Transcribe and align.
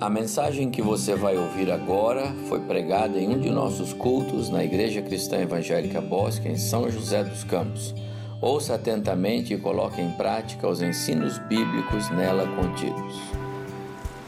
A 0.00 0.10
mensagem 0.10 0.72
que 0.72 0.82
você 0.82 1.14
vai 1.14 1.36
ouvir 1.36 1.70
agora 1.70 2.34
foi 2.48 2.58
pregada 2.58 3.16
em 3.16 3.28
um 3.28 3.38
de 3.38 3.48
nossos 3.48 3.92
cultos 3.92 4.50
na 4.50 4.64
Igreja 4.64 5.00
Cristã 5.00 5.36
Evangélica 5.36 6.00
Bosque, 6.00 6.48
em 6.48 6.58
São 6.58 6.90
José 6.90 7.22
dos 7.22 7.44
Campos. 7.44 7.94
Ouça 8.40 8.74
atentamente 8.74 9.54
e 9.54 9.56
coloque 9.56 10.02
em 10.02 10.10
prática 10.10 10.66
os 10.66 10.82
ensinos 10.82 11.38
bíblicos 11.38 12.10
nela 12.10 12.44
contidos. 12.56 13.20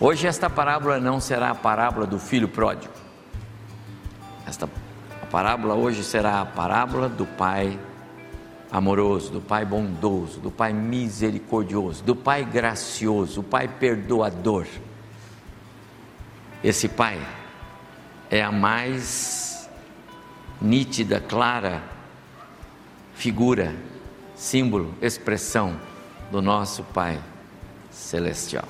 Hoje 0.01 0.29
esta 0.29 0.49
parábola 0.49 1.01
não 1.01 1.19
será 1.19 1.51
a 1.51 1.55
parábola 1.55 2.07
do 2.07 2.19
filho 2.21 2.49
pródigo. 2.49 2.95
Esta 4.47 4.69
parábola 5.33 5.75
hoje 5.75 6.05
será 6.05 6.41
a 6.43 6.47
parábola 6.47 7.09
do 7.09 7.27
pai 7.27 7.77
amoroso, 8.71 9.33
do 9.33 9.41
pai 9.41 9.65
bondoso, 9.65 10.39
do 10.39 10.51
pai 10.51 10.73
misericordioso, 10.73 12.05
do 12.05 12.15
pai 12.15 12.45
gracioso, 12.45 13.41
o 13.41 13.45
pai 13.45 13.67
perdoador. 13.67 14.65
Esse 16.67 16.89
pai 16.89 17.17
é 18.29 18.43
a 18.43 18.51
mais 18.51 19.71
nítida, 20.61 21.21
clara 21.21 21.81
figura, 23.15 23.73
símbolo, 24.35 24.93
expressão 25.01 25.81
do 26.29 26.43
nosso 26.43 26.83
Pai 26.83 27.21
celestial. 27.89 28.65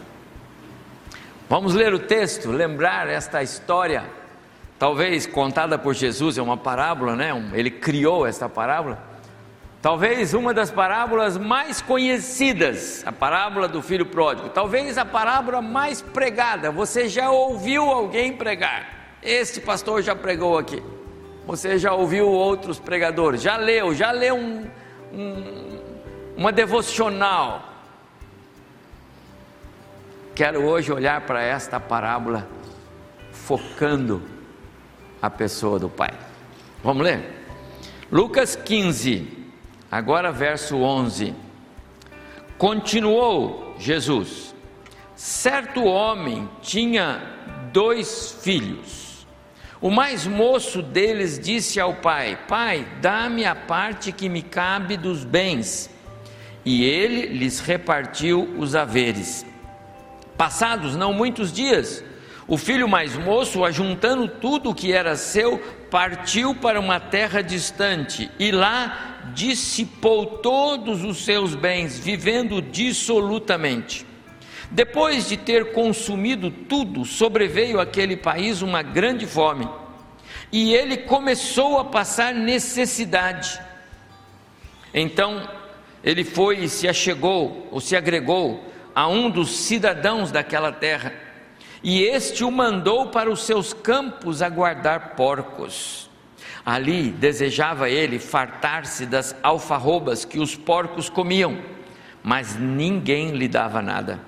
Vamos 1.48 1.72
ler 1.72 1.94
o 1.94 1.98
texto, 1.98 2.50
lembrar 2.50 3.08
esta 3.08 3.42
história, 3.42 4.04
talvez 4.78 5.26
contada 5.26 5.78
por 5.78 5.94
Jesus, 5.94 6.36
é 6.36 6.42
uma 6.42 6.58
parábola, 6.58 7.16
né? 7.16 7.30
Ele 7.54 7.70
criou 7.70 8.26
esta 8.26 8.46
parábola. 8.46 9.02
Talvez 9.82 10.34
uma 10.34 10.52
das 10.52 10.70
parábolas 10.70 11.36
mais 11.36 11.80
conhecidas, 11.80 13.06
a 13.06 13.12
parábola 13.12 13.68
do 13.68 13.80
filho 13.82 14.06
pródigo, 14.06 14.48
talvez 14.48 14.98
a 14.98 15.04
parábola 15.04 15.62
mais 15.62 16.02
pregada. 16.02 16.70
Você 16.70 17.08
já 17.08 17.30
ouviu 17.30 17.84
alguém 17.84 18.32
pregar? 18.32 19.16
Este 19.22 19.60
pastor 19.60 20.02
já 20.02 20.16
pregou 20.16 20.58
aqui. 20.58 20.82
Você 21.46 21.78
já 21.78 21.92
ouviu 21.92 22.28
outros 22.28 22.78
pregadores? 22.80 23.40
Já 23.40 23.56
leu? 23.56 23.94
Já 23.94 24.10
leu 24.10 24.34
um, 24.34 24.66
um, 25.12 25.78
uma 26.36 26.50
devocional? 26.50 27.62
Quero 30.34 30.64
hoje 30.64 30.92
olhar 30.92 31.20
para 31.20 31.42
esta 31.42 31.78
parábola 31.78 32.46
focando 33.30 34.22
a 35.22 35.30
pessoa 35.30 35.78
do 35.78 35.88
Pai. 35.88 36.12
Vamos 36.82 37.04
ler? 37.04 37.46
Lucas 38.10 38.56
15, 38.56 39.45
Agora, 39.90 40.32
verso 40.32 40.76
11: 40.76 41.34
Continuou 42.58 43.74
Jesus: 43.78 44.54
Certo 45.14 45.84
homem 45.84 46.48
tinha 46.60 47.22
dois 47.72 48.32
filhos. 48.42 49.26
O 49.80 49.90
mais 49.90 50.26
moço 50.26 50.82
deles 50.82 51.38
disse 51.38 51.78
ao 51.78 51.94
pai: 51.94 52.38
Pai, 52.48 52.86
dá-me 53.00 53.44
a 53.44 53.54
parte 53.54 54.10
que 54.10 54.28
me 54.28 54.42
cabe 54.42 54.96
dos 54.96 55.24
bens. 55.24 55.90
E 56.64 56.84
ele 56.84 57.26
lhes 57.38 57.60
repartiu 57.60 58.54
os 58.58 58.74
haveres. 58.74 59.46
Passados 60.36 60.96
não 60.96 61.12
muitos 61.12 61.52
dias, 61.52 62.02
o 62.48 62.58
filho 62.58 62.88
mais 62.88 63.16
moço, 63.16 63.64
ajuntando 63.64 64.28
tudo 64.28 64.70
o 64.70 64.74
que 64.74 64.92
era 64.92 65.16
seu, 65.16 65.58
partiu 65.90 66.54
para 66.54 66.78
uma 66.78 67.00
terra 67.00 67.42
distante 67.42 68.30
e 68.38 68.50
lá 68.50 69.15
dissipou 69.34 70.26
todos 70.26 71.04
os 71.04 71.24
seus 71.24 71.54
bens, 71.54 71.98
vivendo 71.98 72.60
dissolutamente. 72.60 74.06
Depois 74.70 75.28
de 75.28 75.36
ter 75.36 75.72
consumido 75.72 76.50
tudo, 76.50 77.04
sobreveio 77.04 77.80
àquele 77.80 78.16
país 78.16 78.62
uma 78.62 78.82
grande 78.82 79.26
fome, 79.26 79.68
e 80.52 80.74
ele 80.74 80.98
começou 80.98 81.78
a 81.78 81.84
passar 81.84 82.34
necessidade. 82.34 83.60
Então 84.92 85.48
ele 86.02 86.24
foi 86.24 86.60
e 86.64 86.68
se 86.68 86.88
achegou, 86.88 87.68
ou 87.70 87.80
se 87.80 87.96
agregou, 87.96 88.64
a 88.94 89.06
um 89.08 89.28
dos 89.28 89.50
cidadãos 89.50 90.30
daquela 90.30 90.72
terra, 90.72 91.12
e 91.82 92.02
este 92.02 92.42
o 92.42 92.50
mandou 92.50 93.08
para 93.08 93.30
os 93.30 93.44
seus 93.44 93.72
campos 93.72 94.42
a 94.42 94.48
guardar 94.48 95.14
porcos. 95.14 96.08
Ali 96.66 97.10
desejava 97.10 97.88
ele 97.88 98.18
fartar-se 98.18 99.06
das 99.06 99.36
alfarrobas 99.40 100.24
que 100.24 100.40
os 100.40 100.56
porcos 100.56 101.08
comiam, 101.08 101.58
mas 102.24 102.58
ninguém 102.58 103.30
lhe 103.30 103.46
dava 103.46 103.80
nada. 103.80 104.18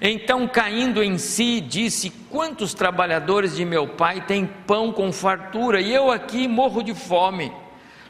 Então, 0.00 0.46
caindo 0.46 1.02
em 1.02 1.18
si, 1.18 1.60
disse: 1.60 2.10
Quantos 2.30 2.72
trabalhadores 2.72 3.56
de 3.56 3.64
meu 3.64 3.88
pai 3.88 4.20
têm 4.24 4.46
pão 4.64 4.92
com 4.92 5.12
fartura, 5.12 5.80
e 5.80 5.92
eu 5.92 6.08
aqui 6.08 6.46
morro 6.46 6.84
de 6.84 6.94
fome? 6.94 7.50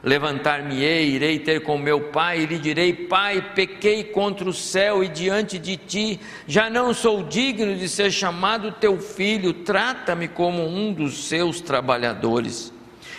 Levantar-me-ei, 0.03 1.09
irei 1.09 1.39
ter 1.39 1.63
com 1.63 1.79
meu 1.79 2.11
pai, 2.11 2.41
e 2.41 2.47
lhe 2.47 2.59
direi: 2.59 2.93
Pai, 2.93 3.55
pequei 3.55 4.05
contra 4.05 4.47
o 4.47 4.53
céu 4.53 5.03
e 5.03 5.09
diante 5.09 5.59
de 5.59 5.79
ti, 5.79 6.21
já 6.47 6.69
não 6.69 6.93
sou 6.93 7.23
digno 7.23 7.75
de 7.75 7.89
ser 7.89 8.11
chamado 8.11 8.71
teu 8.71 9.01
filho, 9.01 9.55
trata-me 9.55 10.29
como 10.29 10.63
um 10.63 10.93
dos 10.93 11.25
seus 11.25 11.59
trabalhadores. 11.59 12.71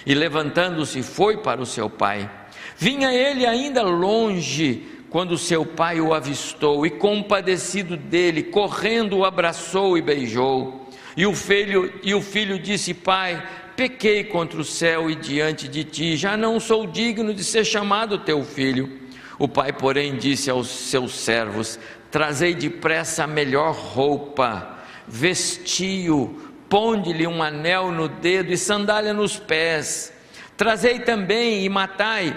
E 0.06 0.14
levantando-se, 0.14 1.02
foi 1.02 1.38
para 1.38 1.62
o 1.62 1.66
seu 1.66 1.90
pai. 1.90 2.30
Vinha 2.78 3.14
ele 3.14 3.46
ainda 3.46 3.82
longe, 3.84 4.86
quando 5.10 5.38
seu 5.38 5.66
pai 5.66 6.02
o 6.02 6.14
avistou, 6.14 6.86
e 6.86 6.90
compadecido 6.90 7.96
dele, 7.96 8.44
correndo 8.44 9.18
o 9.18 9.26
abraçou 9.26 9.98
e 9.98 10.02
beijou. 10.02 10.90
E 11.16 11.26
o 11.26 11.36
filho, 11.36 11.94
e 12.04 12.14
o 12.14 12.22
filho 12.22 12.58
disse: 12.58 12.94
Pai, 12.94 13.42
pequei 13.76 14.24
contra 14.24 14.60
o 14.60 14.64
céu 14.64 15.10
e 15.10 15.16
diante 15.16 15.68
de 15.68 15.84
ti, 15.84 16.18
já 16.18 16.36
não 16.36 16.60
sou 16.60 16.88
digno 16.88 17.34
de 17.34 17.44
ser 17.44 17.64
chamado 17.64 18.18
teu 18.20 18.44
filho. 18.44 19.02
O 19.38 19.48
pai, 19.48 19.72
porém, 19.72 20.16
disse 20.16 20.50
aos 20.50 20.68
seus 20.68 21.14
servos: 21.14 21.80
Trazei 22.10 22.54
depressa 22.54 23.24
a 23.24 23.28
melhor 23.28 23.74
roupa, 23.74 24.80
vestiu, 25.08 26.53
ponde-lhe 26.74 27.28
um 27.28 27.44
anel 27.44 27.92
no 27.92 28.08
dedo 28.08 28.52
e 28.52 28.58
sandália 28.58 29.14
nos 29.14 29.38
pés. 29.38 30.12
Trazei 30.58 30.98
também 30.98 31.64
e 31.64 31.70
matai 31.70 32.36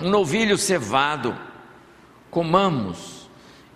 um 0.00 0.08
novilho 0.08 0.56
cevado. 0.56 1.38
Comamos 2.30 3.28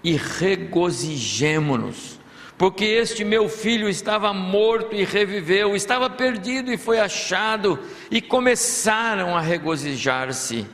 e 0.03 0.17
regozijemo-nos, 0.17 2.19
porque 2.57 2.87
este 2.87 3.27
meu 3.27 3.47
filho 3.47 3.91
estava 3.91 4.33
morto 4.33 4.97
e 4.97 5.05
reviveu, 5.05 5.77
estava 5.77 6.09
perdido 6.09 6.73
e 6.73 6.79
foi 6.79 6.99
achado, 6.99 7.79
e 8.11 8.23
começaram 8.23 9.37
a 9.37 9.41
regozijar-se. 9.43 10.67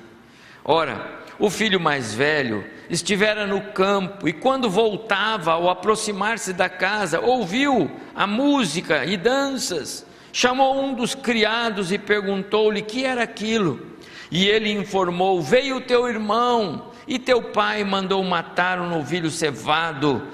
Ora, 0.65 1.21
o 1.37 1.51
filho 1.51 1.81
mais 1.81 2.15
velho 2.15 2.65
estivera 2.89 3.47
no 3.47 3.61
campo 3.73 4.29
e, 4.29 4.33
quando 4.33 4.69
voltava, 4.69 5.53
ao 5.53 5.71
aproximar-se 5.71 6.53
da 6.53 6.69
casa, 6.69 7.21
ouviu 7.21 7.91
a 8.15 8.27
música 8.27 9.05
e 9.05 9.17
danças. 9.17 10.07
Chamou 10.33 10.83
um 10.83 10.95
dos 10.95 11.15
criados 11.15 11.93
e 11.93 11.99
perguntou-lhe 11.99 12.83
que 12.83 13.05
era 13.05 13.23
aquilo. 13.23 13.95
E 14.31 14.47
ele 14.47 14.71
informou: 14.73 15.41
Veio 15.41 15.81
teu 15.81 16.09
irmão, 16.09 16.91
e 17.07 17.19
teu 17.19 17.41
pai 17.41 17.85
mandou 17.85 18.23
matar 18.25 18.81
um 18.81 18.89
novilho 18.89 19.31
cevado, 19.31 20.27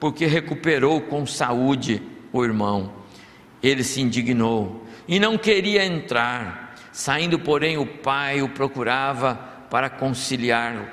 porque 0.00 0.26
recuperou 0.26 1.00
com 1.02 1.26
saúde 1.26 2.02
o 2.32 2.44
irmão. 2.44 2.92
Ele 3.62 3.84
se 3.84 4.00
indignou 4.00 4.84
e 5.06 5.18
não 5.18 5.38
queria 5.38 5.84
entrar. 5.84 6.74
Saindo, 6.92 7.38
porém, 7.38 7.76
o 7.76 7.86
pai 7.86 8.42
o 8.42 8.48
procurava 8.48 9.34
para 9.70 9.90
conciliá-lo 9.90 10.86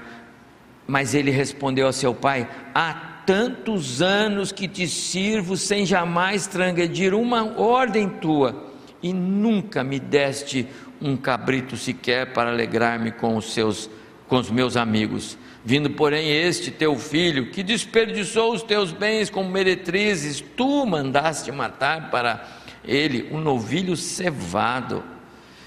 mas 0.91 1.15
ele 1.15 1.31
respondeu 1.31 1.87
a 1.87 1.93
seu 1.93 2.13
pai: 2.13 2.45
Há 2.75 2.93
tantos 3.25 4.01
anos 4.01 4.51
que 4.51 4.67
te 4.67 4.85
sirvo 4.85 5.55
sem 5.55 5.85
jamais 5.85 6.47
transgredir 6.47 7.13
uma 7.13 7.57
ordem 7.57 8.09
tua, 8.09 8.73
e 9.01 9.13
nunca 9.13 9.85
me 9.85 10.01
deste 10.01 10.67
um 11.01 11.15
cabrito 11.15 11.77
sequer 11.77 12.33
para 12.33 12.51
alegrar-me 12.51 13.09
com 13.09 13.37
os 13.37 13.53
seus 13.53 13.89
com 14.27 14.37
os 14.37 14.51
meus 14.51 14.75
amigos. 14.75 15.37
Vindo, 15.63 15.89
porém, 15.91 16.29
este 16.29 16.69
teu 16.69 16.97
filho, 16.97 17.51
que 17.51 17.63
desperdiçou 17.63 18.53
os 18.53 18.61
teus 18.61 18.91
bens 18.91 19.29
como 19.29 19.49
meretrizes, 19.49 20.43
tu 20.57 20.85
mandaste 20.85 21.53
matar 21.53 22.09
para 22.09 22.45
ele 22.83 23.29
um 23.31 23.39
novilho 23.39 23.95
cevado. 23.95 25.01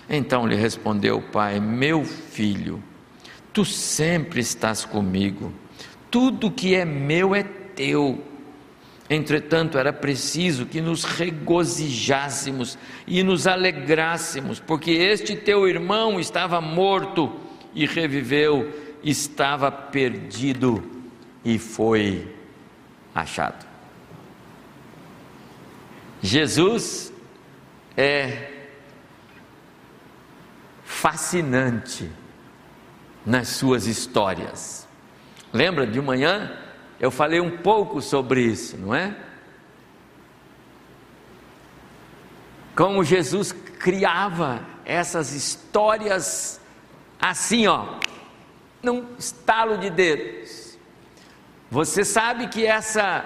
Então 0.06 0.46
lhe 0.46 0.54
respondeu 0.54 1.16
o 1.16 1.22
pai: 1.22 1.60
Meu 1.60 2.04
filho, 2.04 2.82
Tu 3.54 3.64
sempre 3.64 4.40
estás 4.40 4.84
comigo, 4.84 5.52
tudo 6.10 6.50
que 6.50 6.74
é 6.74 6.84
meu 6.84 7.34
é 7.36 7.44
teu. 7.44 8.22
Entretanto, 9.08 9.78
era 9.78 9.92
preciso 9.92 10.66
que 10.66 10.80
nos 10.80 11.04
regozijássemos 11.04 12.76
e 13.06 13.22
nos 13.22 13.46
alegrássemos, 13.46 14.58
porque 14.58 14.90
este 14.90 15.36
teu 15.36 15.68
irmão 15.68 16.18
estava 16.18 16.60
morto 16.60 17.32
e 17.72 17.86
reviveu, 17.86 18.96
estava 19.04 19.70
perdido 19.70 20.82
e 21.44 21.56
foi 21.56 22.34
achado. 23.14 23.64
Jesus 26.20 27.12
é 27.96 28.50
fascinante 30.82 32.10
nas 33.24 33.48
suas 33.48 33.86
histórias. 33.86 34.86
Lembra 35.52 35.86
de 35.86 36.00
manhã? 36.00 36.56
Eu 36.98 37.10
falei 37.10 37.40
um 37.40 37.58
pouco 37.58 38.00
sobre 38.00 38.42
isso, 38.42 38.76
não 38.76 38.94
é? 38.94 39.16
Como 42.74 43.04
Jesus 43.04 43.52
criava 43.52 44.64
essas 44.84 45.32
histórias 45.32 46.60
assim, 47.20 47.66
ó, 47.66 47.98
num 48.82 49.06
estalo 49.18 49.78
de 49.78 49.90
dedos. 49.90 50.78
Você 51.70 52.04
sabe 52.04 52.48
que 52.48 52.66
essa 52.66 53.24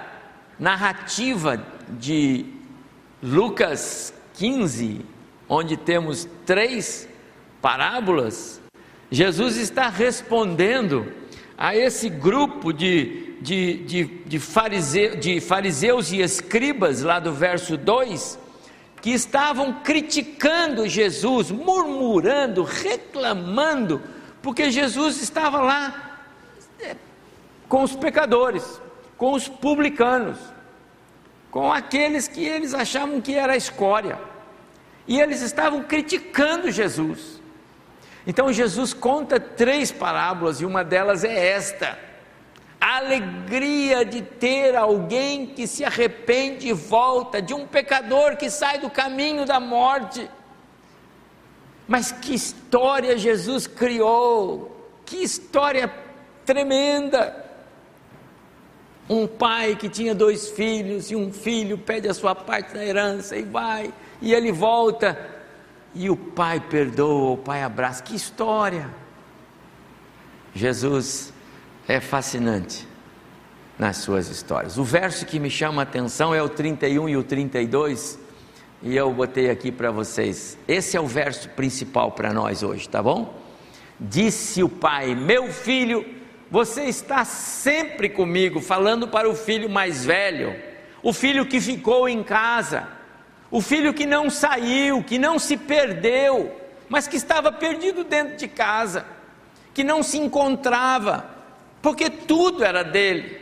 narrativa 0.57 1.63
de 1.89 2.45
Lucas 3.21 4.13
15, 4.35 5.05
onde 5.47 5.75
temos 5.75 6.27
três 6.45 7.07
parábolas, 7.61 8.58
Jesus 9.11 9.57
está 9.57 9.89
respondendo 9.89 11.11
a 11.57 11.75
esse 11.75 12.09
grupo 12.09 12.71
de, 12.71 13.35
de, 13.41 13.77
de, 13.83 14.05
de, 14.05 14.39
farise, 14.39 15.15
de 15.15 15.41
fariseus 15.41 16.11
e 16.11 16.21
escribas, 16.21 17.01
lá 17.01 17.19
do 17.19 17.33
verso 17.33 17.75
2, 17.75 18.39
que 19.01 19.09
estavam 19.11 19.73
criticando 19.81 20.87
Jesus, 20.87 21.49
murmurando, 21.49 22.63
reclamando, 22.63 24.01
porque 24.41 24.71
Jesus 24.71 25.21
estava 25.21 25.61
lá 25.61 26.21
é, 26.79 26.95
com 27.67 27.83
os 27.83 27.95
pecadores, 27.95 28.79
com 29.17 29.33
os 29.33 29.47
publicanos, 29.47 30.37
com 31.49 31.73
aqueles 31.73 32.27
que 32.27 32.45
eles 32.45 32.73
achavam 32.75 33.19
que 33.19 33.33
era 33.33 33.57
escória, 33.57 34.19
e 35.07 35.19
eles 35.19 35.41
estavam 35.41 35.83
criticando 35.83 36.71
Jesus. 36.71 37.38
Então 38.27 38.51
Jesus 38.51 38.93
conta 38.93 39.39
três 39.39 39.91
parábolas 39.91 40.61
e 40.61 40.65
uma 40.65 40.83
delas 40.83 41.23
é 41.23 41.49
esta: 41.49 41.97
a 42.79 42.97
alegria 42.97 44.05
de 44.05 44.21
ter 44.21 44.75
alguém 44.75 45.47
que 45.47 45.67
se 45.67 45.83
arrepende 45.83 46.67
e 46.67 46.73
volta, 46.73 47.41
de 47.41 47.53
um 47.53 47.65
pecador 47.65 48.37
que 48.37 48.49
sai 48.49 48.79
do 48.79 48.89
caminho 48.89 49.45
da 49.45 49.59
morte. 49.59 50.29
Mas 51.87 52.11
que 52.11 52.33
história 52.35 53.17
Jesus 53.17 53.65
criou! 53.67 54.75
Que 55.05 55.23
história 55.23 55.91
tremenda! 56.45 57.45
Um 59.09 59.25
pai 59.25 59.75
que 59.75 59.89
tinha 59.89 60.13
dois 60.13 60.49
filhos 60.49 61.09
e 61.09 61.15
um 61.15 61.33
filho 61.33 61.79
pede 61.79 62.07
a 62.07 62.13
sua 62.13 62.35
parte 62.35 62.75
da 62.75 62.85
herança 62.85 63.35
e 63.35 63.41
vai, 63.41 63.91
e 64.21 64.35
ele 64.35 64.51
volta 64.51 65.17
e 65.93 66.09
o 66.09 66.15
pai 66.15 66.59
perdoa, 66.59 67.31
o 67.31 67.37
pai 67.37 67.63
abraça. 67.63 68.03
Que 68.03 68.15
história! 68.15 68.89
Jesus 70.53 71.33
é 71.87 71.99
fascinante 71.99 72.87
nas 73.77 73.97
suas 73.97 74.27
histórias. 74.29 74.77
O 74.77 74.83
verso 74.83 75.25
que 75.25 75.39
me 75.39 75.49
chama 75.49 75.81
a 75.81 75.83
atenção 75.83 76.33
é 76.35 76.41
o 76.43 76.49
31 76.49 77.09
e 77.09 77.17
o 77.17 77.23
32, 77.23 78.19
e 78.83 78.95
eu 78.95 79.11
botei 79.13 79.49
aqui 79.49 79.71
para 79.71 79.89
vocês. 79.89 80.57
Esse 80.67 80.97
é 80.97 81.01
o 81.01 81.07
verso 81.07 81.49
principal 81.49 82.11
para 82.11 82.33
nós 82.33 82.61
hoje, 82.61 82.87
tá 82.87 83.01
bom? 83.01 83.33
Disse 83.99 84.61
o 84.63 84.69
pai: 84.69 85.15
Meu 85.15 85.51
filho, 85.51 86.05
você 86.51 86.83
está 86.83 87.23
sempre 87.23 88.09
comigo, 88.09 88.59
falando 88.59 89.07
para 89.07 89.29
o 89.29 89.35
filho 89.35 89.69
mais 89.69 90.05
velho, 90.05 90.55
o 91.01 91.13
filho 91.13 91.45
que 91.45 91.61
ficou 91.61 92.07
em 92.09 92.23
casa 92.23 92.98
o 93.51 93.61
filho 93.61 93.93
que 93.93 94.05
não 94.05 94.29
saiu, 94.29 95.03
que 95.03 95.17
não 95.17 95.39
se 95.39 95.57
perdeu, 95.57 96.55
mas 96.87 97.07
que 97.07 97.17
estava 97.17 97.51
perdido 97.51 98.03
dentro 98.03 98.35
de 98.35 98.47
casa, 98.47 99.05
que 99.73 99.83
não 99.83 100.03
se 100.03 100.17
encontrava, 100.17 101.25
porque 101.81 102.09
tudo 102.09 102.63
era 102.63 102.83
dele. 102.83 103.39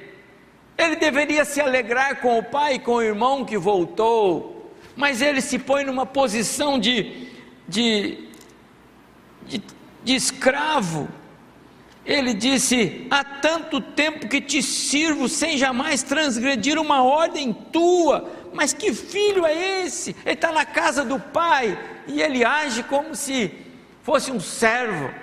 Ele 0.77 0.95
deveria 0.95 1.43
se 1.43 1.59
alegrar 1.59 2.21
com 2.21 2.37
o 2.37 2.43
pai 2.43 2.75
e 2.75 2.79
com 2.79 2.95
o 2.95 3.01
irmão 3.01 3.43
que 3.43 3.57
voltou, 3.57 4.73
mas 4.95 5.21
ele 5.21 5.41
se 5.41 5.57
põe 5.57 5.83
numa 5.83 6.05
posição 6.05 6.79
de, 6.79 7.27
de, 7.67 8.29
de, 9.45 9.61
de 10.03 10.15
escravo. 10.15 11.07
Ele 12.05 12.33
disse: 12.33 13.07
Há 13.09 13.23
tanto 13.23 13.81
tempo 13.81 14.27
que 14.29 14.39
te 14.39 14.61
sirvo 14.63 15.27
sem 15.27 15.57
jamais 15.57 16.03
transgredir 16.03 16.79
uma 16.79 17.03
ordem 17.03 17.51
tua, 17.51 18.29
mas 18.57 18.73
que 18.73 18.91
filho 18.91 19.45
é 19.45 19.83
esse? 19.83 20.15
Ele 20.25 20.33
está 20.33 20.51
na 20.51 20.65
casa 20.65 21.05
do 21.05 21.19
pai 21.19 21.77
e 22.07 22.23
ele 22.23 22.43
age 22.43 22.81
como 22.81 23.13
se 23.13 23.53
fosse 24.01 24.31
um 24.31 24.39
servo. 24.39 25.13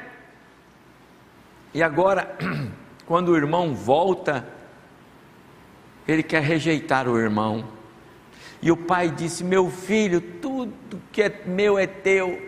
E 1.74 1.82
agora, 1.82 2.38
quando 3.04 3.30
o 3.30 3.36
irmão 3.36 3.74
volta, 3.74 4.46
ele 6.06 6.22
quer 6.22 6.42
rejeitar 6.42 7.08
o 7.08 7.18
irmão. 7.18 7.68
E 8.62 8.70
o 8.70 8.76
pai 8.76 9.10
disse: 9.10 9.42
Meu 9.42 9.68
filho, 9.68 10.20
tudo 10.20 11.02
que 11.10 11.20
é 11.20 11.42
meu 11.44 11.76
é 11.76 11.88
teu. 11.88 12.40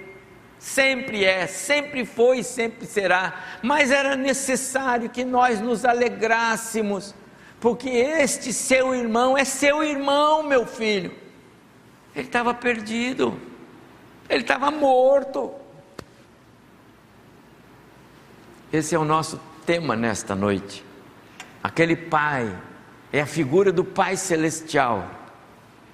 Sempre 0.56 1.24
é, 1.24 1.48
sempre 1.48 2.04
foi 2.04 2.38
e 2.38 2.44
sempre 2.44 2.86
será. 2.86 3.42
Mas 3.60 3.90
era 3.90 4.14
necessário 4.14 5.10
que 5.10 5.24
nós 5.24 5.60
nos 5.60 5.84
alegrássemos 5.84 7.12
porque 7.60 7.88
este 7.88 8.52
seu 8.52 8.94
irmão 8.94 9.36
é 9.36 9.44
seu 9.44 9.82
irmão, 9.82 10.42
meu 10.42 10.66
filho. 10.66 11.12
Ele 12.14 12.26
estava 12.26 12.54
perdido, 12.54 13.38
ele 14.28 14.42
estava 14.42 14.70
morto. 14.70 15.52
Esse 18.72 18.94
é 18.94 18.98
o 18.98 19.04
nosso 19.04 19.40
tema 19.64 19.96
nesta 19.96 20.34
noite. 20.34 20.84
Aquele 21.62 21.96
Pai 21.96 22.56
é 23.12 23.20
a 23.20 23.26
figura 23.26 23.72
do 23.72 23.84
Pai 23.84 24.16
Celestial, 24.16 25.10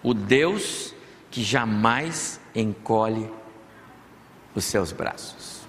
o 0.03 0.13
Deus 0.13 0.95
que 1.31 1.43
jamais 1.43 2.41
encolhe 2.55 3.31
os 4.55 4.65
seus 4.65 4.93
braços. 4.93 5.62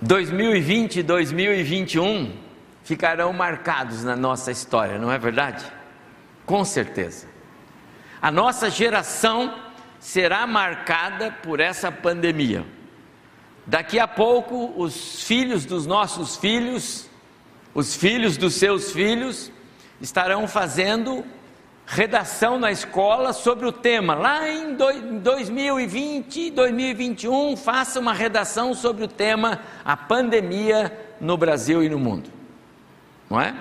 2020 0.00 1.00
e 1.00 1.02
2021 1.02 2.32
ficarão 2.84 3.32
marcados 3.32 4.04
na 4.04 4.14
nossa 4.14 4.50
história, 4.50 4.98
não 4.98 5.10
é 5.10 5.18
verdade? 5.18 5.64
Com 6.46 6.64
certeza. 6.64 7.26
A 8.22 8.30
nossa 8.30 8.70
geração 8.70 9.54
será 9.98 10.46
marcada 10.46 11.30
por 11.42 11.58
essa 11.58 11.90
pandemia. 11.90 12.64
Daqui 13.66 13.98
a 13.98 14.08
pouco, 14.08 14.72
os 14.76 15.24
filhos 15.24 15.64
dos 15.64 15.84
nossos 15.84 16.36
filhos, 16.36 17.08
os 17.74 17.94
filhos 17.94 18.36
dos 18.36 18.54
seus 18.54 18.92
filhos, 18.92 19.52
estarão 20.00 20.46
fazendo 20.48 21.24
redação 21.88 22.58
na 22.58 22.70
escola 22.70 23.32
sobre 23.32 23.66
o 23.66 23.72
tema. 23.72 24.14
Lá 24.14 24.46
em 24.46 24.74
2020, 24.74 26.50
2021, 26.50 27.56
faça 27.56 27.98
uma 27.98 28.12
redação 28.12 28.74
sobre 28.74 29.04
o 29.04 29.08
tema 29.08 29.60
a 29.82 29.96
pandemia 29.96 31.16
no 31.18 31.38
Brasil 31.38 31.82
e 31.82 31.88
no 31.88 31.98
mundo. 31.98 32.30
Não 33.30 33.40
é? 33.40 33.54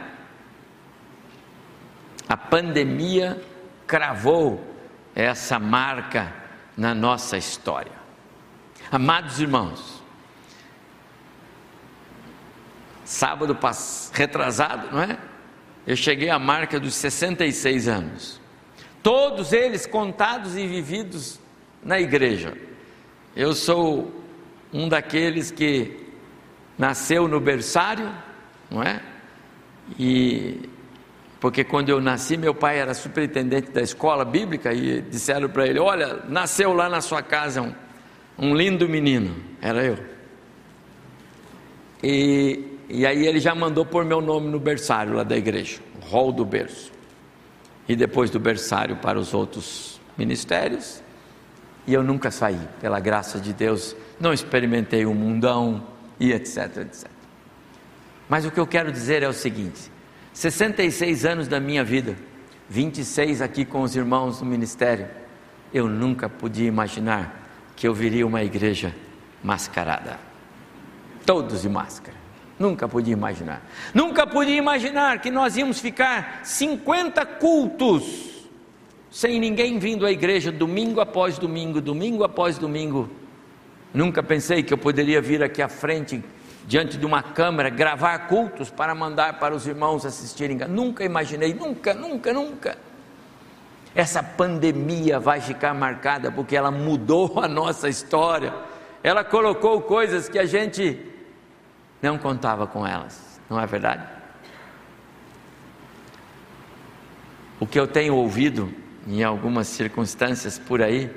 A 2.27 2.35
pandemia 2.35 3.41
cravou 3.87 4.75
essa 5.15 5.57
marca 5.57 6.33
na 6.75 6.93
nossa 6.93 7.37
história. 7.37 7.93
Amados 8.91 9.39
irmãos, 9.39 10.03
sábado 13.05 13.57
retrasado, 14.11 14.91
não 14.91 15.01
é? 15.01 15.17
Eu 15.87 15.95
cheguei 15.95 16.29
à 16.29 16.37
marca 16.37 16.77
dos 16.77 16.93
66 16.95 17.87
anos. 17.87 18.41
Todos 19.01 19.53
eles 19.53 19.85
contados 19.85 20.57
e 20.57 20.67
vividos 20.67 21.39
na 21.81 21.97
igreja. 21.97 22.53
Eu 23.33 23.53
sou 23.53 24.11
um 24.73 24.89
daqueles 24.89 25.49
que 25.49 26.05
nasceu 26.77 27.25
no 27.25 27.39
berçário, 27.39 28.13
não 28.69 28.83
é? 28.83 29.01
E 29.97 30.69
porque 31.39 31.63
quando 31.63 31.87
eu 31.87 32.01
nasci, 32.01 32.35
meu 32.35 32.53
pai 32.53 32.79
era 32.79 32.93
superintendente 32.93 33.71
da 33.71 33.81
escola 33.81 34.25
bíblica 34.25 34.73
e 34.73 35.01
disseram 35.01 35.47
para 35.47 35.65
ele: 35.67 35.79
Olha, 35.79 36.21
nasceu 36.27 36.73
lá 36.73 36.89
na 36.89 36.99
sua 36.99 37.21
casa 37.21 37.61
um, 37.61 37.73
um 38.37 38.53
lindo 38.53 38.89
menino. 38.89 39.33
Era 39.61 39.85
eu. 39.85 39.97
E 42.03 42.76
e 42.89 43.05
aí 43.05 43.25
ele 43.25 43.39
já 43.39 43.53
mandou 43.53 43.85
pôr 43.85 44.05
meu 44.05 44.21
nome 44.21 44.49
no 44.49 44.59
berçário 44.59 45.13
lá 45.13 45.23
da 45.23 45.35
igreja, 45.35 45.79
rol 46.01 46.31
do 46.31 46.45
berço. 46.45 46.91
E 47.87 47.95
depois 47.95 48.29
do 48.29 48.39
berçário 48.39 48.97
para 48.97 49.19
os 49.19 49.33
outros 49.33 49.99
ministérios. 50.17 51.01
E 51.85 51.93
eu 51.93 52.03
nunca 52.03 52.29
saí, 52.31 52.59
pela 52.81 52.99
graça 52.99 53.39
de 53.39 53.53
Deus, 53.53 53.95
não 54.19 54.33
experimentei 54.33 55.05
o 55.05 55.11
um 55.11 55.13
mundão 55.13 55.87
e 56.19 56.33
etc, 56.33 56.77
etc. 56.77 57.07
Mas 58.27 58.45
o 58.45 58.51
que 58.51 58.59
eu 58.59 58.67
quero 58.67 58.91
dizer 58.91 59.23
é 59.23 59.27
o 59.27 59.33
seguinte: 59.33 59.89
66 60.33 61.25
anos 61.25 61.47
da 61.47 61.59
minha 61.59 61.83
vida 61.83 62.15
26 62.69 63.41
aqui 63.41 63.63
com 63.63 63.81
os 63.81 63.95
irmãos 63.95 64.39
do 64.39 64.45
ministério, 64.45 65.07
eu 65.73 65.87
nunca 65.87 66.27
podia 66.27 66.67
imaginar 66.67 67.47
que 67.75 67.87
eu 67.87 67.93
viria 67.93 68.25
uma 68.27 68.43
igreja 68.43 68.93
mascarada. 69.43 70.19
Todos 71.25 71.61
de 71.61 71.69
máscara. 71.69 72.16
Nunca 72.59 72.87
podia 72.87 73.13
imaginar. 73.13 73.61
Nunca 73.93 74.25
podia 74.25 74.55
imaginar 74.55 75.21
que 75.21 75.29
nós 75.29 75.55
íamos 75.55 75.79
ficar 75.79 76.41
50 76.43 77.25
cultos 77.25 78.37
sem 79.11 79.39
ninguém 79.39 79.79
vindo 79.79 80.05
à 80.05 80.11
igreja 80.11 80.51
domingo 80.51 80.99
após 80.99 81.37
domingo, 81.37 81.79
domingo 81.79 82.23
após 82.23 82.57
domingo. 82.57 83.09
Nunca 83.93 84.21
pensei 84.21 84.61
que 84.61 84.73
eu 84.73 84.77
poderia 84.77 85.21
vir 85.21 85.41
aqui 85.41 85.61
à 85.61 85.69
frente, 85.69 86.23
diante 86.67 86.97
de 86.97 87.05
uma 87.05 87.23
câmera, 87.23 87.69
gravar 87.69 88.27
cultos 88.27 88.69
para 88.69 88.93
mandar 88.93 89.39
para 89.39 89.55
os 89.55 89.65
irmãos 89.65 90.05
assistirem. 90.05 90.57
Nunca 90.67 91.03
imaginei, 91.03 91.53
nunca, 91.53 91.93
nunca, 91.93 92.33
nunca. 92.33 92.77
Essa 93.95 94.21
pandemia 94.21 95.19
vai 95.19 95.41
ficar 95.41 95.73
marcada 95.73 96.31
porque 96.31 96.55
ela 96.55 96.69
mudou 96.69 97.39
a 97.39 97.47
nossa 97.47 97.87
história. 97.89 98.53
Ela 99.01 99.23
colocou 99.23 99.81
coisas 99.81 100.27
que 100.27 100.37
a 100.37 100.45
gente 100.45 100.99
não 102.01 102.17
contava 102.17 102.67
com 102.67 102.85
elas, 102.85 103.39
não 103.49 103.59
é 103.59 103.65
verdade? 103.65 104.03
O 107.59 107.65
que 107.65 107.79
eu 107.79 107.87
tenho 107.87 108.15
ouvido 108.15 108.71
em 109.07 109.23
algumas 109.23 109.67
circunstâncias 109.67 110.59
por 110.59 110.81
aí, 110.81 111.11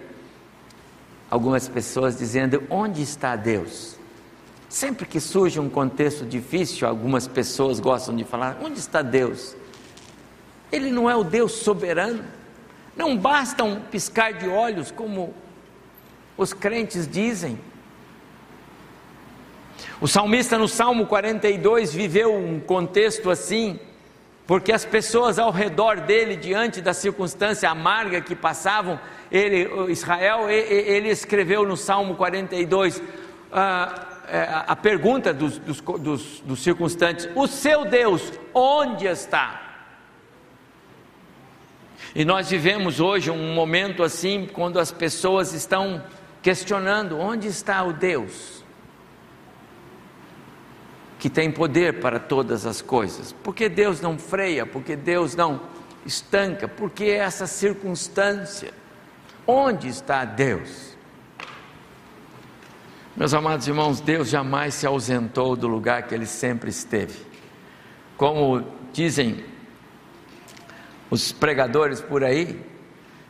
algumas 1.30 1.68
pessoas 1.68 2.16
dizendo: 2.16 2.62
onde 2.70 3.02
está 3.02 3.36
Deus? 3.36 3.96
Sempre 4.68 5.04
que 5.04 5.20
surge 5.20 5.58
um 5.58 5.68
contexto 5.68 6.24
difícil, 6.24 6.88
algumas 6.88 7.28
pessoas 7.28 7.78
gostam 7.78 8.16
de 8.16 8.24
falar: 8.24 8.58
onde 8.62 8.78
está 8.78 9.02
Deus? 9.02 9.54
Ele 10.72 10.90
não 10.90 11.10
é 11.10 11.16
o 11.16 11.24
Deus 11.24 11.52
soberano? 11.52 12.24
Não 12.96 13.16
basta 13.16 13.64
um 13.64 13.80
piscar 13.80 14.32
de 14.32 14.48
olhos, 14.48 14.90
como 14.90 15.34
os 16.36 16.52
crentes 16.52 17.06
dizem. 17.06 17.58
O 20.00 20.08
salmista 20.08 20.56
no 20.56 20.66
Salmo 20.66 21.06
42 21.06 21.92
viveu 21.92 22.34
um 22.34 22.58
contexto 22.58 23.30
assim, 23.30 23.78
porque 24.46 24.72
as 24.72 24.82
pessoas 24.82 25.38
ao 25.38 25.50
redor 25.50 26.00
dele, 26.00 26.36
diante 26.36 26.80
da 26.80 26.94
circunstância 26.94 27.68
amarga 27.68 28.22
que 28.22 28.34
passavam, 28.34 28.98
ele, 29.30 29.68
Israel, 29.92 30.48
ele 30.48 31.10
escreveu 31.10 31.66
no 31.66 31.76
Salmo 31.76 32.14
42 32.14 33.02
a, 33.52 34.06
é, 34.26 34.48
a 34.66 34.74
pergunta 34.74 35.34
dos, 35.34 35.58
dos, 35.58 35.80
dos, 35.80 36.40
dos 36.40 36.62
circunstantes: 36.62 37.28
O 37.34 37.46
seu 37.46 37.84
Deus, 37.84 38.32
onde 38.54 39.06
está? 39.06 39.60
E 42.14 42.24
nós 42.24 42.48
vivemos 42.48 43.00
hoje 43.00 43.30
um 43.30 43.52
momento 43.52 44.02
assim, 44.02 44.48
quando 44.50 44.80
as 44.80 44.90
pessoas 44.90 45.52
estão 45.52 46.02
questionando: 46.40 47.18
onde 47.18 47.48
está 47.48 47.82
o 47.84 47.92
Deus? 47.92 48.59
Que 51.20 51.28
tem 51.28 51.52
poder 51.52 52.00
para 52.00 52.18
todas 52.18 52.64
as 52.64 52.80
coisas. 52.80 53.30
Porque 53.44 53.68
Deus 53.68 54.00
não 54.00 54.18
freia, 54.18 54.64
porque 54.64 54.96
Deus 54.96 55.36
não 55.36 55.60
estanca, 56.04 56.66
porque 56.66 57.04
essa 57.04 57.46
circunstância. 57.46 58.72
Onde 59.46 59.86
está 59.86 60.24
Deus? 60.24 60.96
Meus 63.14 63.34
amados 63.34 63.68
irmãos, 63.68 64.00
Deus 64.00 64.30
jamais 64.30 64.74
se 64.74 64.86
ausentou 64.86 65.54
do 65.54 65.68
lugar 65.68 66.04
que 66.04 66.14
ele 66.14 66.24
sempre 66.24 66.70
esteve. 66.70 67.18
Como 68.16 68.64
dizem 68.90 69.44
os 71.10 71.32
pregadores 71.32 72.00
por 72.00 72.24
aí, 72.24 72.64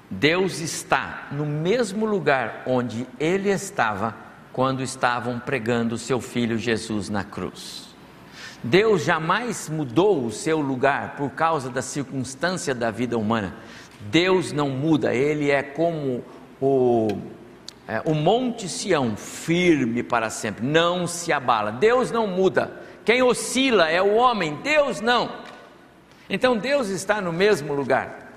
Deus 0.09 0.61
está 0.61 1.27
no 1.33 1.45
mesmo 1.45 2.07
lugar 2.07 2.63
onde 2.67 3.05
ele 3.19 3.49
estava 3.49 4.30
quando 4.53 4.83
estavam 4.83 5.39
pregando 5.39 5.97
seu 5.97 6.21
filho 6.21 6.59
Jesus 6.59 7.09
na 7.09 7.25
cruz. 7.25 7.89
Deus 8.63 9.05
jamais 9.05 9.69
mudou 9.69 10.27
o 10.27 10.31
seu 10.31 10.61
lugar 10.61 11.17
por 11.17 11.31
causa 11.31 11.71
da 11.71 11.81
circunstância 11.81 12.75
da 12.75 12.91
vida 12.91 13.17
humana. 13.17 13.55
Deus 14.01 14.53
não 14.53 14.69
muda, 14.69 15.15
ele 15.15 15.51
é 15.51 15.63
como 15.63 16.23
o, 16.61 17.09
é, 17.89 18.03
o 18.05 18.15
Monte 18.15 18.69
Sião, 18.69 19.17
firme 19.17 20.03
para 20.03 20.29
sempre, 20.29 20.67
não 20.67 21.07
se 21.07 21.33
abala. 21.33 21.73
Deus 21.73 22.11
não 22.11 22.27
muda. 22.27 22.71
Quem 23.05 23.23
oscila 23.23 23.89
é 23.89 24.03
o 24.03 24.15
homem, 24.15 24.59
Deus 24.63 25.01
não. 25.01 25.31
Então 26.29 26.57
Deus 26.57 26.89
está 26.89 27.21
no 27.21 27.33
mesmo 27.33 27.75
lugar. 27.75 28.31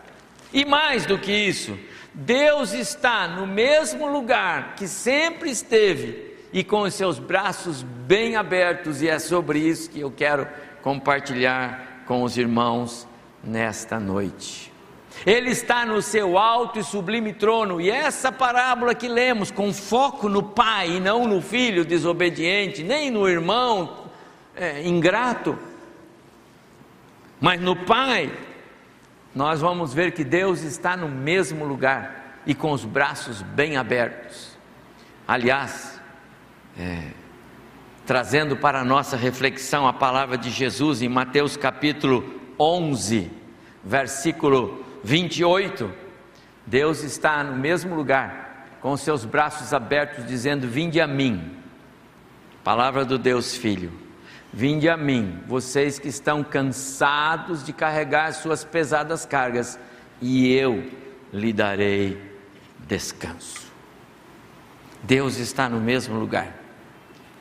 E 0.54 0.64
mais 0.64 1.06
do 1.06 1.18
que 1.18 1.32
isso, 1.32 1.78
Deus 2.14 2.74
está 2.74 3.28
no 3.28 3.48
mesmo 3.48 4.08
lugar 4.08 4.76
que 4.76 4.88
sempre 4.88 5.50
esteve 5.50 6.34
e 6.54 6.64
com 6.64 6.82
os 6.82 6.94
seus 6.94 7.18
braços 7.18 7.82
bem 7.82 8.36
abertos, 8.36 9.02
e 9.02 9.10
é 9.10 9.18
sobre 9.18 9.58
isso 9.58 9.90
que 9.90 10.02
eu 10.02 10.12
quero 10.12 10.48
compartilhar 10.84 12.04
com 12.06 12.22
os 12.22 12.38
irmãos 12.38 13.08
nesta 13.44 14.00
noite. 14.00 14.72
Ele 15.26 15.50
está 15.50 15.86
no 15.86 16.02
seu 16.02 16.38
alto 16.38 16.78
e 16.78 16.84
sublime 16.84 17.34
trono, 17.34 17.82
e 17.82 17.90
essa 17.90 18.32
parábola 18.32 18.94
que 18.94 19.08
lemos, 19.08 19.50
com 19.50 19.74
foco 19.74 20.30
no 20.30 20.44
pai 20.44 20.98
e 20.98 21.00
não 21.00 21.28
no 21.28 21.42
filho 21.42 21.84
desobediente, 21.84 22.84
nem 22.84 23.10
no 23.10 23.28
irmão 23.28 24.04
é, 24.56 24.88
ingrato, 24.88 25.58
mas 27.42 27.60
no 27.60 27.76
pai, 27.76 28.32
nós 29.36 29.62
vamos 29.62 29.94
ver 29.94 30.12
que 30.12 30.24
Deus 30.24 30.62
está 30.62 30.96
no 30.96 31.10
mesmo 31.10 31.66
lugar 31.66 32.42
e 32.46 32.54
com 32.54 32.72
os 32.72 32.86
braços 32.86 33.42
bem 33.42 33.78
abertos. 33.78 34.58
Aliás, 35.28 36.00
é, 36.78 37.12
trazendo 38.06 38.56
para 38.58 38.82
a 38.82 38.84
nossa 38.84 39.16
reflexão 39.16 39.88
a 39.88 39.94
palavra 39.94 40.38
de 40.38 40.50
Jesus 40.50 41.02
em 41.02 41.10
Mateus 41.10 41.58
capítulo 41.58 42.42
11, 42.60 43.32
versículo 43.84 44.84
28. 45.04 45.92
Deus 46.66 47.04
está 47.04 47.44
no 47.44 47.58
mesmo 47.58 47.96
lugar, 47.96 48.78
com 48.82 48.92
os 48.92 49.02
seus 49.02 49.26
braços 49.26 49.74
abertos, 49.74 50.26
dizendo: 50.26 50.68
Vinde 50.68 51.02
a 51.02 51.08
mim, 51.08 51.58
palavra 52.64 53.04
do 53.04 53.18
Deus 53.18 53.56
Filho, 53.56 53.92
vinde 54.54 54.88
a 54.88 54.96
mim, 54.96 55.40
vocês 55.48 55.98
que 55.98 56.08
estão 56.08 56.44
cansados 56.44 57.66
de 57.66 57.74
carregar 57.74 58.32
suas 58.34 58.64
pesadas 58.64 59.26
cargas, 59.26 59.80
e 60.22 60.54
eu 60.54 60.92
lhe 61.34 61.52
darei 61.52 62.22
descanso. 62.88 63.74
Deus 65.02 65.38
está 65.38 65.68
no 65.68 65.80
mesmo 65.80 66.18
lugar 66.18 66.54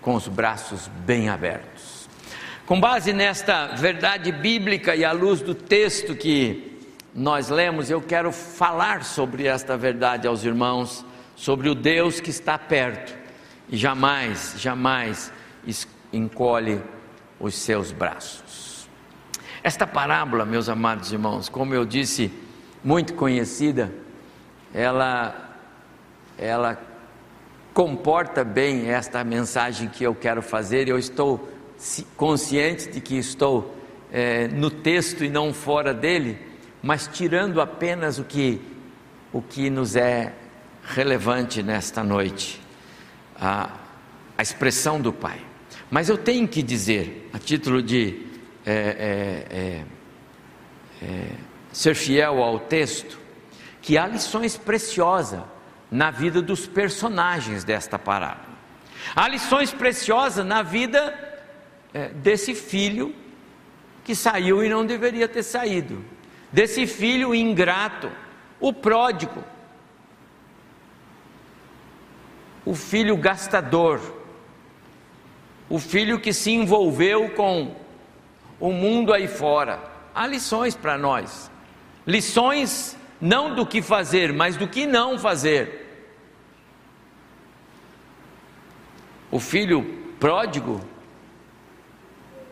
com 0.01 0.15
os 0.15 0.27
braços 0.27 0.89
bem 1.05 1.29
abertos. 1.29 2.09
Com 2.67 2.81
base 2.81 3.13
nesta 3.13 3.67
verdade 3.69 4.33
bíblica 4.33 4.97
e 4.97 5.05
à 5.05 5.13
luz 5.13 5.41
do 5.41 5.55
texto 5.55 6.17
que 6.17 6.81
nós 7.15 7.51
lemos, 7.51 7.91
eu 7.91 8.01
quero 8.01 8.33
falar 8.33 9.05
sobre 9.05 9.47
esta 9.47 9.77
verdade 9.77 10.27
aos 10.27 10.45
irmãos, 10.45 11.05
sobre 11.37 11.69
o 11.69 11.75
Deus 11.75 12.21
que 12.21 12.31
está 12.31 12.57
perto 12.57 13.15
e 13.69 13.77
jamais, 13.77 14.55
jamais 14.57 15.31
encolhe 16.13 16.81
os 17.43 17.57
seus 17.57 17.93
braços. 17.93 18.89
Esta 19.63 19.87
parábola, 19.87 20.47
meus 20.47 20.69
amados 20.69 21.13
irmãos, 21.13 21.49
como 21.49 21.75
eu 21.75 21.85
disse, 21.85 22.33
muito 22.83 23.15
conhecida, 23.15 23.93
ela 24.73 25.51
ela 26.39 26.81
comporta 27.75 28.43
bem 28.43 28.91
esta 28.91 29.23
mensagem 29.23 29.89
que 29.89 30.05
eu 30.05 30.15
quero 30.15 30.43
fazer. 30.43 30.89
Eu 30.89 30.99
estou 30.99 31.49
consciente 32.17 32.91
de 32.91 33.01
que 33.01 33.17
estou 33.17 33.77
é, 34.11 34.49
no 34.49 34.71
texto 34.71 35.25
e 35.25 35.31
não 35.31 35.53
fora 35.53 35.93
dele, 35.93 36.39
mas 36.83 37.07
tirando 37.07 37.61
apenas 37.61 38.19
o 38.19 38.25
que, 38.25 38.61
o 39.33 39.41
que 39.41 39.71
nos 39.71 39.95
é 39.95 40.33
relevante 40.85 41.63
nesta 41.63 42.03
noite, 42.03 42.61
a, 43.41 43.71
a 44.37 44.43
expressão 44.43 45.01
do 45.01 45.13
Pai. 45.13 45.52
Mas 45.93 46.09
eu 46.09 46.17
tenho 46.17 46.49
que 46.49 46.63
dizer, 46.63 47.29
a 47.35 47.39
título 47.39 47.83
de 47.83 48.25
é, 48.65 48.73
é, 48.73 49.57
é, 49.59 49.85
é 51.05 51.27
ser 51.71 51.95
fiel 51.95 52.43
ao 52.43 52.59
texto, 52.59 53.19
que 53.83 53.99
há 53.99 54.07
lições 54.07 54.57
preciosas 54.57 55.43
na 55.91 56.11
vida 56.11 56.41
dos 56.41 56.67
personagens 56.67 57.63
desta 57.63 57.99
parábola. 57.99 58.57
Há 59.15 59.29
lições 59.29 59.71
preciosas 59.71 60.47
na 60.47 60.63
vida 60.63 61.13
é, 61.93 62.09
desse 62.09 62.55
filho 62.55 63.15
que 64.03 64.15
saiu 64.15 64.65
e 64.65 64.71
não 64.71 64.87
deveria 64.87 65.29
ter 65.29 65.43
saído, 65.43 66.03
desse 66.51 66.87
filho 66.87 67.35
ingrato, 67.35 68.11
o 68.59 68.73
pródigo, 68.73 69.45
o 72.65 72.75
filho 72.75 73.15
gastador, 73.15 74.22
o 75.73 75.79
filho 75.79 76.21
que 76.21 76.33
se 76.33 76.53
envolveu 76.53 77.31
com 77.31 77.75
o 78.61 78.71
mundo 78.71 79.13
aí 79.13 79.27
fora. 79.27 79.81
Há 80.15 80.27
lições 80.27 80.75
para 80.77 80.99
nós 80.99 81.51
Lições 82.07 82.97
não 83.21 83.55
do 83.55 83.65
que 83.65 83.81
fazer, 83.81 84.33
mas 84.33 84.57
do 84.57 84.67
que 84.67 84.87
não 84.87 85.19
fazer. 85.19 85.81
O 89.31 89.39
filho 89.39 89.83
pródigo 90.19 90.81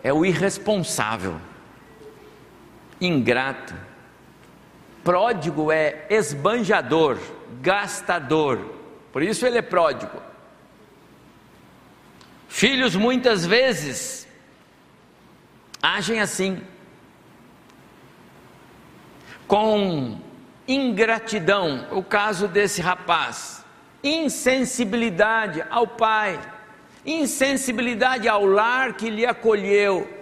é 0.02 0.12
o 0.12 0.24
irresponsável, 0.24 1.38
ingrato. 3.00 3.74
Pródigo 5.02 5.72
é 5.72 6.06
esbanjador, 6.08 7.18
gastador, 7.60 8.58
por 9.12 9.22
isso 9.22 9.44
ele 9.44 9.58
é 9.58 9.62
pródigo. 9.62 10.29
Filhos 12.50 12.96
muitas 12.96 13.46
vezes 13.46 14.26
agem 15.80 16.20
assim, 16.20 16.60
com 19.46 20.20
ingratidão, 20.66 21.86
o 21.92 22.02
caso 22.02 22.48
desse 22.48 22.82
rapaz, 22.82 23.64
insensibilidade 24.02 25.64
ao 25.70 25.86
pai, 25.86 26.40
insensibilidade 27.06 28.28
ao 28.28 28.44
lar 28.44 28.94
que 28.94 29.08
lhe 29.08 29.24
acolheu. 29.24 30.12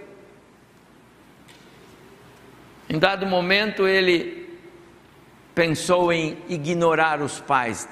Em 2.91 2.99
dado 2.99 3.27
momento 3.27 3.89
ele 3.89 4.55
pensou 5.55 6.13
em 6.13 6.37
ignorar 6.47 7.23
os 7.23 7.41
pais. 7.41 7.89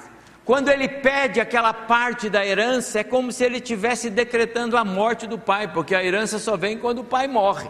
Quando 0.47 0.69
ele 0.69 0.87
pede 0.87 1.41
aquela 1.41 1.73
parte 1.73 2.29
da 2.29 2.45
herança, 2.45 3.01
é 3.01 3.03
como 3.03 3.33
se 3.33 3.43
ele 3.43 3.57
estivesse 3.57 4.09
decretando 4.09 4.77
a 4.77 4.85
morte 4.85 5.27
do 5.27 5.37
pai, 5.37 5.67
porque 5.67 5.93
a 5.93 6.01
herança 6.01 6.39
só 6.39 6.55
vem 6.55 6.77
quando 6.77 6.99
o 6.99 7.03
pai 7.03 7.27
morre. 7.27 7.69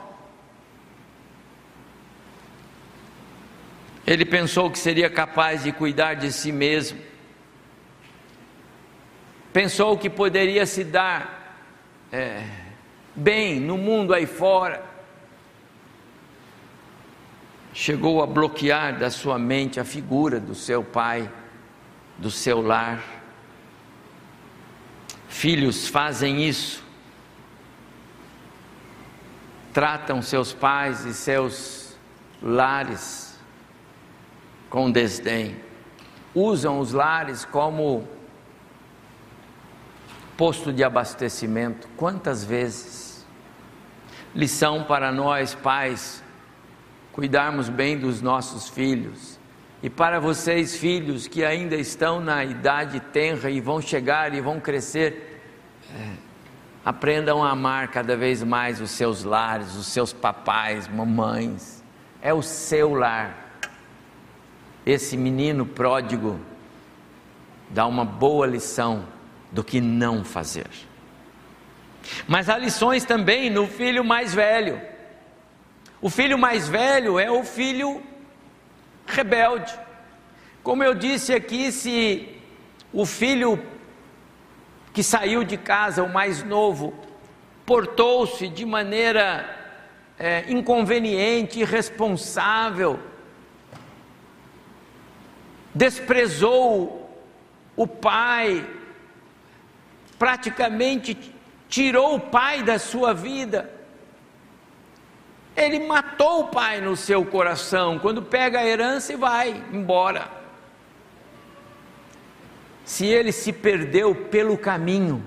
Ele 4.06 4.24
pensou 4.24 4.70
que 4.70 4.78
seria 4.78 5.10
capaz 5.10 5.64
de 5.64 5.72
cuidar 5.72 6.14
de 6.14 6.32
si 6.32 6.52
mesmo. 6.52 7.00
Pensou 9.52 9.98
que 9.98 10.08
poderia 10.08 10.68
se 10.68 10.84
dar 10.84 11.58
é, 12.12 12.44
bem 13.16 13.60
no 13.60 13.76
mundo 13.76 14.14
aí 14.14 14.28
fora. 14.28 14.84
Chegou 17.74 18.22
a 18.22 18.28
bloquear 18.28 19.00
da 19.00 19.10
sua 19.10 19.40
mente 19.40 19.80
a 19.80 19.84
figura 19.84 20.40
do 20.40 20.54
seu 20.54 20.84
pai, 20.84 21.28
do 22.18 22.32
seu 22.32 22.62
lar. 22.62 23.04
Filhos 25.28 25.88
fazem 25.88 26.48
isso. 26.48 26.84
Tratam 29.74 30.22
seus 30.22 30.54
pais 30.54 31.06
e 31.06 31.14
seus 31.14 31.96
lares 32.42 33.38
com 34.70 34.92
desdém. 34.92 35.56
Usam 36.34 36.80
os 36.80 36.92
lares 36.92 37.46
como 37.46 38.08
posto 40.36 40.72
de 40.72 40.84
abastecimento. 40.84 41.88
Quantas 41.98 42.44
vezes? 42.44 43.26
Lição 44.36 44.84
para 44.84 45.12
nós, 45.12 45.56
pais, 45.56 46.24
cuidarmos 47.12 47.70
bem 47.70 47.98
dos 47.98 48.22
nossos 48.22 48.70
filhos. 48.70 49.37
E 49.82 49.90
para 49.90 50.20
vocês, 50.20 50.76
filhos 50.76 51.28
que 51.28 51.44
ainda 51.44 51.76
estão 51.76 52.20
na 52.20 52.44
idade 52.44 53.00
tenra 53.00 53.50
e 53.50 53.62
vão 53.62 53.82
chegar 53.82 54.34
e 54.34 54.42
vão 54.42 54.60
crescer, 54.60 55.42
é, 55.96 56.14
aprendam 56.84 57.44
a 57.44 57.52
amar 57.52 57.90
cada 57.90 58.16
vez 58.16 58.44
mais 58.44 58.82
os 58.82 58.92
seus 58.92 59.24
lares, 59.24 59.76
os 59.76 59.88
seus 59.88 60.12
papais, 60.12 60.88
mamães. 60.88 61.84
É 62.22 62.34
o 62.34 62.42
seu 62.42 62.94
lar 62.94 63.48
esse 64.88 65.18
menino 65.18 65.66
pródigo 65.66 66.40
dá 67.70 67.86
uma 67.86 68.06
boa 68.06 68.48
lição 68.48 69.06
do 69.52 69.62
que 69.62 69.82
não 69.82 70.24
fazer. 70.24 70.70
Mas 72.26 72.48
há 72.48 72.58
lições 72.58 73.04
também 73.04 73.50
no 73.50 73.68
filho 73.68 74.02
mais 74.06 74.34
velho. 74.34 74.82
O 76.02 76.10
filho 76.10 76.38
mais 76.38 76.70
velho 76.70 77.20
é 77.20 77.30
o 77.30 77.44
filho 77.44 78.02
rebelde. 79.08 79.74
Como 80.62 80.84
eu 80.84 80.94
disse 80.94 81.34
aqui, 81.34 81.72
se 81.72 82.38
o 82.92 83.06
filho 83.06 83.64
que 84.94 85.02
saiu 85.02 85.44
de 85.44 85.58
casa, 85.58 86.04
o 86.04 86.12
mais 86.12 86.44
novo, 86.44 86.94
portou-se 87.66 88.48
de 88.48 88.66
maneira 88.66 89.48
é, 90.20 90.44
inconveniente, 90.48 91.60
irresponsável, 91.60 93.00
desprezou 95.74 97.08
o 97.76 97.86
pai, 97.86 98.68
praticamente 100.18 101.36
tirou 101.70 102.16
o 102.16 102.20
pai 102.20 102.64
da 102.64 102.80
sua 102.80 103.14
vida. 103.14 103.77
Ele 105.58 105.80
matou 105.80 106.42
o 106.42 106.48
pai 106.50 106.80
no 106.80 106.96
seu 106.96 107.26
coração 107.26 107.98
quando 107.98 108.22
pega 108.22 108.60
a 108.60 108.66
herança 108.66 109.12
e 109.12 109.16
vai 109.16 109.64
embora. 109.74 110.30
Se 112.86 113.08
ele 113.08 113.32
se 113.32 113.52
perdeu 113.52 114.14
pelo 114.14 114.56
caminho, 114.56 115.24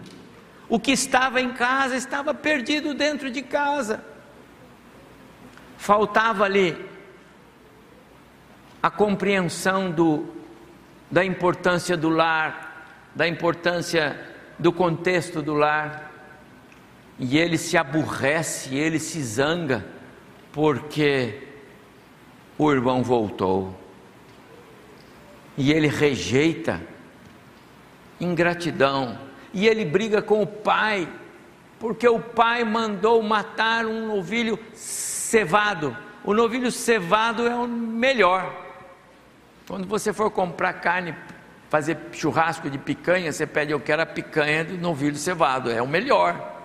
o 0.69 0.79
que 0.79 0.93
estava 0.93 1.41
em 1.41 1.53
casa 1.53 1.97
estava 1.97 2.33
perdido 2.33 2.95
dentro 2.95 3.29
de 3.29 3.43
casa. 3.43 4.05
Faltava 5.77 6.45
ali 6.45 6.89
a 8.81 8.89
compreensão 8.89 9.91
do 9.91 10.41
da 11.11 11.25
importância 11.25 11.97
do 11.97 12.09
lar, 12.09 12.87
da 13.17 13.27
importância 13.27 14.17
do 14.57 14.73
contexto 14.73 15.43
do 15.43 15.55
lar. 15.55 16.09
E 17.19 17.37
ele 17.37 17.59
se 17.59 17.77
aborrece, 17.77 18.77
ele 18.77 19.01
se 19.01 19.21
zanga, 19.23 19.85
porque 20.53 21.49
o 22.59 22.71
irmão 22.71 23.03
voltou. 23.03 23.75
E 25.57 25.73
ele 25.73 25.89
rejeita 25.89 26.81
ingratidão. 28.21 29.19
E 29.53 29.67
ele 29.67 29.85
briga 29.85 30.23
com 30.23 30.43
o 30.43 30.47
pai, 30.47 31.09
porque 31.79 32.09
o 32.09 32.21
pai 32.21 32.63
mandou 32.65 33.23
matar 33.23 33.85
um 33.87 34.07
novilho 34.07 34.59
cevado. 34.73 35.97
O 36.25 36.35
novilho 36.35 36.71
cevado 36.71 37.47
é 37.47 37.55
o 37.55 37.67
melhor. 37.67 38.55
Quando 39.67 39.87
você 39.87 40.13
for 40.13 40.31
comprar 40.31 40.75
carne, 40.75 41.15
fazer 41.69 41.97
churrasco 42.13 42.69
de 42.69 42.77
picanha, 42.77 43.33
você 43.33 43.47
pede, 43.47 43.73
eu 43.73 43.81
quero 43.81 44.03
a 44.03 44.07
picanha 44.07 44.65
do 44.65 44.77
novilho 44.77 45.17
cevado, 45.17 45.71
é 45.71 45.81
o 45.81 45.87
melhor. 45.87 46.60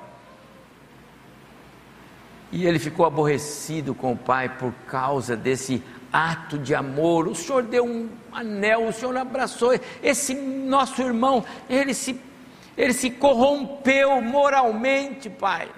E 2.55 2.65
ele 2.65 2.79
ficou 2.79 3.05
aborrecido 3.05 3.93
com 3.93 4.13
o 4.13 4.17
pai 4.17 4.47
por 4.47 4.71
causa 4.87 5.35
desse 5.35 5.83
ato 6.11 6.57
de 6.57 6.73
amor. 6.73 7.27
O 7.27 7.35
Senhor 7.35 7.63
deu 7.63 7.85
um 7.85 8.07
anel, 8.31 8.87
o 8.87 8.93
Senhor 8.93 9.17
abraçou. 9.17 9.77
Esse 10.01 10.33
nosso 10.33 11.01
irmão, 11.01 11.43
ele 11.69 11.93
se, 11.93 12.17
ele 12.77 12.93
se 12.93 13.09
corrompeu 13.09 14.21
moralmente, 14.21 15.29
pai 15.29 15.69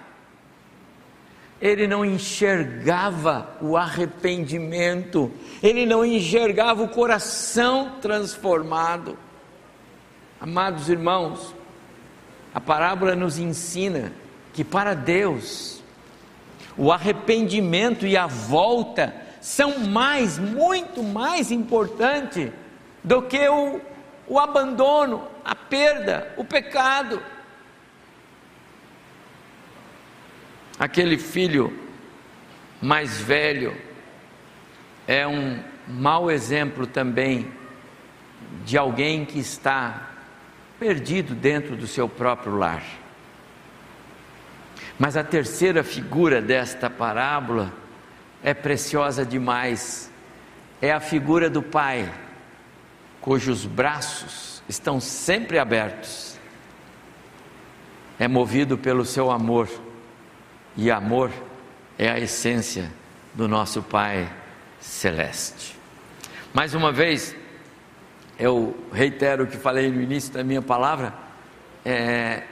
ele 1.59 1.87
não 1.87 2.05
enxergava 2.05 3.57
o 3.59 3.75
arrependimento, 3.75 5.31
ele 5.63 5.87
não 5.87 6.05
enxergava 6.05 6.83
o 6.83 6.87
coração 6.87 7.93
transformado. 7.99 9.17
Amados 10.39 10.87
irmãos, 10.87 11.55
a 12.53 12.61
parábola 12.61 13.15
nos 13.15 13.39
ensina 13.39 14.13
que 14.53 14.63
para 14.63 14.93
Deus 14.93 15.76
o 16.77 16.91
arrependimento 16.91 18.05
e 18.05 18.15
a 18.15 18.27
volta 18.27 19.13
são 19.41 19.79
mais, 19.79 20.37
muito 20.37 21.01
mais 21.01 21.51
importante 21.51 22.51
do 23.03 23.21
que 23.21 23.47
o, 23.47 23.81
o 24.27 24.39
abandono, 24.39 25.27
a 25.43 25.55
perda, 25.55 26.33
o 26.37 26.43
pecado. 26.43 27.21
Aquele 30.77 31.17
filho 31.17 31.73
mais 32.81 33.19
velho 33.19 33.75
é 35.07 35.25
um 35.25 35.63
mau 35.87 36.29
exemplo 36.29 36.85
também 36.85 37.51
de 38.63 38.77
alguém 38.77 39.25
que 39.25 39.39
está 39.39 40.11
perdido 40.77 41.33
dentro 41.33 41.75
do 41.75 41.87
seu 41.87 42.07
próprio 42.07 42.55
lar. 42.55 42.83
Mas 44.97 45.15
a 45.15 45.23
terceira 45.23 45.83
figura 45.83 46.41
desta 46.41 46.89
parábola 46.89 47.71
é 48.43 48.53
preciosa 48.53 49.25
demais. 49.25 50.12
É 50.81 50.91
a 50.91 50.99
figura 50.99 51.49
do 51.49 51.62
pai, 51.62 52.12
cujos 53.21 53.65
braços 53.65 54.62
estão 54.67 54.99
sempre 54.99 55.60
abertos. 55.60 56.38
É 58.19 58.27
movido 58.27 58.77
pelo 58.77 59.05
seu 59.05 59.29
amor 59.29 59.69
e 60.75 60.89
amor 60.91 61.31
é 61.97 62.10
a 62.10 62.19
essência 62.19 62.91
do 63.33 63.47
nosso 63.47 63.81
Pai 63.81 64.31
celeste. 64.79 65.75
Mais 66.53 66.73
uma 66.73 66.91
vez, 66.91 67.36
eu 68.39 68.75
reitero 68.91 69.43
o 69.43 69.47
que 69.47 69.57
falei 69.57 69.91
no 69.91 70.01
início 70.01 70.31
da 70.33 70.43
minha 70.43 70.62
palavra, 70.62 71.13
é, 71.83 72.43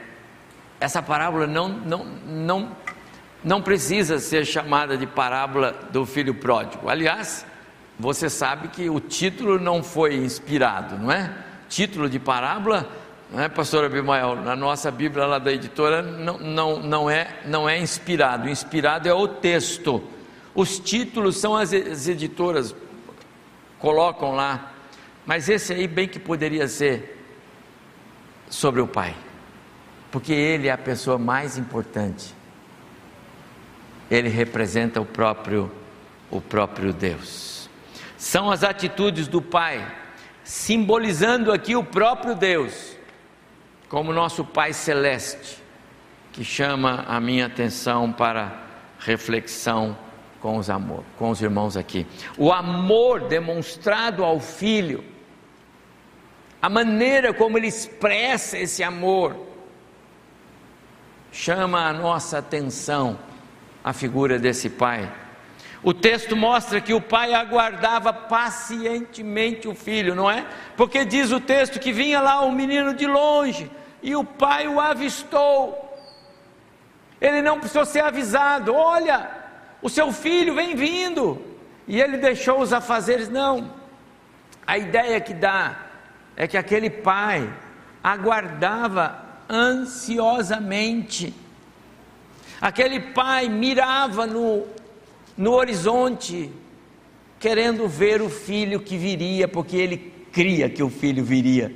essa 0.86 1.02
parábola 1.02 1.46
não, 1.46 1.68
não, 1.68 2.04
não, 2.04 2.76
não 3.44 3.60
precisa 3.60 4.18
ser 4.18 4.44
chamada 4.44 4.96
de 4.96 5.06
parábola 5.06 5.72
do 5.90 6.06
filho 6.06 6.32
pródigo. 6.32 6.88
Aliás, 6.88 7.44
você 7.98 8.30
sabe 8.30 8.68
que 8.68 8.88
o 8.88 9.00
título 9.00 9.58
não 9.58 9.82
foi 9.82 10.14
inspirado, 10.14 10.96
não 10.96 11.10
é? 11.10 11.34
Título 11.68 12.08
de 12.08 12.20
parábola, 12.20 12.88
não 13.32 13.42
é, 13.42 13.48
pastor 13.48 13.84
Abimael? 13.84 14.36
Na 14.36 14.54
nossa 14.54 14.88
Bíblia 14.90 15.26
lá 15.26 15.40
da 15.40 15.52
editora 15.52 16.02
não, 16.02 16.38
não, 16.38 16.78
não, 16.78 17.10
é, 17.10 17.40
não 17.44 17.68
é 17.68 17.76
inspirado, 17.78 18.48
inspirado 18.48 19.08
é 19.08 19.12
o 19.12 19.26
texto. 19.26 20.02
Os 20.54 20.78
títulos 20.78 21.36
são 21.36 21.56
as 21.56 21.72
editoras, 21.72 22.74
colocam 23.80 24.36
lá, 24.36 24.72
mas 25.26 25.48
esse 25.48 25.72
aí 25.72 25.88
bem 25.88 26.06
que 26.06 26.20
poderia 26.20 26.68
ser 26.68 27.20
sobre 28.48 28.80
o 28.80 28.86
Pai, 28.86 29.16
porque 30.16 30.32
ele 30.32 30.66
é 30.66 30.70
a 30.72 30.78
pessoa 30.78 31.18
mais 31.18 31.58
importante. 31.58 32.34
Ele 34.10 34.30
representa 34.30 34.98
o 34.98 35.04
próprio 35.04 35.70
o 36.30 36.40
próprio 36.40 36.90
Deus. 36.90 37.68
São 38.16 38.50
as 38.50 38.64
atitudes 38.64 39.28
do 39.28 39.42
Pai, 39.42 39.86
simbolizando 40.42 41.52
aqui 41.52 41.76
o 41.76 41.84
próprio 41.84 42.34
Deus, 42.34 42.96
como 43.90 44.10
nosso 44.10 44.42
Pai 44.42 44.72
celeste, 44.72 45.62
que 46.32 46.42
chama 46.42 47.04
a 47.06 47.20
minha 47.20 47.44
atenção 47.44 48.10
para 48.10 48.58
reflexão 48.98 49.98
com 50.40 50.56
os 50.56 50.70
amor, 50.70 51.04
com 51.18 51.28
os 51.28 51.42
irmãos 51.42 51.76
aqui. 51.76 52.06
O 52.38 52.50
amor 52.50 53.28
demonstrado 53.28 54.24
ao 54.24 54.40
filho, 54.40 55.04
a 56.62 56.70
maneira 56.70 57.34
como 57.34 57.58
ele 57.58 57.66
expressa 57.66 58.56
esse 58.56 58.82
amor, 58.82 59.45
chama 61.36 61.86
a 61.86 61.92
nossa 61.92 62.38
atenção 62.38 63.18
a 63.84 63.92
figura 63.92 64.38
desse 64.38 64.70
pai. 64.70 65.12
O 65.82 65.92
texto 65.92 66.34
mostra 66.34 66.80
que 66.80 66.94
o 66.94 67.00
pai 67.00 67.34
aguardava 67.34 68.10
pacientemente 68.10 69.68
o 69.68 69.74
filho, 69.74 70.14
não 70.14 70.30
é? 70.30 70.46
Porque 70.76 71.04
diz 71.04 71.30
o 71.30 71.38
texto 71.38 71.78
que 71.78 71.92
vinha 71.92 72.20
lá 72.20 72.40
o 72.40 72.50
menino 72.50 72.94
de 72.94 73.06
longe 73.06 73.70
e 74.02 74.16
o 74.16 74.24
pai 74.24 74.66
o 74.66 74.80
avistou. 74.80 75.94
Ele 77.20 77.42
não 77.42 77.60
precisou 77.60 77.84
ser 77.84 78.00
avisado: 78.00 78.74
olha, 78.74 79.30
o 79.82 79.90
seu 79.90 80.10
filho 80.12 80.54
vem 80.54 80.74
vindo. 80.74 81.40
E 81.86 82.00
ele 82.00 82.16
deixou 82.16 82.60
os 82.60 82.72
afazeres. 82.72 83.28
Não. 83.28 83.70
A 84.66 84.78
ideia 84.78 85.20
que 85.20 85.34
dá 85.34 85.76
é 86.34 86.48
que 86.48 86.56
aquele 86.56 86.90
pai 86.90 87.48
aguardava 88.02 89.25
ansiosamente. 89.48 91.32
Aquele 92.60 93.00
pai 93.00 93.48
mirava 93.48 94.26
no, 94.26 94.66
no 95.36 95.52
horizonte, 95.52 96.50
querendo 97.38 97.86
ver 97.88 98.22
o 98.22 98.28
filho 98.28 98.80
que 98.80 98.96
viria, 98.96 99.46
porque 99.46 99.76
ele 99.76 100.12
cria 100.32 100.68
que 100.68 100.82
o 100.82 100.90
filho 100.90 101.24
viria. 101.24 101.74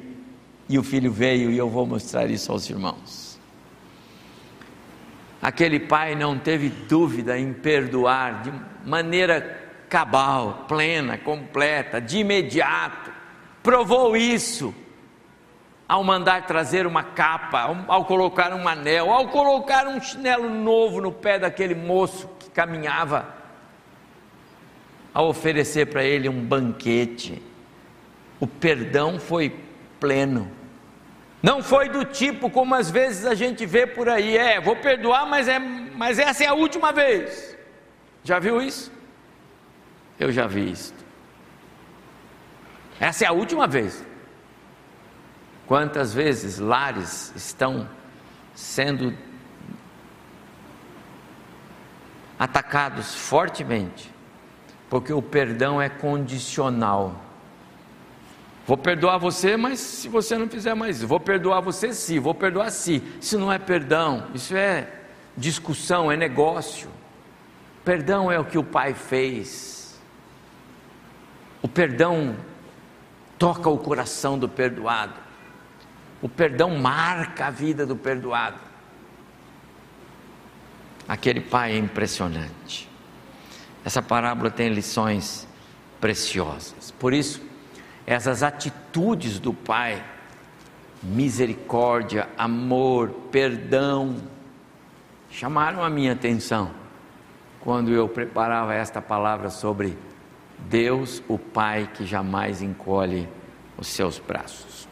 E 0.68 0.78
o 0.78 0.83
filho 0.83 1.11
veio, 1.11 1.50
e 1.50 1.59
eu 1.59 1.68
vou 1.68 1.85
mostrar 1.87 2.30
isso 2.30 2.52
aos 2.52 2.68
irmãos. 2.70 3.38
Aquele 5.42 5.80
pai 5.80 6.14
não 6.14 6.38
teve 6.38 6.68
dúvida 6.68 7.38
em 7.38 7.52
perdoar 7.52 8.42
de 8.42 8.52
maneira 8.88 9.59
cabal, 9.88 10.66
plena, 10.68 11.18
completa, 11.18 12.00
de 12.00 12.18
imediato. 12.18 13.11
Provou 13.62 14.16
isso 14.16 14.74
ao 15.90 16.05
mandar 16.05 16.46
trazer 16.46 16.87
uma 16.87 17.03
capa, 17.03 17.85
ao 17.88 18.05
colocar 18.05 18.55
um 18.55 18.68
anel, 18.68 19.11
ao 19.11 19.26
colocar 19.26 19.88
um 19.88 20.00
chinelo 20.00 20.48
novo 20.48 21.00
no 21.00 21.11
pé 21.11 21.37
daquele 21.37 21.74
moço 21.74 22.31
que 22.38 22.48
caminhava, 22.48 23.35
ao 25.12 25.26
oferecer 25.26 25.87
para 25.87 26.05
ele 26.05 26.29
um 26.29 26.44
banquete. 26.44 27.42
O 28.38 28.46
perdão 28.46 29.18
foi 29.18 29.53
pleno. 29.98 30.48
Não 31.42 31.61
foi 31.61 31.88
do 31.88 32.05
tipo 32.05 32.48
como 32.48 32.76
às 32.76 32.88
vezes 32.88 33.26
a 33.26 33.35
gente 33.35 33.66
vê 33.66 33.85
por 33.85 34.09
aí, 34.09 34.38
é, 34.38 34.61
vou 34.61 34.76
perdoar, 34.76 35.26
mas, 35.26 35.48
é, 35.48 35.59
mas 35.59 36.20
essa 36.20 36.44
é 36.44 36.46
a 36.46 36.55
última 36.55 36.92
vez. 36.92 37.59
Já 38.22 38.38
viu 38.38 38.62
isso? 38.62 38.92
Eu 40.20 40.31
já 40.31 40.46
vi 40.46 40.70
isso. 40.70 40.94
Essa 43.00 43.24
é 43.24 43.26
a 43.26 43.33
última 43.33 43.66
vez. 43.66 44.09
Quantas 45.70 46.12
vezes 46.12 46.59
lares 46.59 47.33
estão 47.37 47.88
sendo 48.52 49.16
atacados 52.37 53.14
fortemente, 53.14 54.12
porque 54.88 55.12
o 55.12 55.22
perdão 55.22 55.80
é 55.80 55.88
condicional. 55.88 57.14
Vou 58.66 58.76
perdoar 58.76 59.18
você, 59.18 59.56
mas 59.56 59.78
se 59.78 60.09
você 60.09 60.37
não 60.37 60.48
fizer 60.48 60.74
mais 60.74 60.96
isso, 60.96 61.06
vou 61.06 61.20
perdoar 61.20 61.61
você 61.61 61.94
sim, 61.94 62.18
vou 62.18 62.35
perdoar 62.35 62.72
sim. 62.72 63.00
Isso 63.20 63.38
não 63.38 63.52
é 63.52 63.56
perdão, 63.61 64.26
isso 64.35 64.56
é 64.56 64.92
discussão, 65.37 66.11
é 66.11 66.16
negócio. 66.16 66.90
Perdão 67.85 68.28
é 68.28 68.40
o 68.40 68.44
que 68.44 68.59
o 68.59 68.64
pai 68.64 68.92
fez. 68.92 70.00
O 71.62 71.68
perdão 71.68 72.35
toca 73.38 73.70
o 73.70 73.78
coração 73.78 74.37
do 74.37 74.48
perdoado. 74.48 75.30
O 76.22 76.28
perdão 76.28 76.78
marca 76.78 77.46
a 77.46 77.50
vida 77.50 77.87
do 77.87 77.96
perdoado. 77.96 78.59
Aquele 81.09 81.40
pai 81.40 81.72
é 81.72 81.78
impressionante. 81.78 82.88
Essa 83.85 84.02
parábola 84.02 84.50
tem 84.50 84.68
lições 84.68 85.48
preciosas. 86.00 86.90
Por 86.92 87.12
isso, 87.12 87.42
essas 88.06 88.42
atitudes 88.42 89.38
do 89.38 89.52
Pai, 89.52 90.04
misericórdia, 91.02 92.28
amor, 92.37 93.09
perdão, 93.30 94.16
chamaram 95.30 95.83
a 95.83 95.90
minha 95.90 96.12
atenção 96.12 96.72
quando 97.61 97.90
eu 97.90 98.09
preparava 98.09 98.74
esta 98.74 99.00
palavra 99.02 99.50
sobre 99.50 99.96
Deus, 100.59 101.22
o 101.28 101.38
Pai 101.38 101.90
que 101.92 102.06
jamais 102.06 102.62
encolhe 102.62 103.28
os 103.76 103.87
seus 103.87 104.18
braços. 104.18 104.88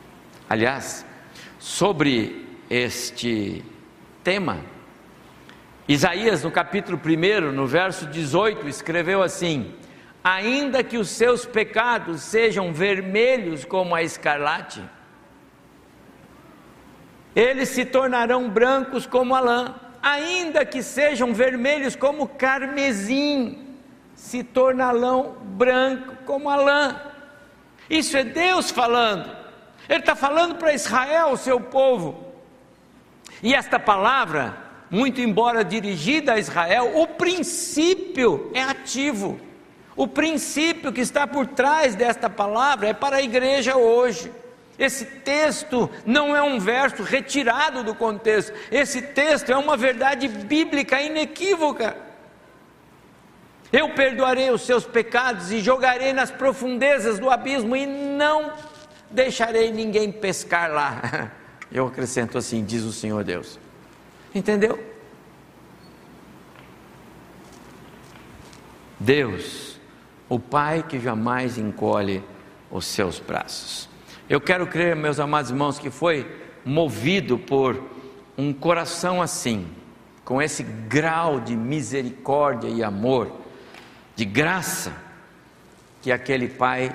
Aliás, 0.48 1.04
sobre 1.58 2.46
este 2.70 3.64
tema, 4.22 4.58
Isaías, 5.88 6.44
no 6.44 6.50
capítulo 6.50 7.00
1, 7.02 7.50
no 7.50 7.66
verso 7.66 8.06
18, 8.06 8.68
escreveu 8.68 9.22
assim: 9.22 9.74
ainda 10.22 10.84
que 10.84 10.98
os 10.98 11.08
seus 11.08 11.46
pecados 11.46 12.20
sejam 12.22 12.74
vermelhos 12.74 13.64
como 13.64 13.94
a 13.94 14.02
escarlate, 14.02 14.82
eles 17.34 17.70
se 17.70 17.86
tornarão 17.86 18.50
brancos 18.50 19.06
como 19.06 19.34
a 19.34 19.40
lã, 19.40 19.74
ainda 20.02 20.66
que 20.66 20.82
sejam 20.82 21.32
vermelhos 21.32 21.96
como 21.96 22.28
carmesim, 22.28 23.76
se 24.14 24.44
tornarão 24.44 25.36
branco 25.42 26.16
como 26.26 26.50
a 26.50 26.56
lã. 26.56 27.00
Isso 27.88 28.14
é 28.16 28.24
Deus 28.24 28.70
falando. 28.70 29.37
Ele 29.88 30.00
está 30.00 30.14
falando 30.14 30.56
para 30.56 30.74
Israel, 30.74 31.36
seu 31.36 31.58
povo. 31.58 32.26
E 33.42 33.54
esta 33.54 33.78
palavra, 33.78 34.56
muito 34.90 35.20
embora 35.20 35.64
dirigida 35.64 36.34
a 36.34 36.38
Israel, 36.38 36.92
o 36.94 37.06
princípio 37.06 38.50
é 38.52 38.62
ativo. 38.62 39.40
O 39.96 40.06
princípio 40.06 40.92
que 40.92 41.00
está 41.00 41.26
por 41.26 41.46
trás 41.46 41.94
desta 41.94 42.28
palavra 42.28 42.88
é 42.88 42.92
para 42.92 43.16
a 43.16 43.22
igreja 43.22 43.76
hoje. 43.76 44.30
Esse 44.78 45.04
texto 45.04 45.90
não 46.06 46.36
é 46.36 46.42
um 46.42 46.60
verso 46.60 47.02
retirado 47.02 47.82
do 47.82 47.96
contexto, 47.96 48.52
esse 48.70 49.02
texto 49.02 49.50
é 49.50 49.56
uma 49.56 49.76
verdade 49.76 50.28
bíblica 50.28 51.02
inequívoca. 51.02 51.96
Eu 53.72 53.90
perdoarei 53.90 54.50
os 54.50 54.62
seus 54.62 54.84
pecados 54.84 55.50
e 55.50 55.58
jogarei 55.60 56.12
nas 56.12 56.30
profundezas 56.30 57.18
do 57.18 57.28
abismo 57.28 57.74
e 57.74 57.86
não 57.86 58.52
deixarei 59.10 59.70
ninguém 59.72 60.10
pescar 60.10 60.70
lá. 60.70 61.32
Eu 61.70 61.86
acrescento 61.86 62.38
assim, 62.38 62.64
diz 62.64 62.82
o 62.82 62.92
Senhor 62.92 63.22
Deus. 63.24 63.58
Entendeu? 64.34 64.82
Deus 68.98 69.78
o 70.28 70.38
Pai 70.38 70.82
que 70.82 70.98
jamais 70.98 71.56
encolhe 71.56 72.22
os 72.70 72.86
seus 72.86 73.18
braços. 73.18 73.88
Eu 74.28 74.40
quero 74.40 74.66
crer, 74.66 74.94
meus 74.94 75.18
amados 75.18 75.50
irmãos, 75.50 75.78
que 75.78 75.90
foi 75.90 76.30
movido 76.64 77.38
por 77.38 77.82
um 78.36 78.52
coração 78.52 79.22
assim, 79.22 79.66
com 80.24 80.42
esse 80.42 80.62
grau 80.62 81.40
de 81.40 81.56
misericórdia 81.56 82.68
e 82.68 82.84
amor, 82.84 83.32
de 84.14 84.26
graça, 84.26 84.92
que 86.02 86.12
aquele 86.12 86.48
pai 86.48 86.94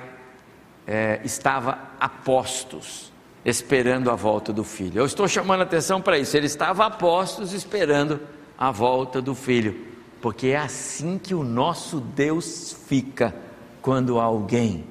é, 0.85 1.19
estava 1.23 1.79
a 2.03 2.09
postos, 2.09 3.13
esperando 3.45 4.11
a 4.11 4.15
volta 4.15 4.51
do 4.51 4.65
filho. 4.65 4.99
Eu 4.99 5.05
estou 5.05 5.25
chamando 5.25 5.61
a 5.61 5.63
atenção 5.63 6.01
para 6.01 6.17
isso. 6.17 6.35
Ele 6.35 6.47
estava 6.47 6.85
a 6.85 6.89
postos, 6.89 7.53
esperando 7.53 8.19
a 8.57 8.71
volta 8.71 9.21
do 9.21 9.33
filho, 9.33 9.87
porque 10.21 10.47
é 10.47 10.57
assim 10.57 11.17
que 11.17 11.33
o 11.33 11.45
nosso 11.45 12.01
Deus 12.01 12.75
fica 12.89 13.33
quando 13.81 14.19
alguém 14.19 14.83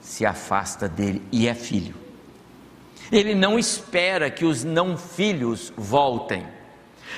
se 0.00 0.26
afasta 0.26 0.88
dele 0.88 1.22
e 1.30 1.46
é 1.46 1.54
filho. 1.54 1.94
Ele 3.12 3.32
não 3.32 3.56
espera 3.56 4.28
que 4.28 4.44
os 4.44 4.64
não 4.64 4.96
filhos 4.96 5.72
voltem. 5.76 6.44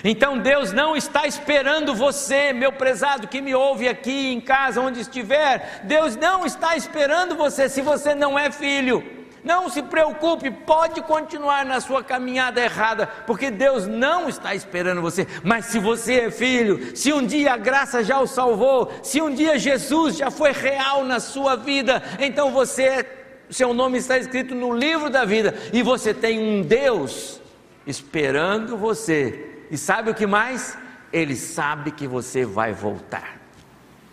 Então 0.04 0.36
Deus 0.36 0.74
não 0.74 0.94
está 0.94 1.26
esperando 1.26 1.94
você, 1.94 2.52
meu 2.52 2.72
prezado 2.72 3.28
que 3.28 3.40
me 3.40 3.54
ouve 3.54 3.88
aqui 3.88 4.30
em 4.30 4.42
casa, 4.42 4.78
onde 4.78 5.00
estiver. 5.00 5.80
Deus 5.84 6.16
não 6.16 6.44
está 6.44 6.76
esperando 6.76 7.34
você 7.34 7.66
se 7.66 7.80
você 7.80 8.14
não 8.14 8.38
é 8.38 8.52
filho. 8.52 9.21
Não 9.44 9.68
se 9.68 9.82
preocupe, 9.82 10.50
pode 10.50 11.02
continuar 11.02 11.64
na 11.64 11.80
sua 11.80 12.02
caminhada 12.02 12.60
errada, 12.60 13.08
porque 13.26 13.50
Deus 13.50 13.88
não 13.88 14.28
está 14.28 14.54
esperando 14.54 15.02
você. 15.02 15.26
Mas 15.42 15.66
se 15.66 15.80
você 15.80 16.20
é 16.20 16.30
filho, 16.30 16.96
se 16.96 17.12
um 17.12 17.26
dia 17.26 17.54
a 17.54 17.56
graça 17.56 18.04
já 18.04 18.20
o 18.20 18.26
salvou, 18.26 18.92
se 19.02 19.20
um 19.20 19.34
dia 19.34 19.58
Jesus 19.58 20.16
já 20.16 20.30
foi 20.30 20.52
real 20.52 21.04
na 21.04 21.18
sua 21.18 21.56
vida, 21.56 22.00
então 22.20 22.52
você, 22.52 22.82
é, 22.84 23.24
seu 23.50 23.74
nome 23.74 23.98
está 23.98 24.16
escrito 24.16 24.54
no 24.54 24.72
livro 24.72 25.10
da 25.10 25.24
vida 25.24 25.54
e 25.72 25.82
você 25.82 26.14
tem 26.14 26.38
um 26.38 26.62
Deus 26.62 27.40
esperando 27.84 28.76
você 28.76 29.64
e 29.72 29.76
sabe 29.76 30.10
o 30.10 30.14
que 30.14 30.26
mais? 30.26 30.78
Ele 31.12 31.34
sabe 31.34 31.90
que 31.90 32.06
você 32.06 32.44
vai 32.44 32.72
voltar. 32.72 33.40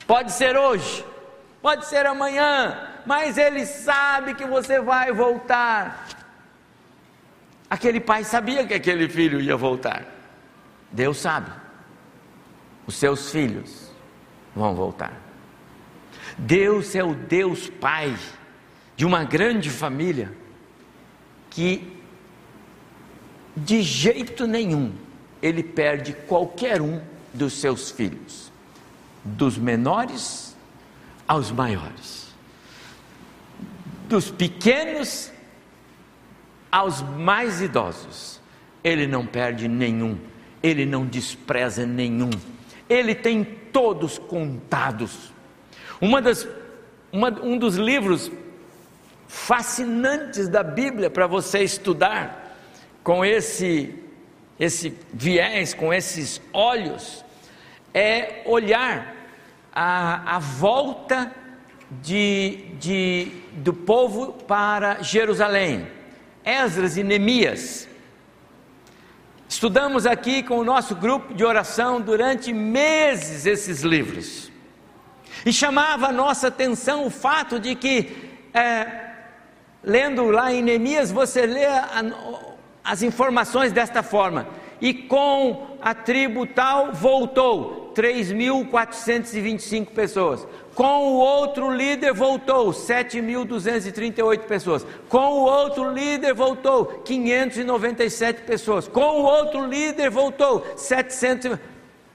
Pode 0.08 0.32
ser 0.32 0.58
hoje, 0.58 1.06
pode 1.62 1.86
ser 1.86 2.08
amanhã, 2.08 2.90
mas 3.10 3.40
ele 3.40 3.66
sabe 3.66 4.36
que 4.36 4.46
você 4.46 4.80
vai 4.80 5.12
voltar. 5.12 6.08
Aquele 7.68 8.00
pai 8.00 8.24
sabia 8.24 8.68
que 8.68 8.74
aquele 8.76 9.10
filho 9.10 9.42
ia 9.42 9.58
voltar. 9.58 10.06
Deus 10.92 11.18
sabe. 11.18 11.52
Os 12.86 12.94
seus 12.94 13.32
filhos 13.32 13.92
vão 14.56 14.76
voltar. 14.76 15.12
Deus 16.38 16.94
é 16.94 17.04
o 17.04 17.16
Deus 17.16 17.68
Pai 17.68 18.16
de 18.96 19.08
uma 19.08 19.24
grande 19.24 19.72
família 19.72 20.32
que 21.50 22.00
de 23.58 23.82
jeito 23.82 24.46
nenhum 24.46 24.94
ele 25.42 25.64
perde 25.64 26.14
qualquer 26.14 26.80
um 26.80 27.02
dos 27.34 27.54
seus 27.54 27.90
filhos, 27.90 28.52
dos 29.24 29.58
menores 29.58 30.56
aos 31.28 31.52
maiores, 31.52 32.19
dos 34.10 34.30
pequenos 34.30 35.32
aos 36.72 37.02
mais 37.02 37.62
idosos. 37.62 38.42
Ele 38.84 39.08
não 39.08 39.26
perde 39.26 39.68
nenhum, 39.68 40.18
ele 40.62 40.86
não 40.86 41.06
despreza 41.06 41.86
nenhum, 41.86 42.30
ele 42.90 43.16
tem 43.16 43.44
todos 43.44 44.18
contados. 44.18 45.32
Uma 46.02 46.22
das, 46.22 46.48
uma, 47.12 47.30
um 47.42 47.58
dos 47.58 47.76
livros 47.76 48.32
fascinantes 49.28 50.50
da 50.50 50.64
Bíblia 50.64 51.10
para 51.10 51.28
você 51.28 51.60
estudar 51.64 52.58
com 53.04 53.24
esse 53.24 53.96
esse 54.60 54.94
viés, 55.14 55.74
com 55.74 55.94
esses 55.94 56.42
olhos, 56.52 57.24
é 57.94 58.42
olhar 58.46 59.16
a, 59.72 60.36
a 60.36 60.40
volta 60.40 61.32
de, 62.02 62.66
de, 62.80 63.32
do 63.54 63.74
povo 63.74 64.34
para 64.48 65.02
Jerusalém. 65.02 65.88
Esdras 66.46 66.98
e 66.98 67.04
Neemias. 67.04 67.88
Estudamos 69.48 70.06
aqui 70.06 70.44
com 70.44 70.60
o 70.60 70.64
nosso 70.64 70.96
grupo 70.96 71.34
de 71.34 71.44
oração 71.44 72.00
durante 72.00 72.54
meses 72.54 73.46
esses 73.46 73.82
livros. 73.82 74.52
E 75.46 75.52
chamava 75.52 76.08
a 76.08 76.12
nossa 76.12 76.48
atenção 76.48 77.06
o 77.06 77.10
fato 77.10 77.60
de 77.60 77.74
que, 77.76 78.16
é, 78.54 79.10
lendo 79.84 80.26
lá 80.26 80.54
em 80.54 80.62
Neemias, 80.62 81.12
você 81.12 81.46
lê 81.46 81.66
a, 81.66 82.04
as 82.84 83.02
informações 83.02 83.72
desta 83.72 84.04
forma: 84.04 84.48
e 84.82 84.94
com 84.94 85.78
a 85.82 85.94
tribo 85.94 86.46
tal 86.46 86.94
voltou 86.94 87.92
3.425 87.96 89.88
pessoas. 89.88 90.48
Com 90.80 91.12
o 91.12 91.18
outro 91.18 91.70
líder 91.70 92.14
voltou 92.14 92.70
7.238 92.70 94.44
pessoas. 94.44 94.88
Com 95.10 95.34
o 95.34 95.42
outro 95.42 95.92
líder 95.92 96.34
voltou 96.34 96.86
597 97.04 98.44
pessoas. 98.44 98.88
Com 98.88 99.02
o 99.02 99.24
outro 99.24 99.66
líder 99.66 100.10
voltou 100.10 100.66
700. 100.78 101.60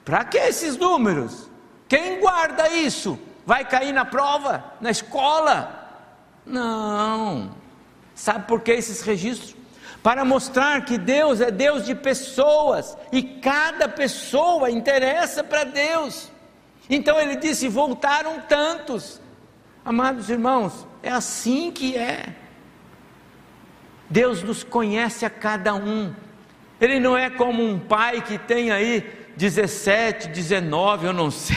Para 0.03 0.25
que 0.25 0.39
esses 0.39 0.79
números? 0.79 1.51
Quem 1.87 2.19
guarda 2.21 2.71
isso? 2.71 3.19
Vai 3.45 3.67
cair 3.67 3.93
na 3.93 4.07
prova? 4.07 4.65
Na 4.81 4.91
escola? 4.91 5.87
Não. 6.47 7.55
Sabe 8.15 8.47
por 8.47 8.63
que 8.63 8.73
esses 8.73 9.03
registros? 9.03 9.55
para 10.03 10.23
mostrar 10.23 10.85
que 10.85 10.99
Deus 10.99 11.41
é 11.41 11.51
Deus 11.51 11.87
de 11.87 11.95
pessoas 11.95 12.95
e 13.11 13.23
cada 13.23 13.89
pessoa 13.89 14.71
interessa 14.71 15.43
para 15.43 15.65
Deus. 15.65 16.31
Então 16.89 17.21
ele 17.21 17.37
disse: 17.37 17.69
voltaram 17.69 18.41
tantos. 18.41 19.21
Amados 19.85 20.31
irmãos, 20.31 20.87
é 21.03 21.11
assim 21.11 21.71
que 21.71 21.97
é. 21.97 22.35
Deus 24.09 24.43
nos 24.43 24.63
conhece 24.63 25.25
a 25.25 25.31
cada 25.31 25.75
um. 25.75 26.15
Ele 26.81 26.99
não 26.99 27.17
é 27.17 27.31
como 27.31 27.63
um 27.63 27.79
pai 27.79 28.21
que 28.21 28.39
tem 28.39 28.71
aí 28.71 29.05
17, 29.37 30.29
19, 30.29 31.07
eu 31.07 31.13
não 31.13 31.31
sei. 31.31 31.57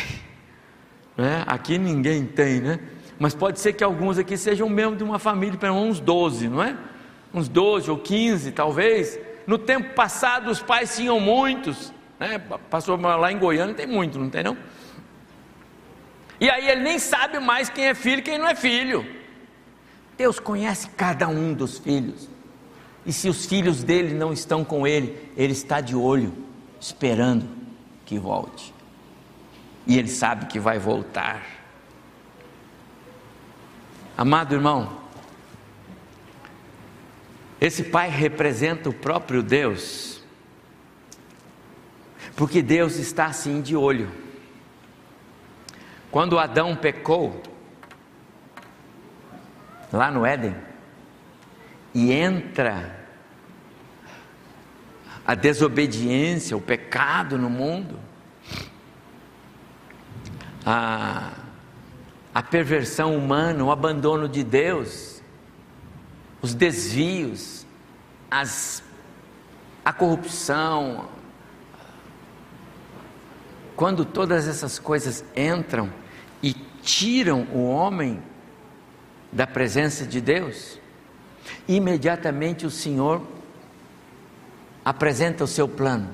Né? 1.16 1.44
Aqui 1.48 1.78
ninguém 1.78 2.26
tem, 2.26 2.62
né? 2.62 2.80
Mas 3.18 3.34
pode 3.34 3.60
ser 3.60 3.74
que 3.74 3.84
alguns 3.84 4.18
aqui 4.18 4.38
sejam 4.38 4.70
membros 4.70 4.98
de 4.98 5.04
uma 5.04 5.18
família, 5.18 5.58
pelo 5.58 5.76
menos 5.76 5.98
uns 5.98 6.00
12, 6.00 6.48
não 6.50 6.62
é? 6.62 6.78
uns 7.34 7.48
12 7.48 7.90
ou 7.90 7.98
15 7.98 8.52
talvez. 8.52 9.20
No 9.46 9.58
tempo 9.58 9.94
passado 9.94 10.50
os 10.50 10.62
pais 10.62 10.96
tinham 10.96 11.20
muitos, 11.20 11.94
né? 12.20 12.40
Passou 12.70 12.98
lá 12.98 13.32
em 13.32 13.38
Goiânia 13.38 13.74
tem 13.74 13.88
muito, 13.88 14.20
não 14.20 14.30
tem 14.30 14.44
não? 14.44 14.58
E 16.40 16.50
aí 16.50 16.70
ele 16.70 16.82
nem 16.82 17.00
sabe 17.00 17.40
mais 17.40 17.70
quem 17.70 17.86
é 17.86 17.96
filho 17.96 18.20
e 18.20 18.24
quem 18.24 18.38
não 18.38 18.48
é 18.48 18.56
filho. 18.56 19.06
Deus 20.18 20.40
conhece 20.40 20.90
cada 20.90 21.28
um 21.28 21.54
dos 21.54 21.78
filhos. 21.78 22.30
E 23.06 23.14
se 23.14 23.30
os 23.30 23.46
filhos 23.46 23.84
dele 23.84 24.14
não 24.14 24.34
estão 24.34 24.66
com 24.66 24.86
ele, 24.86 25.32
ele 25.38 25.54
está 25.54 25.80
de 25.80 25.96
olho, 25.96 26.34
esperando 26.80 27.48
que 28.06 28.20
volte. 28.20 28.74
E 29.86 29.98
ele 29.98 30.10
sabe 30.10 30.48
que 30.48 30.60
vai 30.60 30.78
voltar. 30.78 31.42
Amado 34.18 34.54
irmão, 34.54 34.98
esse 37.62 37.84
pai 37.84 38.10
representa 38.10 38.90
o 38.90 38.94
próprio 38.94 39.42
Deus, 39.42 40.22
porque 42.36 42.62
Deus 42.62 42.98
está 42.98 43.28
assim 43.28 43.62
de 43.62 43.76
olho. 43.76 44.27
Quando 46.18 46.40
Adão 46.40 46.76
pecou, 46.76 47.44
lá 49.94 50.10
no 50.10 50.26
Éden, 50.26 50.56
e 51.94 52.12
entra 52.12 53.06
a 55.24 55.36
desobediência, 55.36 56.58
o 56.58 56.60
pecado 56.60 57.38
no 57.38 57.52
mundo, 57.52 58.00
a, 60.66 61.34
a 62.34 62.42
perversão 62.42 63.16
humana, 63.16 63.64
o 63.64 63.70
abandono 63.70 64.28
de 64.28 64.44
Deus, 64.44 65.22
os 66.42 66.56
desvios, 66.56 67.64
as, 68.32 68.82
a 69.86 69.94
corrupção, 69.94 71.10
quando 73.76 74.04
todas 74.04 74.48
essas 74.48 74.80
coisas 74.80 75.24
entram 75.36 76.07
tiram 76.88 77.42
o 77.54 77.68
homem 77.68 78.18
da 79.30 79.46
presença 79.46 80.06
de 80.06 80.22
Deus, 80.22 80.80
imediatamente 81.68 82.66
o 82.66 82.72
Senhor 82.72 83.22
apresenta 84.86 85.44
o 85.44 85.48
seu 85.48 85.68
plano. 85.68 86.10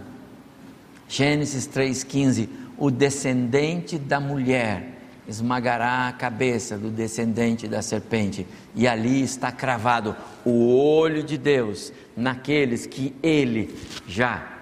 Gênesis 1.07 1.67
3,15: 1.67 2.49
o 2.75 2.89
descendente 2.89 3.99
da 3.99 4.19
mulher 4.19 4.97
esmagará 5.27 6.07
a 6.07 6.11
cabeça 6.11 6.75
do 6.75 6.89
descendente 6.89 7.67
da 7.67 7.83
serpente, 7.83 8.47
e 8.73 8.87
ali 8.87 9.21
está 9.21 9.51
cravado 9.51 10.15
o 10.43 10.75
olho 10.75 11.21
de 11.21 11.37
Deus 11.37 11.93
naqueles 12.17 12.87
que 12.87 13.15
ele 13.21 13.77
já 14.07 14.57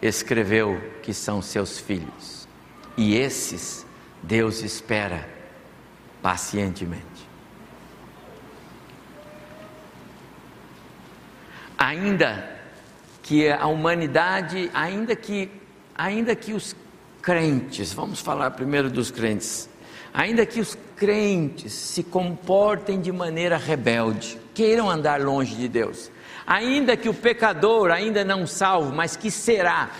escreveu 0.00 0.80
que 1.02 1.12
são 1.12 1.42
seus 1.42 1.80
filhos. 1.80 2.46
E 2.96 3.16
esses 3.16 3.87
Deus 4.22 4.62
espera 4.62 5.28
pacientemente. 6.22 7.28
Ainda 11.76 12.58
que 13.22 13.48
a 13.48 13.66
humanidade, 13.66 14.70
ainda 14.74 15.14
que, 15.14 15.50
ainda 15.94 16.34
que 16.34 16.52
os 16.52 16.74
crentes, 17.22 17.92
vamos 17.92 18.20
falar 18.20 18.52
primeiro 18.52 18.90
dos 18.90 19.10
crentes, 19.10 19.68
ainda 20.12 20.46
que 20.46 20.60
os 20.60 20.76
crentes 20.96 21.72
se 21.72 22.02
comportem 22.02 23.00
de 23.00 23.12
maneira 23.12 23.56
rebelde, 23.56 24.38
queiram 24.54 24.88
andar 24.90 25.20
longe 25.20 25.54
de 25.54 25.68
Deus, 25.68 26.10
ainda 26.46 26.96
que 26.96 27.08
o 27.08 27.14
pecador, 27.14 27.90
ainda 27.90 28.24
não 28.24 28.46
salvo, 28.46 28.94
mas 28.94 29.14
que 29.14 29.30
será, 29.30 29.90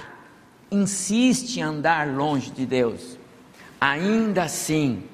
insiste 0.70 1.59
em 1.59 1.62
andar 1.62 2.09
longe 2.09 2.50
de 2.50 2.64
Deus, 2.64 3.17
ainda 3.80 4.44
assim, 4.44 5.04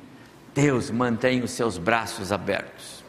Deus 0.54 0.90
mantém 0.90 1.42
os 1.42 1.50
seus 1.50 1.78
braços 1.78 2.32
abertos. 2.32 3.04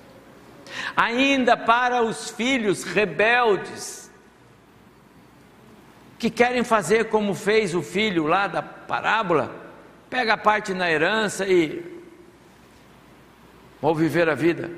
Ainda 0.96 1.56
para 1.56 2.02
os 2.04 2.30
filhos 2.30 2.84
rebeldes, 2.84 4.12
que 6.18 6.30
querem 6.30 6.64
fazer 6.64 7.10
como 7.10 7.34
fez 7.34 7.76
o 7.76 7.82
filho 7.82 8.26
lá 8.26 8.48
da 8.48 8.62
parábola, 8.62 9.54
pega 10.10 10.34
a 10.34 10.38
parte 10.38 10.74
na 10.74 10.90
herança 10.90 11.46
e 11.46 11.84
vou 13.82 13.94
viver 13.94 14.30
a 14.30 14.36
vida. 14.36 14.72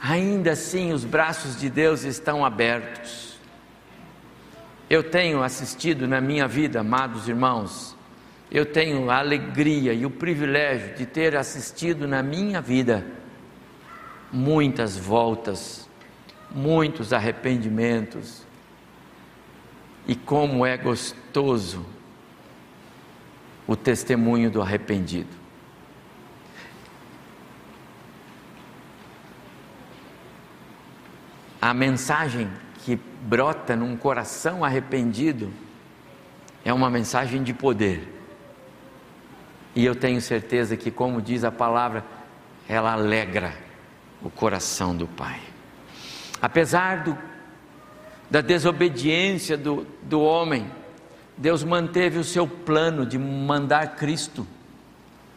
Ainda 0.00 0.52
assim, 0.52 0.92
os 0.92 1.04
braços 1.04 1.58
de 1.60 1.68
Deus 1.68 2.04
estão 2.04 2.44
abertos. 2.44 3.38
Eu 4.90 5.02
tenho 5.02 5.42
assistido 5.42 6.08
na 6.08 6.20
minha 6.20 6.46
vida, 6.48 6.80
amados 6.80 7.28
irmãos, 7.28 7.96
eu 8.52 8.66
tenho 8.66 9.10
a 9.10 9.16
alegria 9.16 9.94
e 9.94 10.04
o 10.04 10.10
privilégio 10.10 10.94
de 10.94 11.06
ter 11.06 11.34
assistido 11.34 12.06
na 12.06 12.22
minha 12.22 12.60
vida 12.60 13.02
muitas 14.30 14.94
voltas, 14.94 15.88
muitos 16.50 17.14
arrependimentos, 17.14 18.42
e 20.06 20.14
como 20.14 20.66
é 20.66 20.76
gostoso 20.76 21.86
o 23.66 23.74
testemunho 23.74 24.50
do 24.50 24.60
arrependido. 24.60 25.34
A 31.58 31.72
mensagem 31.72 32.50
que 32.84 32.96
brota 33.22 33.74
num 33.74 33.96
coração 33.96 34.62
arrependido 34.62 35.50
é 36.62 36.72
uma 36.72 36.90
mensagem 36.90 37.42
de 37.42 37.54
poder. 37.54 38.21
E 39.74 39.84
eu 39.84 39.94
tenho 39.94 40.20
certeza 40.20 40.76
que, 40.76 40.90
como 40.90 41.22
diz 41.22 41.44
a 41.44 41.50
palavra, 41.50 42.04
ela 42.68 42.92
alegra 42.92 43.54
o 44.22 44.30
coração 44.30 44.94
do 44.94 45.06
Pai. 45.06 45.40
Apesar 46.40 47.04
do, 47.04 47.18
da 48.30 48.40
desobediência 48.40 49.56
do, 49.56 49.86
do 50.02 50.20
homem, 50.20 50.66
Deus 51.36 51.64
manteve 51.64 52.18
o 52.18 52.24
seu 52.24 52.46
plano 52.46 53.06
de 53.06 53.18
mandar 53.18 53.96
Cristo. 53.96 54.46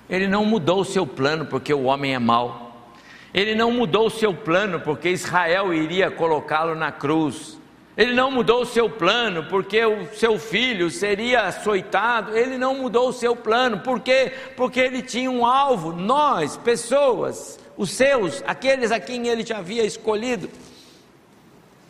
Ele 0.09 0.27
não 0.27 0.45
mudou 0.45 0.81
o 0.81 0.85
seu 0.85 1.07
plano 1.07 1.45
porque 1.45 1.73
o 1.73 1.83
homem 1.83 2.13
é 2.13 2.19
mau. 2.19 2.91
Ele 3.33 3.55
não 3.55 3.71
mudou 3.71 4.07
o 4.07 4.11
seu 4.11 4.33
plano 4.33 4.79
porque 4.79 5.09
Israel 5.09 5.73
iria 5.73 6.11
colocá-lo 6.11 6.75
na 6.75 6.91
cruz. 6.91 7.59
Ele 7.97 8.13
não 8.13 8.29
mudou 8.29 8.61
o 8.61 8.65
seu 8.65 8.89
plano 8.89 9.45
porque 9.45 9.85
o 9.85 10.13
seu 10.13 10.37
filho 10.37 10.89
seria 10.89 11.43
açoitado. 11.43 12.35
Ele 12.35 12.57
não 12.57 12.75
mudou 12.75 13.09
o 13.09 13.13
seu 13.13 13.35
plano. 13.35 13.79
Por 13.79 14.01
quê? 14.01 14.33
Porque 14.57 14.79
ele 14.79 15.01
tinha 15.01 15.31
um 15.31 15.45
alvo, 15.45 15.93
nós, 15.93 16.57
pessoas, 16.57 17.57
os 17.77 17.91
seus, 17.91 18.43
aqueles 18.45 18.91
a 18.91 18.99
quem 18.99 19.27
ele 19.27 19.45
já 19.45 19.59
havia 19.59 19.85
escolhido. 19.85 20.49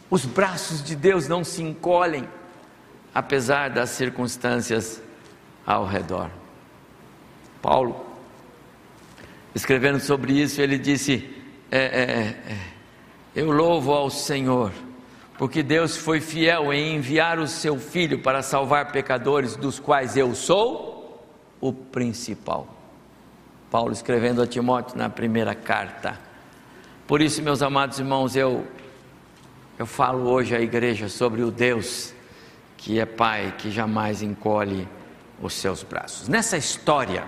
Os 0.09 0.25
braços 0.25 0.83
de 0.83 0.95
Deus 0.95 1.27
não 1.27 1.43
se 1.43 1.63
encolhem 1.63 2.27
apesar 3.13 3.69
das 3.69 3.91
circunstâncias 3.91 5.01
ao 5.65 5.85
redor. 5.85 6.29
Paulo, 7.61 8.05
escrevendo 9.55 9.99
sobre 9.99 10.33
isso, 10.33 10.61
ele 10.61 10.77
disse: 10.77 11.27
é, 11.71 11.79
é, 11.79 12.03
é, 12.51 12.57
Eu 13.33 13.51
louvo 13.51 13.93
ao 13.93 14.09
Senhor, 14.09 14.71
porque 15.37 15.61
Deus 15.61 15.97
foi 15.97 16.21
fiel 16.21 16.71
em 16.71 16.95
enviar 16.95 17.39
o 17.39 17.47
seu 17.47 17.77
Filho 17.77 18.19
para 18.19 18.41
salvar 18.41 18.91
pecadores, 18.91 19.55
dos 19.55 19.79
quais 19.79 20.15
eu 20.15 20.33
sou 20.33 21.25
o 21.59 21.73
principal. 21.73 22.67
Paulo 23.69 23.91
escrevendo 23.91 24.41
a 24.41 24.47
Timóteo 24.47 24.97
na 24.97 25.09
primeira 25.09 25.53
carta. 25.53 26.17
Por 27.05 27.21
isso, 27.21 27.41
meus 27.41 27.61
amados 27.61 27.99
irmãos, 27.99 28.35
eu, 28.35 28.65
eu 29.77 29.85
falo 29.85 30.29
hoje 30.29 30.55
à 30.55 30.61
igreja 30.61 31.09
sobre 31.09 31.41
o 31.41 31.51
Deus 31.51 32.13
que 32.77 32.99
é 32.99 33.05
pai 33.05 33.53
que 33.57 33.71
jamais 33.71 34.21
encolhe 34.21 34.87
os 35.41 35.53
seus 35.53 35.83
braços. 35.83 36.27
Nessa 36.27 36.55
história 36.55 37.27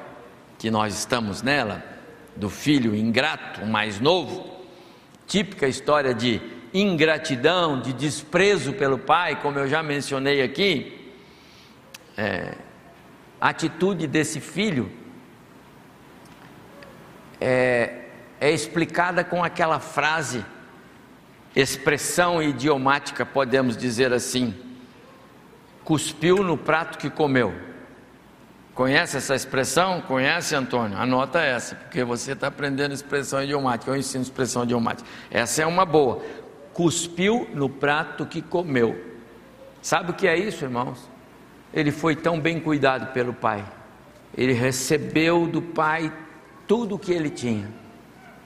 que 0.58 0.70
nós 0.70 0.98
estamos 0.98 1.42
nela, 1.42 1.84
do 2.36 2.50
filho 2.50 2.96
ingrato, 2.96 3.62
o 3.62 3.68
mais 3.68 4.00
novo, 4.00 4.48
típica 5.26 5.68
história 5.68 6.14
de 6.14 6.40
ingratidão, 6.74 7.80
de 7.80 7.94
desprezo 7.94 8.74
pelo 8.74 8.98
pai, 8.98 9.42
como 9.42 9.60
eu 9.60 9.68
já 9.68 9.82
mencionei 9.82 10.42
aqui, 10.42 11.14
é, 12.18 12.56
a 13.40 13.50
atitude 13.50 14.08
desse 14.08 14.40
filho 14.40 14.92
é, 17.40 18.06
é 18.40 18.52
explicada 18.52 19.24
com 19.24 19.44
aquela 19.44 19.80
frase, 19.80 20.44
expressão 21.56 22.42
idiomática, 22.42 23.26
podemos 23.26 23.76
dizer 23.78 24.14
assim 24.14 24.68
cuspiu 25.88 26.44
no 26.44 26.58
prato 26.58 26.98
que 26.98 27.10
comeu. 27.10 27.56
Conhece 28.76 29.16
essa 29.16 29.34
expressão? 29.34 30.02
Conhece, 30.02 30.54
Antônio? 30.54 30.98
Anota 30.98 31.40
essa, 31.40 31.76
porque 31.76 32.04
você 32.04 32.34
está 32.34 32.48
aprendendo 32.48 32.94
expressão 32.94 33.42
idiomática. 33.42 33.90
Eu 33.90 33.96
ensino 33.96 34.22
expressão 34.22 34.66
idiomática. 34.66 35.08
Essa 35.32 35.62
é 35.62 35.66
uma 35.66 35.86
boa. 35.86 36.22
Cuspiu 36.78 37.50
no 37.56 37.68
prato 37.68 38.24
que 38.24 38.40
comeu. 38.40 39.04
Sabe 39.82 40.12
o 40.12 40.14
que 40.14 40.28
é 40.28 40.38
isso, 40.38 40.64
irmãos? 40.64 41.10
Ele 41.74 41.92
foi 41.92 42.16
tão 42.16 42.40
bem 42.40 42.60
cuidado 42.60 43.12
pelo 43.14 43.34
pai. 43.34 43.66
Ele 44.38 44.54
recebeu 44.54 45.48
do 45.48 45.60
pai 45.60 46.14
tudo 46.68 46.94
o 46.94 47.00
que 47.00 47.12
ele 47.12 47.32
tinha. 47.32 47.68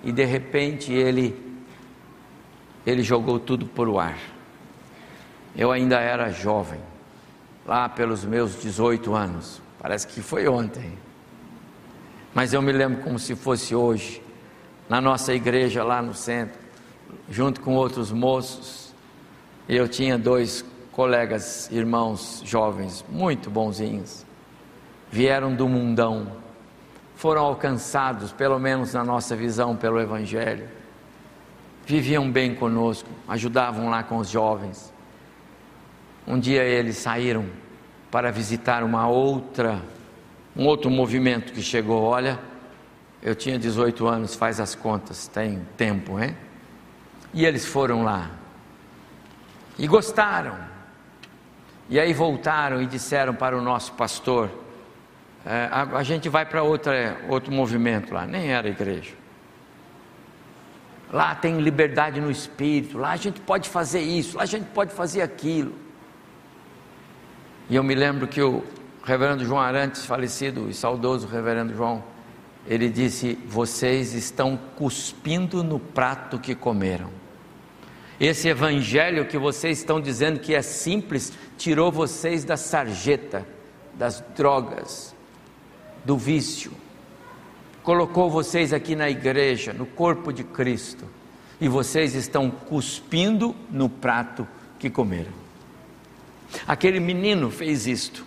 E 0.01 0.13
de 0.13 0.23
repente 0.23 0.93
ele 0.93 1.37
ele 2.85 3.03
jogou 3.03 3.37
tudo 3.37 3.65
por 3.65 3.89
o 3.89 3.99
ar. 3.99 4.17
Eu 5.53 5.69
ainda 5.69 5.99
era 5.99 6.29
jovem 6.29 6.79
lá 7.65 7.89
pelos 7.89 8.23
meus 8.23 8.57
18 8.61 9.13
anos. 9.13 9.61
Parece 9.77 10.07
que 10.07 10.21
foi 10.21 10.47
ontem. 10.47 10.97
Mas 12.33 12.53
eu 12.53 12.61
me 12.61 12.71
lembro 12.71 13.03
como 13.03 13.19
se 13.19 13.35
fosse 13.35 13.75
hoje, 13.75 14.23
na 14.87 15.01
nossa 15.01 15.33
igreja 15.33 15.83
lá 15.83 16.01
no 16.01 16.13
centro, 16.13 16.60
junto 17.29 17.61
com 17.61 17.75
outros 17.75 18.11
moços. 18.11 18.93
Eu 19.67 19.87
tinha 19.87 20.17
dois 20.17 20.65
colegas, 20.91 21.69
irmãos 21.71 22.41
jovens, 22.45 23.05
muito 23.09 23.49
bonzinhos. 23.49 24.25
Vieram 25.11 25.53
do 25.53 25.67
mundão, 25.67 26.31
foram 27.15 27.43
alcançados, 27.43 28.31
pelo 28.31 28.59
menos 28.59 28.93
na 28.93 29.03
nossa 29.03 29.35
visão, 29.35 29.75
pelo 29.75 29.99
Evangelho. 29.99 30.67
Viviam 31.85 32.29
bem 32.31 32.55
conosco, 32.55 33.09
ajudavam 33.27 33.89
lá 33.89 34.03
com 34.03 34.17
os 34.17 34.29
jovens. 34.29 34.93
Um 36.27 36.39
dia 36.39 36.63
eles 36.63 36.97
saíram 36.97 37.45
para 38.09 38.31
visitar 38.31 38.83
uma 38.83 39.07
outra, 39.07 39.81
um 40.55 40.65
outro 40.65 40.89
movimento 40.89 41.53
que 41.53 41.61
chegou. 41.61 42.03
Olha, 42.03 42.39
eu 43.21 43.35
tinha 43.35 43.57
18 43.57 44.07
anos, 44.07 44.35
faz 44.35 44.59
as 44.59 44.75
contas, 44.75 45.27
tem 45.27 45.65
tempo, 45.77 46.19
hein? 46.19 46.35
E 47.33 47.45
eles 47.45 47.65
foram 47.65 48.03
lá 48.03 48.41
e 49.81 49.87
gostaram. 49.87 50.55
E 51.89 51.99
aí 51.99 52.13
voltaram 52.13 52.81
e 52.81 52.85
disseram 52.85 53.33
para 53.33 53.57
o 53.57 53.61
nosso 53.61 53.93
pastor: 53.93 54.49
é, 55.45 55.67
a, 55.71 55.81
a, 55.97 56.03
gente 56.03 56.29
vai 56.29 56.45
para 56.45 56.61
outro 56.61 57.51
movimento 57.51 58.13
lá, 58.13 58.25
nem 58.25 58.51
era 58.51 58.67
igreja. 58.69 59.13
Lá 61.11 61.35
tem 61.35 61.59
liberdade 61.59 62.21
no 62.21 62.31
espírito, 62.31 62.97
lá 62.97 63.11
a 63.11 63.17
gente 63.17 63.41
pode 63.41 63.67
fazer 63.67 64.01
isso, 64.01 64.37
lá 64.37 64.43
a 64.43 64.45
gente 64.45 64.65
pode 64.67 64.93
fazer 64.93 65.21
aquilo. 65.21 65.73
E 67.69 67.75
eu 67.75 67.83
me 67.83 67.95
lembro 67.95 68.27
que 68.27 68.41
o 68.41 68.63
reverendo 69.03 69.43
João 69.43 69.59
Arantes, 69.59 70.05
falecido 70.05 70.69
e 70.69 70.73
saudoso 70.73 71.27
reverendo 71.27 71.75
João, 71.75 72.03
ele 72.67 72.87
disse: 72.87 73.33
Vocês 73.47 74.13
estão 74.13 74.57
cuspindo 74.75 75.63
no 75.63 75.79
prato 75.79 76.37
que 76.37 76.53
comeram. 76.53 77.20
Esse 78.21 78.49
evangelho 78.49 79.25
que 79.25 79.35
vocês 79.35 79.79
estão 79.79 79.99
dizendo 79.99 80.39
que 80.39 80.53
é 80.53 80.61
simples, 80.61 81.33
tirou 81.57 81.91
vocês 81.91 82.43
da 82.43 82.55
sarjeta, 82.55 83.43
das 83.95 84.23
drogas, 84.37 85.15
do 86.05 86.15
vício, 86.15 86.71
colocou 87.81 88.29
vocês 88.29 88.73
aqui 88.73 88.95
na 88.95 89.09
igreja, 89.09 89.73
no 89.73 89.87
corpo 89.87 90.31
de 90.31 90.43
Cristo, 90.43 91.03
e 91.59 91.67
vocês 91.67 92.13
estão 92.13 92.51
cuspindo 92.51 93.55
no 93.71 93.89
prato 93.89 94.47
que 94.77 94.87
comeram. 94.87 95.33
Aquele 96.67 96.99
menino 96.99 97.49
fez 97.49 97.87
isto, 97.87 98.23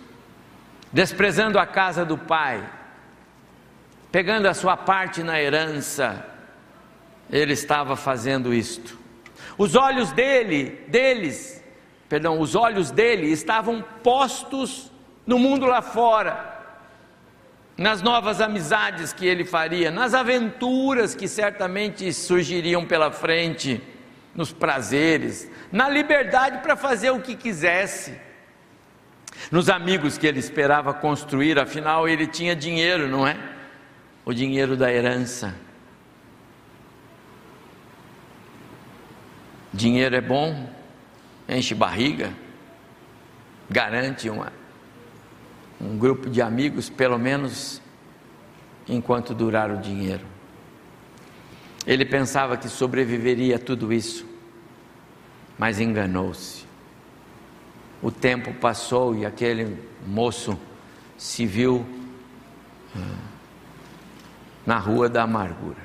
desprezando 0.91 1.57
a 1.57 1.65
casa 1.65 2.03
do 2.03 2.17
pai, 2.17 2.69
pegando 4.11 4.47
a 4.49 4.53
sua 4.53 4.75
parte 4.75 5.23
na 5.23 5.41
herança, 5.41 6.25
ele 7.29 7.53
estava 7.53 7.95
fazendo 7.95 8.53
isto. 8.53 9.04
Os 9.57 9.75
olhos 9.75 10.11
dele, 10.11 10.81
deles, 10.87 11.63
perdão, 12.09 12.39
os 12.39 12.55
olhos 12.55 12.91
dele 12.91 13.27
estavam 13.27 13.83
postos 14.03 14.91
no 15.25 15.39
mundo 15.39 15.65
lá 15.65 15.81
fora, 15.81 16.53
nas 17.77 18.01
novas 18.01 18.41
amizades 18.41 19.11
que 19.11 19.25
ele 19.25 19.43
faria, 19.43 19.91
nas 19.91 20.13
aventuras 20.13 21.15
que 21.15 21.27
certamente 21.27 22.11
surgiriam 22.13 22.85
pela 22.85 23.11
frente, 23.11 23.81
nos 24.33 24.51
prazeres, 24.51 25.49
na 25.71 25.87
liberdade 25.89 26.59
para 26.59 26.75
fazer 26.75 27.09
o 27.11 27.21
que 27.21 27.35
quisesse, 27.35 28.19
nos 29.49 29.69
amigos 29.69 30.17
que 30.17 30.27
ele 30.27 30.39
esperava 30.39 30.93
construir, 30.93 31.57
afinal 31.57 32.07
ele 32.07 32.27
tinha 32.27 32.55
dinheiro, 32.55 33.07
não 33.07 33.25
é? 33.27 33.37
O 34.25 34.33
dinheiro 34.33 34.75
da 34.75 34.91
herança. 34.91 35.55
Dinheiro 39.75 40.15
é 40.15 40.21
bom, 40.21 40.69
enche 41.49 41.75
barriga, 41.75 42.31
garante 43.69 44.29
uma, 44.29 44.53
um 45.81 45.97
grupo 45.97 46.29
de 46.29 46.41
amigos, 46.41 46.89
pelo 46.89 47.19
menos 47.19 47.81
enquanto 48.87 49.33
durar 49.33 49.69
o 49.69 49.77
dinheiro. 49.77 50.25
Ele 51.85 52.05
pensava 52.05 52.55
que 52.55 52.69
sobreviveria 52.69 53.57
a 53.57 53.59
tudo 53.59 53.91
isso, 53.91 54.25
mas 55.57 55.81
enganou-se. 55.81 56.63
O 58.01 58.09
tempo 58.09 58.53
passou 58.53 59.13
e 59.13 59.25
aquele 59.25 59.77
moço 60.07 60.57
se 61.17 61.45
viu 61.45 61.85
ah, 62.95 62.99
na 64.65 64.77
rua 64.77 65.09
da 65.09 65.23
amargura. 65.23 65.83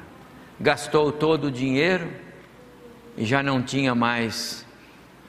Gastou 0.61 1.11
todo 1.11 1.49
o 1.49 1.51
dinheiro 1.51 2.29
e 3.16 3.24
já 3.24 3.42
não 3.42 3.62
tinha 3.62 3.94
mais 3.94 4.66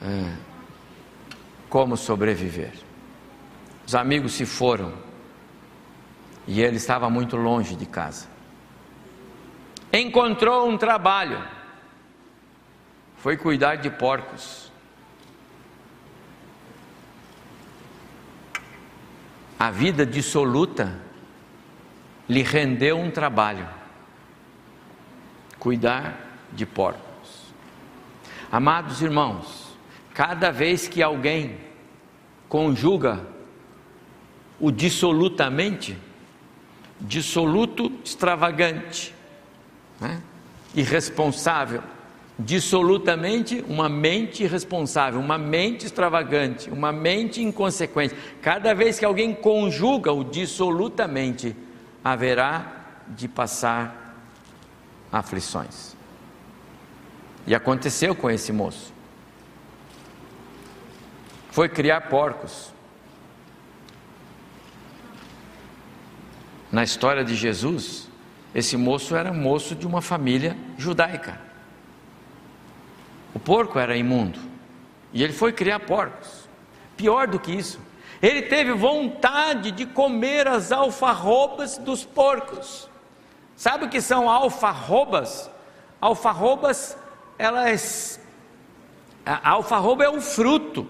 ah, 0.01 0.35
como 1.69 1.95
sobreviver. 1.95 2.73
Os 3.85 3.95
amigos 3.95 4.33
se 4.33 4.45
foram 4.45 4.93
e 6.47 6.61
ele 6.61 6.77
estava 6.77 7.09
muito 7.09 7.35
longe 7.35 7.75
de 7.75 7.85
casa. 7.85 8.27
Encontrou 9.93 10.69
um 10.69 10.77
trabalho, 10.77 11.45
foi 13.17 13.37
cuidar 13.37 13.75
de 13.75 13.89
porcos. 13.89 14.71
A 19.59 19.69
vida 19.69 20.05
dissoluta 20.05 20.99
lhe 22.27 22.41
rendeu 22.41 22.97
um 22.97 23.11
trabalho, 23.11 23.67
cuidar 25.59 26.17
de 26.51 26.65
porcos. 26.65 27.10
Amados 28.51 29.01
irmãos, 29.01 29.77
cada 30.13 30.51
vez 30.51 30.85
que 30.85 31.01
alguém 31.01 31.55
conjuga 32.49 33.25
o 34.59 34.69
dissolutamente, 34.69 35.97
dissoluto 36.99 37.89
extravagante, 38.03 39.15
né? 40.01 40.21
irresponsável, 40.75 41.81
dissolutamente 42.37 43.63
uma 43.69 43.87
mente 43.87 44.43
irresponsável, 44.43 45.21
uma 45.21 45.37
mente 45.37 45.85
extravagante, 45.85 46.69
uma 46.69 46.91
mente 46.91 47.41
inconsequente. 47.41 48.13
Cada 48.41 48.73
vez 48.73 48.99
que 48.99 49.05
alguém 49.05 49.33
conjuga 49.33 50.11
o 50.11 50.25
dissolutamente, 50.25 51.55
haverá 52.03 52.83
de 53.07 53.29
passar 53.29 54.17
aflições. 55.09 56.00
E 57.45 57.55
aconteceu 57.55 58.15
com 58.15 58.29
esse 58.29 58.51
moço. 58.51 58.93
Foi 61.51 61.67
criar 61.67 62.01
porcos. 62.01 62.71
Na 66.71 66.83
história 66.83 67.23
de 67.23 67.35
Jesus, 67.35 68.07
esse 68.55 68.77
moço 68.77 69.15
era 69.15 69.33
moço 69.33 69.75
de 69.75 69.85
uma 69.85 70.01
família 70.01 70.55
judaica. 70.77 71.39
O 73.33 73.39
porco 73.39 73.79
era 73.79 73.95
imundo 73.95 74.39
e 75.13 75.23
ele 75.23 75.33
foi 75.33 75.51
criar 75.51 75.79
porcos. 75.81 76.47
Pior 76.95 77.27
do 77.27 77.39
que 77.39 77.51
isso, 77.51 77.79
ele 78.21 78.43
teve 78.43 78.71
vontade 78.73 79.71
de 79.71 79.85
comer 79.85 80.47
as 80.47 80.71
alfarrobas 80.71 81.77
dos 81.77 82.05
porcos. 82.05 82.89
Sabe 83.55 83.85
o 83.85 83.89
que 83.89 84.01
são 84.01 84.29
alfarrobas? 84.29 85.49
Alfarrobas, 85.99 86.97
elas. 87.41 88.19
A 89.25 89.49
alfarroba 89.49 90.03
é 90.03 90.09
um 90.09 90.21
fruto 90.21 90.87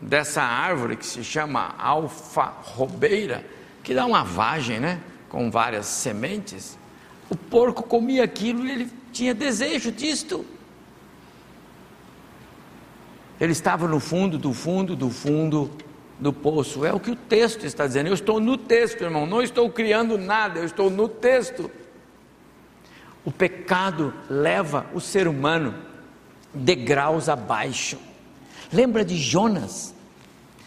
dessa 0.00 0.42
árvore 0.42 0.96
que 0.96 1.06
se 1.06 1.22
chama 1.22 1.74
alfarrobeira 1.78 3.44
que 3.82 3.94
dá 3.94 4.06
uma 4.06 4.22
vagem, 4.22 4.78
né? 4.78 5.00
Com 5.28 5.50
várias 5.50 5.86
sementes. 5.86 6.78
O 7.28 7.36
porco 7.36 7.82
comia 7.82 8.24
aquilo 8.24 8.64
e 8.66 8.70
ele 8.70 8.90
tinha 9.12 9.34
desejo 9.34 9.90
disto. 9.90 10.44
Ele 13.40 13.52
estava 13.52 13.88
no 13.88 13.98
fundo, 13.98 14.38
do 14.38 14.52
fundo, 14.52 14.94
do 14.94 15.10
fundo 15.10 15.70
do 16.20 16.32
poço. 16.32 16.84
É 16.84 16.92
o 16.92 17.00
que 17.00 17.10
o 17.10 17.16
texto 17.16 17.64
está 17.64 17.86
dizendo. 17.86 18.06
Eu 18.06 18.14
estou 18.14 18.38
no 18.38 18.56
texto, 18.56 19.02
irmão. 19.02 19.26
Não 19.26 19.42
estou 19.42 19.68
criando 19.68 20.16
nada, 20.16 20.60
eu 20.60 20.64
estou 20.64 20.88
no 20.88 21.08
texto. 21.08 21.70
O 23.24 23.30
pecado 23.30 24.12
leva 24.28 24.86
o 24.92 25.00
ser 25.00 25.28
humano 25.28 25.74
degraus 26.52 27.28
abaixo. 27.28 27.98
Lembra 28.72 29.04
de 29.04 29.16
Jonas? 29.16 29.94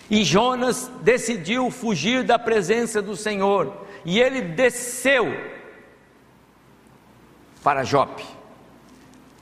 E 0.09 0.23
Jonas 0.23 0.89
decidiu 1.01 1.69
fugir 1.71 2.23
da 2.23 2.37
presença 2.37 3.01
do 3.01 3.15
Senhor, 3.15 3.85
e 4.05 4.19
ele 4.19 4.41
desceu 4.41 5.25
para 7.63 7.83
Jope, 7.83 8.23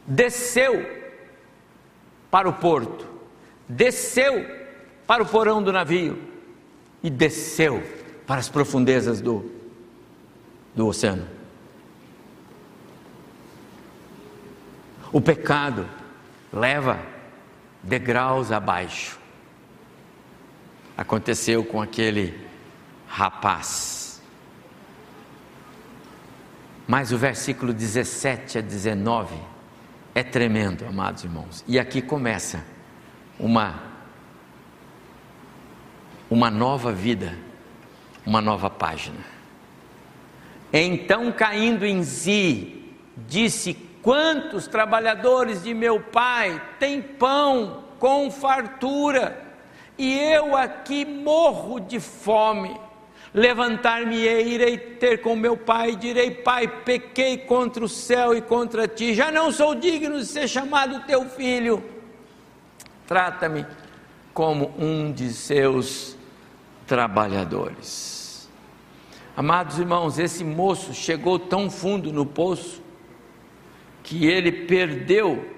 desceu 0.08 0.86
para 2.32 2.48
o 2.48 2.54
porto, 2.54 3.06
desceu 3.68 4.46
para 5.06 5.22
o 5.22 5.26
porão 5.26 5.62
do 5.62 5.74
navio 5.74 6.18
e 7.04 7.10
desceu 7.10 7.84
para 8.26 8.40
as 8.40 8.48
profundezas 8.48 9.20
do, 9.20 9.52
do 10.74 10.88
oceano. 10.88 11.33
O 15.14 15.22
pecado 15.22 15.88
leva 16.52 17.00
degraus 17.82 18.52
abaixo 18.52 19.20
aconteceu 20.98 21.64
com 21.64 21.82
aquele 21.82 22.40
rapaz. 23.08 24.22
Mas 26.88 27.12
o 27.12 27.18
versículo 27.18 27.74
17 27.74 28.58
a 28.58 28.62
19 28.62 29.36
é 30.14 30.24
tremendo, 30.24 30.86
amados 30.86 31.24
irmãos. 31.24 31.64
E 31.68 31.80
aqui 31.80 32.02
começa 32.02 32.66
uma 33.40 33.94
uma 36.30 36.50
nova 36.50 36.92
vida, 36.92 37.38
uma 38.26 38.42
nova 38.42 38.68
página. 38.68 39.20
Então, 40.72 41.32
caindo 41.32 41.86
em 41.86 42.04
si, 42.04 42.92
disse: 43.16 43.78
Quantos 44.04 44.68
trabalhadores 44.68 45.64
de 45.64 45.74
meu 45.74 46.00
pai 46.00 46.62
têm 46.78 47.02
pão 47.02 47.86
com 47.98 48.30
fartura? 48.30 49.44
e 49.98 50.20
eu 50.20 50.56
aqui 50.56 51.06
morro 51.06 51.80
de 51.80 52.00
fome. 52.00 52.76
Levantar-me-ei, 53.34 54.48
irei 54.48 54.78
ter 54.78 55.22
com 55.22 55.36
meu 55.36 55.58
pai, 55.58 55.96
direi: 55.96 56.30
Pai, 56.30 56.68
pequei 56.68 57.38
contra 57.38 57.84
o 57.84 57.90
céu 57.90 58.36
e 58.36 58.42
contra 58.42 58.88
ti, 58.88 59.16
já 59.16 59.32
não 59.32 59.52
sou 59.52 59.74
digno 59.74 60.20
de 60.20 60.26
ser 60.26 60.48
chamado 60.48 61.06
teu 61.08 61.26
filho. 61.26 61.84
Trata-me 63.08 63.66
como 64.34 64.72
um 64.78 65.12
de 65.12 65.34
seus 65.34 66.16
trabalhadores. 66.86 68.48
Amados 69.36 69.80
irmãos, 69.80 70.20
esse 70.20 70.44
moço 70.44 70.94
chegou 70.94 71.40
tão 71.40 71.72
fundo 71.72 72.14
no 72.14 72.26
poço 72.26 72.83
que 74.04 74.28
ele 74.28 74.52
perdeu 74.52 75.50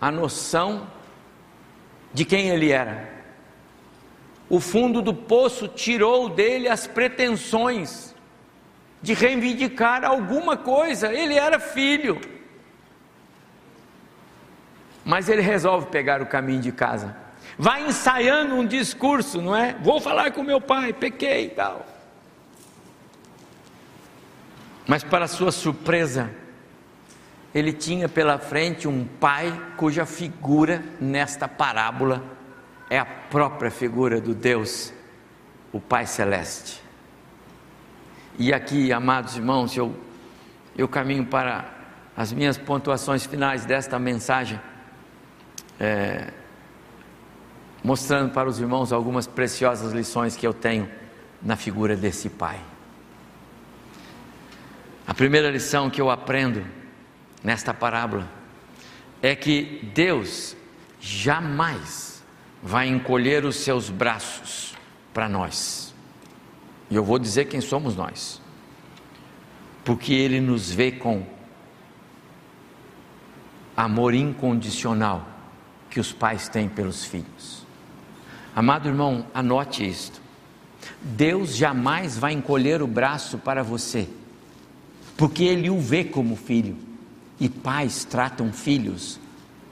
a 0.00 0.10
noção 0.10 0.86
de 2.12 2.24
quem 2.24 2.48
ele 2.48 2.70
era. 2.72 3.08
O 4.48 4.58
fundo 4.58 5.00
do 5.00 5.14
poço 5.14 5.68
tirou 5.68 6.28
dele 6.28 6.68
as 6.68 6.86
pretensões 6.86 8.14
de 9.00 9.14
reivindicar 9.14 10.04
alguma 10.04 10.56
coisa, 10.56 11.12
ele 11.12 11.34
era 11.34 11.58
filho. 11.58 12.20
mas 15.04 15.28
ele 15.28 15.42
resolve 15.42 15.86
pegar 15.86 16.22
o 16.22 16.26
caminho 16.26 16.60
de 16.60 16.72
casa. 16.72 17.16
Vai 17.58 17.86
ensaiando 17.86 18.54
um 18.54 18.66
discurso, 18.66 19.40
não 19.40 19.56
é? 19.56 19.74
Vou 19.82 20.00
falar 20.00 20.30
com 20.30 20.42
meu 20.42 20.60
pai, 20.60 20.92
pequei 20.92 21.46
e 21.46 21.50
tal. 21.50 21.84
Mas, 24.86 25.02
para 25.02 25.26
sua 25.26 25.52
surpresa, 25.52 26.30
ele 27.54 27.72
tinha 27.72 28.08
pela 28.08 28.38
frente 28.38 28.86
um 28.86 29.04
pai 29.04 29.52
cuja 29.76 30.06
figura 30.06 30.82
nesta 31.00 31.48
parábola 31.48 32.22
é 32.90 32.98
a 32.98 33.04
própria 33.04 33.70
figura 33.70 34.20
do 34.20 34.34
Deus, 34.34 34.92
o 35.72 35.80
Pai 35.80 36.06
Celeste. 36.06 36.82
E 38.36 38.52
aqui, 38.52 38.92
amados 38.92 39.36
irmãos, 39.36 39.76
eu, 39.76 39.94
eu 40.76 40.88
caminho 40.88 41.24
para 41.24 41.72
as 42.16 42.32
minhas 42.32 42.58
pontuações 42.58 43.24
finais 43.24 43.64
desta 43.64 43.96
mensagem, 43.96 44.60
é, 45.78 46.32
mostrando 47.82 48.32
para 48.32 48.48
os 48.48 48.58
irmãos 48.58 48.92
algumas 48.92 49.28
preciosas 49.28 49.92
lições 49.92 50.36
que 50.36 50.46
eu 50.46 50.52
tenho 50.52 50.90
na 51.40 51.54
figura 51.54 51.96
desse 51.96 52.28
Pai. 52.28 52.58
A 55.06 55.14
primeira 55.14 55.48
lição 55.48 55.88
que 55.88 56.00
eu 56.00 56.10
aprendo 56.10 56.64
nesta 57.42 57.72
parábola 57.72 58.28
é 59.22 59.34
que 59.34 59.90
Deus 59.94 60.56
jamais 61.00 62.22
vai 62.62 62.88
encolher 62.88 63.44
os 63.44 63.56
seus 63.56 63.90
braços 63.90 64.74
para 65.12 65.28
nós. 65.28 65.94
E 66.90 66.96
eu 66.96 67.04
vou 67.04 67.18
dizer 67.18 67.46
quem 67.46 67.60
somos 67.60 67.96
nós. 67.96 68.40
Porque 69.84 70.12
Ele 70.12 70.40
nos 70.40 70.70
vê 70.70 70.92
com 70.92 71.24
amor 73.76 74.14
incondicional 74.14 75.26
que 75.88 76.00
os 76.00 76.12
pais 76.12 76.48
têm 76.48 76.68
pelos 76.68 77.04
filhos. 77.04 77.66
Amado 78.54 78.88
irmão, 78.88 79.26
anote 79.32 79.88
isto. 79.88 80.20
Deus 81.02 81.56
jamais 81.56 82.18
vai 82.18 82.32
encolher 82.32 82.82
o 82.82 82.86
braço 82.86 83.38
para 83.38 83.62
você 83.62 84.08
porque 85.20 85.44
ele 85.44 85.68
o 85.68 85.78
vê 85.78 86.02
como 86.02 86.34
filho. 86.34 86.78
E 87.40 87.48
pais 87.48 88.04
tratam 88.04 88.52
filhos 88.52 89.18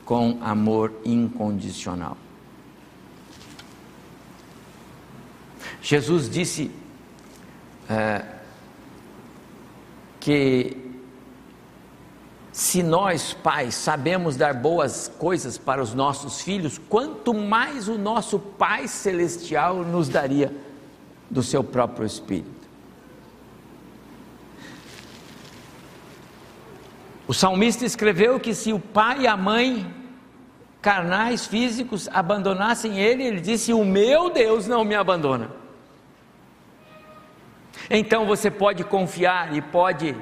com 0.05 0.39
amor 0.41 0.93
incondicional. 1.05 2.17
Jesus 5.83 6.29
disse 6.29 6.71
é, 7.89 8.25
que 10.19 10.77
se 12.59 12.83
nós, 12.83 13.33
pais, 13.33 13.77
sabemos 13.77 14.37
dar 14.37 14.53
boas 14.53 15.07
coisas 15.17 15.57
para 15.57 15.81
os 15.81 15.95
nossos 15.95 16.43
filhos, 16.43 16.77
quanto 16.89 17.33
mais 17.33 17.87
o 17.87 17.97
nosso 17.97 18.39
Pai 18.39 18.89
Celestial 18.89 19.85
nos 19.85 20.09
daria 20.09 20.53
do 21.31 21.41
seu 21.41 21.63
próprio 21.63 22.05
Espírito. 22.05 22.58
O 27.29 27.35
salmista 27.35 27.85
escreveu 27.85 28.41
que 28.41 28.55
se 28.55 28.73
o 28.73 28.81
pai 28.81 29.21
e 29.21 29.27
a 29.27 29.37
mãe 29.37 29.95
carnais, 30.81 31.47
físicos, 31.47 32.09
abandonassem 32.11 32.99
ele, 32.99 33.23
ele 33.23 33.41
disse: 33.43 33.71
O 33.71 33.85
meu 33.85 34.31
Deus 34.31 34.67
não 34.67 34.83
me 34.83 34.95
abandona. 34.95 35.51
Então 37.91 38.25
você 38.25 38.51
pode 38.51 38.83
confiar 38.83 39.55
e 39.55 39.61
pode 39.61 40.17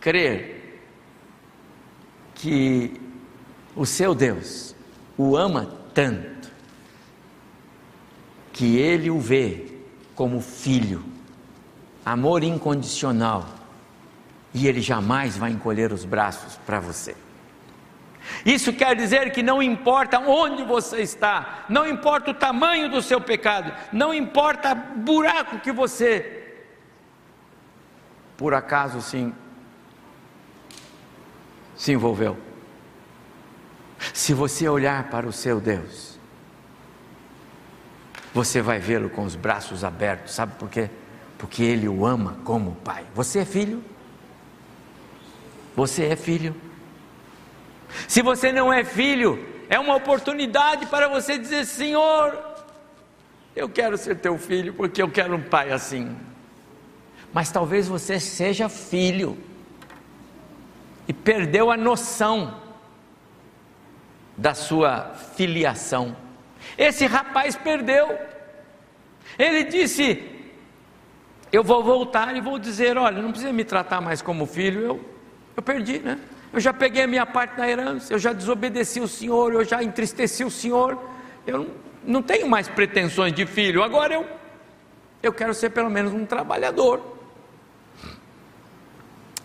crer 0.00 0.80
que 2.36 3.00
o 3.74 3.84
seu 3.84 4.14
Deus 4.14 4.76
o 5.16 5.36
ama 5.36 5.76
tanto 5.92 6.48
que 8.52 8.76
ele 8.76 9.10
o 9.10 9.18
vê 9.18 9.66
como 10.14 10.40
filho, 10.40 11.04
amor 12.04 12.44
incondicional 12.44 13.57
e 14.52 14.66
Ele 14.66 14.80
jamais 14.80 15.36
vai 15.36 15.50
encolher 15.50 15.92
os 15.92 16.04
braços 16.04 16.56
para 16.66 16.80
você. 16.80 17.14
Isso 18.44 18.72
quer 18.72 18.94
dizer 18.94 19.32
que 19.32 19.42
não 19.42 19.62
importa 19.62 20.18
onde 20.18 20.62
você 20.62 20.98
está, 20.98 21.64
não 21.68 21.86
importa 21.86 22.30
o 22.30 22.34
tamanho 22.34 22.90
do 22.90 23.00
seu 23.00 23.20
pecado, 23.20 23.72
não 23.92 24.12
importa 24.12 24.72
o 24.72 24.98
buraco 24.98 25.60
que 25.60 25.72
você, 25.72 26.54
por 28.36 28.54
acaso, 28.54 29.00
sim, 29.00 29.32
se 31.76 31.92
envolveu. 31.92 32.36
Se 34.12 34.32
você 34.34 34.68
olhar 34.68 35.04
para 35.04 35.26
o 35.26 35.32
seu 35.32 35.60
Deus, 35.60 36.18
você 38.32 38.62
vai 38.62 38.78
vê-lo 38.78 39.10
com 39.10 39.24
os 39.24 39.34
braços 39.34 39.82
abertos, 39.82 40.34
sabe 40.34 40.54
por 40.56 40.68
quê? 40.68 40.90
Porque 41.36 41.62
Ele 41.62 41.88
o 41.88 42.04
ama 42.06 42.36
como 42.44 42.76
Pai. 42.76 43.04
Você 43.14 43.40
é 43.40 43.44
filho? 43.44 43.82
Você 45.78 46.06
é 46.06 46.16
filho. 46.16 46.56
Se 48.08 48.20
você 48.20 48.50
não 48.50 48.72
é 48.72 48.82
filho, 48.82 49.46
é 49.70 49.78
uma 49.78 49.94
oportunidade 49.94 50.86
para 50.86 51.06
você 51.06 51.38
dizer: 51.38 51.64
Senhor, 51.66 52.36
eu 53.54 53.68
quero 53.68 53.96
ser 53.96 54.16
teu 54.16 54.36
filho 54.36 54.74
porque 54.74 55.00
eu 55.00 55.08
quero 55.08 55.36
um 55.36 55.40
pai 55.40 55.70
assim. 55.70 56.16
Mas 57.32 57.52
talvez 57.52 57.86
você 57.86 58.18
seja 58.18 58.68
filho 58.68 59.38
e 61.06 61.12
perdeu 61.12 61.70
a 61.70 61.76
noção 61.76 62.60
da 64.36 64.54
sua 64.54 65.14
filiação. 65.36 66.16
Esse 66.76 67.06
rapaz 67.06 67.54
perdeu. 67.54 68.18
Ele 69.38 69.62
disse: 69.62 70.28
Eu 71.52 71.62
vou 71.62 71.84
voltar 71.84 72.34
e 72.34 72.40
vou 72.40 72.58
dizer: 72.58 72.98
Olha, 72.98 73.22
não 73.22 73.30
precisa 73.30 73.52
me 73.52 73.62
tratar 73.62 74.00
mais 74.00 74.20
como 74.20 74.44
filho, 74.44 74.80
eu 74.80 75.17
eu 75.58 75.62
perdi, 75.62 75.98
né? 75.98 76.20
Eu 76.52 76.60
já 76.60 76.72
peguei 76.72 77.02
a 77.02 77.06
minha 77.08 77.26
parte 77.26 77.58
na 77.58 77.68
herança, 77.68 78.12
eu 78.12 78.18
já 78.18 78.32
desobedeci 78.32 79.00
o 79.00 79.08
Senhor, 79.08 79.52
eu 79.52 79.64
já 79.64 79.82
entristeci 79.82 80.44
o 80.44 80.50
Senhor, 80.50 80.96
eu 81.44 81.58
não, 81.58 81.66
não 82.04 82.22
tenho 82.22 82.48
mais 82.48 82.68
pretensões 82.68 83.32
de 83.32 83.44
filho, 83.44 83.82
agora 83.82 84.14
eu, 84.14 84.24
eu 85.20 85.32
quero 85.32 85.52
ser 85.52 85.70
pelo 85.70 85.90
menos 85.90 86.12
um 86.12 86.24
trabalhador. 86.24 87.02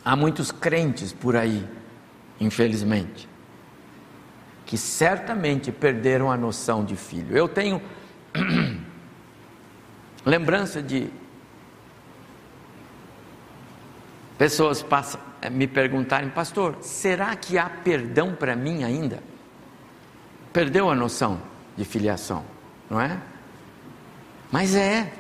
Há 0.06 0.16
muitos 0.16 0.52
crentes 0.52 1.12
por 1.12 1.36
aí, 1.36 1.68
infelizmente, 2.40 3.28
que 4.68 4.78
certamente 4.78 5.72
perderam 5.72 6.32
a 6.32 6.38
noção 6.38 6.86
de 6.86 6.96
filho. 6.96 7.36
Eu 7.36 7.48
tenho 7.50 7.82
lembrança 10.24 10.80
de 10.80 11.10
pessoas 14.38 14.84
passam 14.84 15.33
me 15.50 15.68
perguntarem, 15.68 16.30
pastor, 16.30 16.78
será 16.82 17.36
que 17.36 17.58
há 17.58 17.70
perdão 17.70 18.36
para 18.36 18.56
mim 18.56 18.84
ainda? 18.84 19.22
Perdeu 20.52 20.90
a 20.90 20.96
noção 20.96 21.42
de 21.76 21.84
filiação, 21.84 22.46
não 22.90 23.02
é? 23.02 23.20
Mas 24.52 24.76
é. 24.76 25.12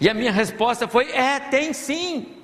E 0.00 0.08
a 0.08 0.14
minha 0.14 0.30
resposta 0.30 0.86
foi: 0.86 1.10
é, 1.10 1.40
tem 1.40 1.72
sim. 1.72 2.36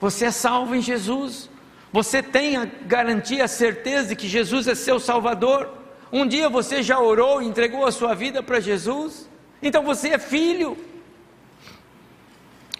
Você 0.00 0.26
é 0.26 0.30
salvo 0.30 0.74
em 0.74 0.82
Jesus. 0.82 1.48
Você 1.92 2.22
tem 2.22 2.56
a 2.56 2.64
garantia, 2.64 3.44
a 3.44 3.48
certeza 3.48 4.08
de 4.08 4.16
que 4.16 4.28
Jesus 4.28 4.66
é 4.66 4.74
seu 4.74 4.98
Salvador. 4.98 5.72
Um 6.12 6.26
dia 6.26 6.48
você 6.48 6.82
já 6.82 7.00
orou 7.00 7.40
e 7.40 7.46
entregou 7.46 7.86
a 7.86 7.92
sua 7.92 8.14
vida 8.14 8.42
para 8.42 8.60
Jesus. 8.60 9.28
Então 9.62 9.82
você 9.82 10.10
é 10.10 10.18
filho. 10.18 10.76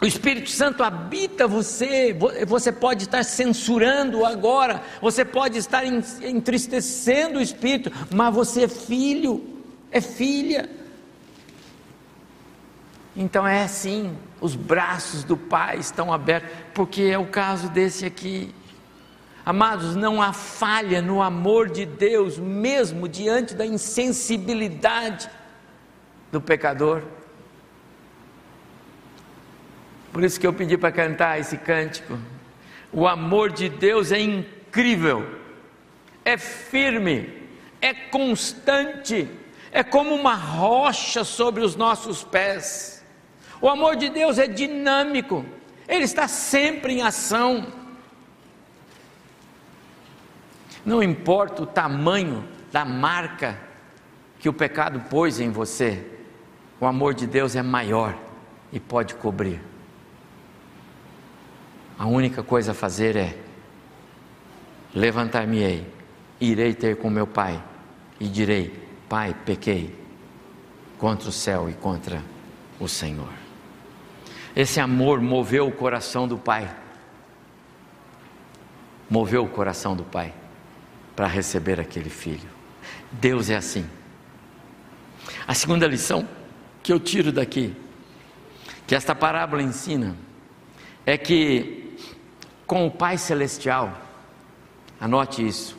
O 0.01 0.05
Espírito 0.05 0.51
Santo 0.51 0.85
habita 0.85 1.49
você, 1.49 2.15
você 2.47 2.71
pode 2.71 3.05
estar 3.05 3.25
censurando 3.25 4.27
agora, 4.27 4.83
você 5.01 5.25
pode 5.25 5.57
estar 5.57 5.85
entristecendo 5.87 7.39
o 7.39 7.43
Espírito, 7.43 7.91
mas 8.15 8.35
você 8.35 8.65
é 8.65 8.69
filho, 8.69 9.43
é 9.91 10.01
filha. 10.01 10.69
Então 13.17 13.47
é 13.47 13.63
assim, 13.63 14.15
os 14.39 14.55
braços 14.55 15.25
do 15.25 15.37
Pai 15.37 15.79
estão 15.79 16.13
abertos, 16.13 16.51
porque 16.75 17.05
é 17.05 17.19
o 17.19 17.27
caso 17.27 17.71
desse 17.71 18.05
aqui. 18.05 18.55
Amados, 19.47 19.97
não 19.97 20.21
há 20.21 20.35
falha 20.35 21.01
no 21.01 21.23
amor 21.23 21.71
de 21.71 21.87
Deus, 21.87 22.37
mesmo 22.37 23.09
diante 23.09 23.55
da 23.55 23.65
insensibilidade 23.65 25.31
do 26.31 26.41
pecador. 26.41 27.03
Por 30.17 30.25
isso 30.25 30.41
que 30.41 30.47
eu 30.47 30.53
pedi 30.55 30.79
para 30.79 30.91
cantar 30.91 31.39
esse 31.39 31.59
cântico. 31.59 32.19
O 32.91 33.07
amor 33.07 33.53
de 33.53 33.69
Deus 33.69 34.11
é 34.11 34.19
incrível, 34.19 35.29
é 36.25 36.39
firme, 36.39 37.47
é 37.83 37.93
constante, 37.93 39.29
é 39.71 39.85
como 39.85 40.15
uma 40.15 40.35
rocha 40.35 41.23
sobre 41.23 41.63
os 41.63 41.77
nossos 41.77 42.25
pés. 42.25 43.05
O 43.61 43.69
amor 43.69 43.95
de 43.95 44.09
Deus 44.09 44.39
é 44.39 44.47
dinâmico, 44.47 45.45
ele 45.87 46.05
está 46.05 46.27
sempre 46.27 46.95
em 46.95 47.03
ação. 47.03 47.67
Não 50.83 51.03
importa 51.03 51.63
o 51.63 51.67
tamanho 51.67 52.43
da 52.73 52.87
marca 52.87 53.61
que 54.39 54.49
o 54.49 54.55
pecado 54.55 54.99
pôs 55.11 55.41
em 55.41 55.51
você, 55.51 56.03
o 56.81 56.87
amor 56.87 57.13
de 57.13 57.27
Deus 57.27 57.55
é 57.55 57.63
maior 57.63 58.17
e 58.73 58.81
pode 58.81 59.15
cobrir. 59.17 59.76
A 61.99 62.07
única 62.07 62.43
coisa 62.43 62.73
a 62.73 62.75
fazer 62.75 63.17
é 63.17 63.39
levantar-me-ei, 64.95 65.87
irei 66.41 66.75
ter 66.75 66.97
com 66.97 67.09
meu 67.09 67.27
pai 67.27 67.63
e 68.21 68.29
direi: 68.29 68.73
Pai, 69.09 69.35
pequei 69.45 69.95
contra 70.99 71.29
o 71.29 71.33
céu 71.33 71.71
e 71.71 71.75
contra 71.75 72.23
o 72.79 72.89
Senhor. 72.89 73.33
Esse 74.55 74.81
amor 74.81 75.21
moveu 75.21 75.69
o 75.69 75.73
coração 75.73 76.27
do 76.27 76.39
pai. 76.39 76.75
Moveu 79.09 79.45
o 79.45 79.49
coração 79.49 79.95
do 79.95 80.03
pai 80.03 80.35
para 81.15 81.27
receber 81.27 81.79
aquele 81.79 82.11
filho. 82.11 82.49
Deus 83.13 83.51
é 83.51 83.57
assim. 83.57 83.89
A 85.47 85.55
segunda 85.55 85.87
lição 85.87 86.29
que 86.83 86.93
eu 86.93 86.99
tiro 86.99 87.31
daqui, 87.31 87.75
que 88.87 88.95
esta 88.95 89.15
parábola 89.15 89.63
ensina, 89.63 90.17
é 91.05 91.17
que 91.17 91.86
com 92.67 92.87
o 92.87 92.91
Pai 92.91 93.17
Celestial, 93.17 93.97
anote 95.01 95.47
isso, 95.47 95.79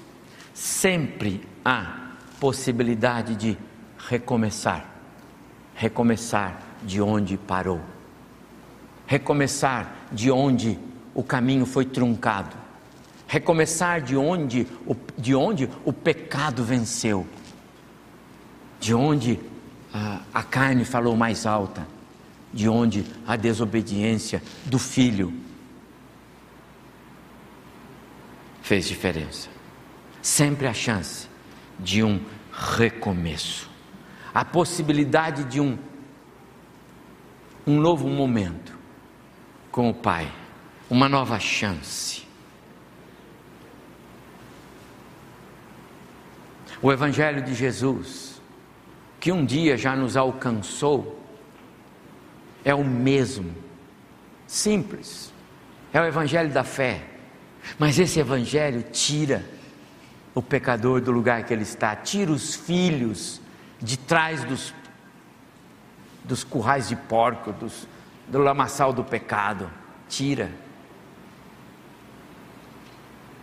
sempre 0.54 1.46
há 1.64 2.14
possibilidade 2.40 3.36
de 3.36 3.58
recomeçar, 3.98 4.86
recomeçar 5.76 6.62
de 6.84 7.02
onde 7.02 7.38
parou, 7.38 7.82
recomeçar 9.06 10.08
de 10.12 10.32
onde 10.32 10.80
o 11.14 11.24
caminho 11.24 11.66
foi 11.66 11.84
truncado, 11.84 12.56
recomeçar 13.28 14.02
de 14.02 14.16
onde, 14.16 14.66
de 15.18 15.36
onde 15.36 15.70
o 15.84 15.92
pecado 15.92 16.64
venceu, 16.64 17.28
de 18.80 18.94
onde 18.94 19.40
a, 19.94 20.22
a 20.34 20.44
carne 20.44 20.86
falou 20.86 21.18
mais 21.18 21.46
alta, 21.46 21.86
de 22.54 22.70
onde 22.70 23.06
a 23.28 23.36
desobediência 23.36 24.42
do 24.66 24.80
filho 24.80 25.47
fez 28.68 28.86
diferença. 28.86 29.48
Sempre 30.22 30.68
a 30.68 30.74
chance 30.74 31.30
de 31.80 32.04
um 32.04 32.20
recomeço, 32.52 33.70
a 34.34 34.44
possibilidade 34.44 35.46
de 35.46 35.62
um, 35.62 35.78
um 37.66 37.80
novo 37.80 38.10
momento 38.10 38.78
com 39.72 39.90
o 39.90 39.94
Pai, 39.94 40.30
uma 40.90 41.08
nova 41.08 41.40
chance. 41.40 42.28
O 46.82 46.92
Evangelho 46.92 47.42
de 47.42 47.54
Jesus, 47.54 48.42
que 49.18 49.32
um 49.32 49.46
dia 49.46 49.78
já 49.78 49.96
nos 49.96 50.18
alcançou, 50.18 51.24
é 52.66 52.76
o 52.76 52.84
mesmo, 52.84 53.56
simples, 54.46 55.34
é 55.94 56.02
o 56.02 56.06
Evangelho 56.06 56.52
da 56.52 56.66
fé, 56.66 57.17
mas 57.78 58.00
esse 58.00 58.20
Evangelho 58.20 58.84
tira 58.92 59.44
o 60.34 60.42
pecador 60.42 61.02
do 61.02 61.12
lugar 61.12 61.44
que 61.44 61.54
ele 61.54 61.64
está, 61.64 61.96
tira 61.96 62.32
os 62.32 62.56
filhos 62.56 63.42
de 63.82 63.98
trás 63.98 64.44
dos, 64.44 64.74
dos 66.24 66.44
currais 66.44 66.88
de 66.88 66.96
porco, 66.96 67.52
dos, 67.52 67.88
do 68.28 68.40
lamaçal 68.40 68.94
do 68.94 69.04
pecado, 69.04 69.70
tira. 70.08 70.52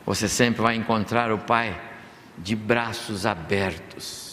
Você 0.06 0.28
sempre 0.28 0.62
vai 0.62 0.76
encontrar 0.76 1.32
o 1.32 1.38
Pai 1.38 1.80
de 2.38 2.54
braços 2.54 3.24
abertos. 3.26 4.23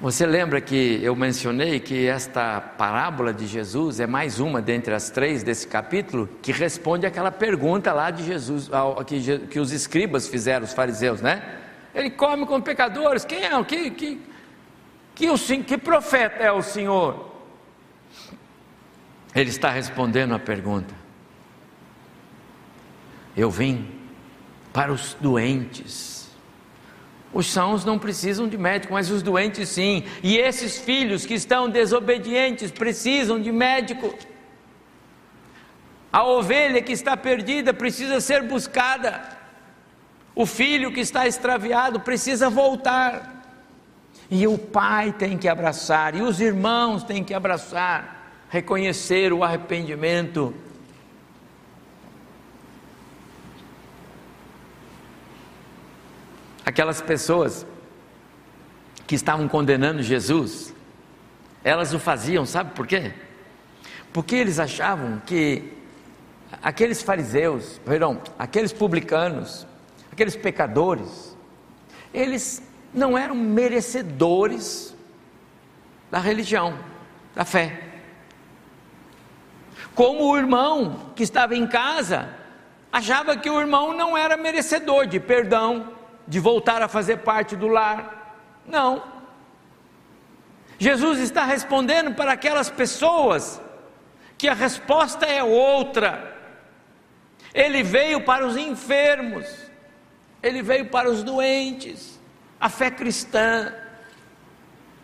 Você 0.00 0.24
lembra 0.24 0.62
que 0.62 0.98
eu 1.02 1.14
mencionei 1.14 1.78
que 1.78 2.06
esta 2.06 2.58
parábola 2.58 3.34
de 3.34 3.46
Jesus 3.46 4.00
é 4.00 4.06
mais 4.06 4.40
uma 4.40 4.62
dentre 4.62 4.94
as 4.94 5.10
três 5.10 5.42
desse 5.42 5.68
capítulo 5.68 6.26
que 6.40 6.52
responde 6.52 7.04
aquela 7.04 7.30
pergunta 7.30 7.92
lá 7.92 8.10
de 8.10 8.24
Jesus, 8.24 8.70
que, 9.50 9.60
os 9.60 9.72
escribas 9.72 10.26
fizeram, 10.26 10.64
os 10.64 10.72
fariseus, 10.72 11.20
né? 11.20 11.58
Ele 11.94 12.08
come 12.08 12.46
com 12.46 12.58
pecadores, 12.62 13.26
quem 13.26 13.44
é? 13.44 13.62
Que, 13.62 13.90
que, 13.90 14.22
que, 15.14 15.28
o, 15.28 15.36
que 15.36 15.76
profeta 15.76 16.42
é 16.42 16.50
o 16.50 16.62
Senhor? 16.62 17.34
Ele 19.34 19.50
está 19.50 19.68
respondendo 19.68 20.34
a 20.34 20.38
pergunta. 20.38 20.94
Eu 23.36 23.50
vim 23.50 23.86
para 24.72 24.90
os 24.90 25.12
doentes 25.20 26.29
os 27.32 27.46
sãos 27.46 27.84
não 27.84 27.98
precisam 27.98 28.48
de 28.48 28.58
médico, 28.58 28.92
mas 28.92 29.10
os 29.10 29.22
doentes 29.22 29.68
sim. 29.68 30.04
E 30.22 30.36
esses 30.36 30.78
filhos 30.78 31.24
que 31.24 31.34
estão 31.34 31.68
desobedientes 31.68 32.70
precisam 32.70 33.40
de 33.40 33.52
médico. 33.52 34.12
A 36.12 36.24
ovelha 36.24 36.82
que 36.82 36.92
está 36.92 37.16
perdida 37.16 37.72
precisa 37.72 38.20
ser 38.20 38.42
buscada. 38.42 39.38
O 40.34 40.44
filho 40.44 40.92
que 40.92 41.00
está 41.00 41.26
extraviado 41.26 42.00
precisa 42.00 42.50
voltar. 42.50 43.44
E 44.28 44.46
o 44.46 44.58
pai 44.58 45.12
tem 45.12 45.36
que 45.36 45.48
abraçar, 45.48 46.14
e 46.14 46.22
os 46.22 46.40
irmãos 46.40 47.02
têm 47.02 47.24
que 47.24 47.34
abraçar, 47.34 48.32
reconhecer 48.48 49.32
o 49.32 49.42
arrependimento 49.42 50.54
aquelas 56.70 57.02
pessoas 57.02 57.66
que 59.06 59.16
estavam 59.16 59.48
condenando 59.48 60.04
Jesus, 60.04 60.72
elas 61.64 61.92
o 61.92 61.98
faziam, 61.98 62.46
sabe 62.46 62.74
por 62.74 62.86
quê? 62.86 63.12
Porque 64.12 64.36
eles 64.36 64.60
achavam 64.60 65.20
que 65.26 65.72
aqueles 66.62 67.02
fariseus, 67.02 67.80
perdão, 67.84 68.22
aqueles 68.38 68.72
publicanos, 68.72 69.66
aqueles 70.12 70.36
pecadores, 70.36 71.36
eles 72.14 72.62
não 72.94 73.18
eram 73.18 73.34
merecedores 73.34 74.94
da 76.08 76.20
religião, 76.20 76.78
da 77.34 77.44
fé. 77.44 77.80
Como 79.92 80.24
o 80.24 80.36
irmão 80.36 81.12
que 81.16 81.24
estava 81.24 81.56
em 81.56 81.66
casa 81.66 82.28
achava 82.92 83.36
que 83.36 83.50
o 83.50 83.60
irmão 83.60 83.92
não 83.92 84.16
era 84.16 84.36
merecedor 84.36 85.06
de 85.06 85.18
perdão, 85.18 85.98
de 86.30 86.38
voltar 86.38 86.80
a 86.80 86.86
fazer 86.86 87.18
parte 87.18 87.56
do 87.56 87.66
lar. 87.66 88.38
Não. 88.64 89.02
Jesus 90.78 91.18
está 91.18 91.44
respondendo 91.44 92.14
para 92.14 92.32
aquelas 92.32 92.70
pessoas 92.70 93.60
que 94.38 94.48
a 94.48 94.54
resposta 94.54 95.26
é 95.26 95.42
outra. 95.42 96.38
Ele 97.52 97.82
veio 97.82 98.20
para 98.20 98.46
os 98.46 98.56
enfermos, 98.56 99.44
ele 100.40 100.62
veio 100.62 100.86
para 100.86 101.10
os 101.10 101.24
doentes. 101.24 102.20
A 102.60 102.68
fé 102.68 102.92
cristã 102.92 103.74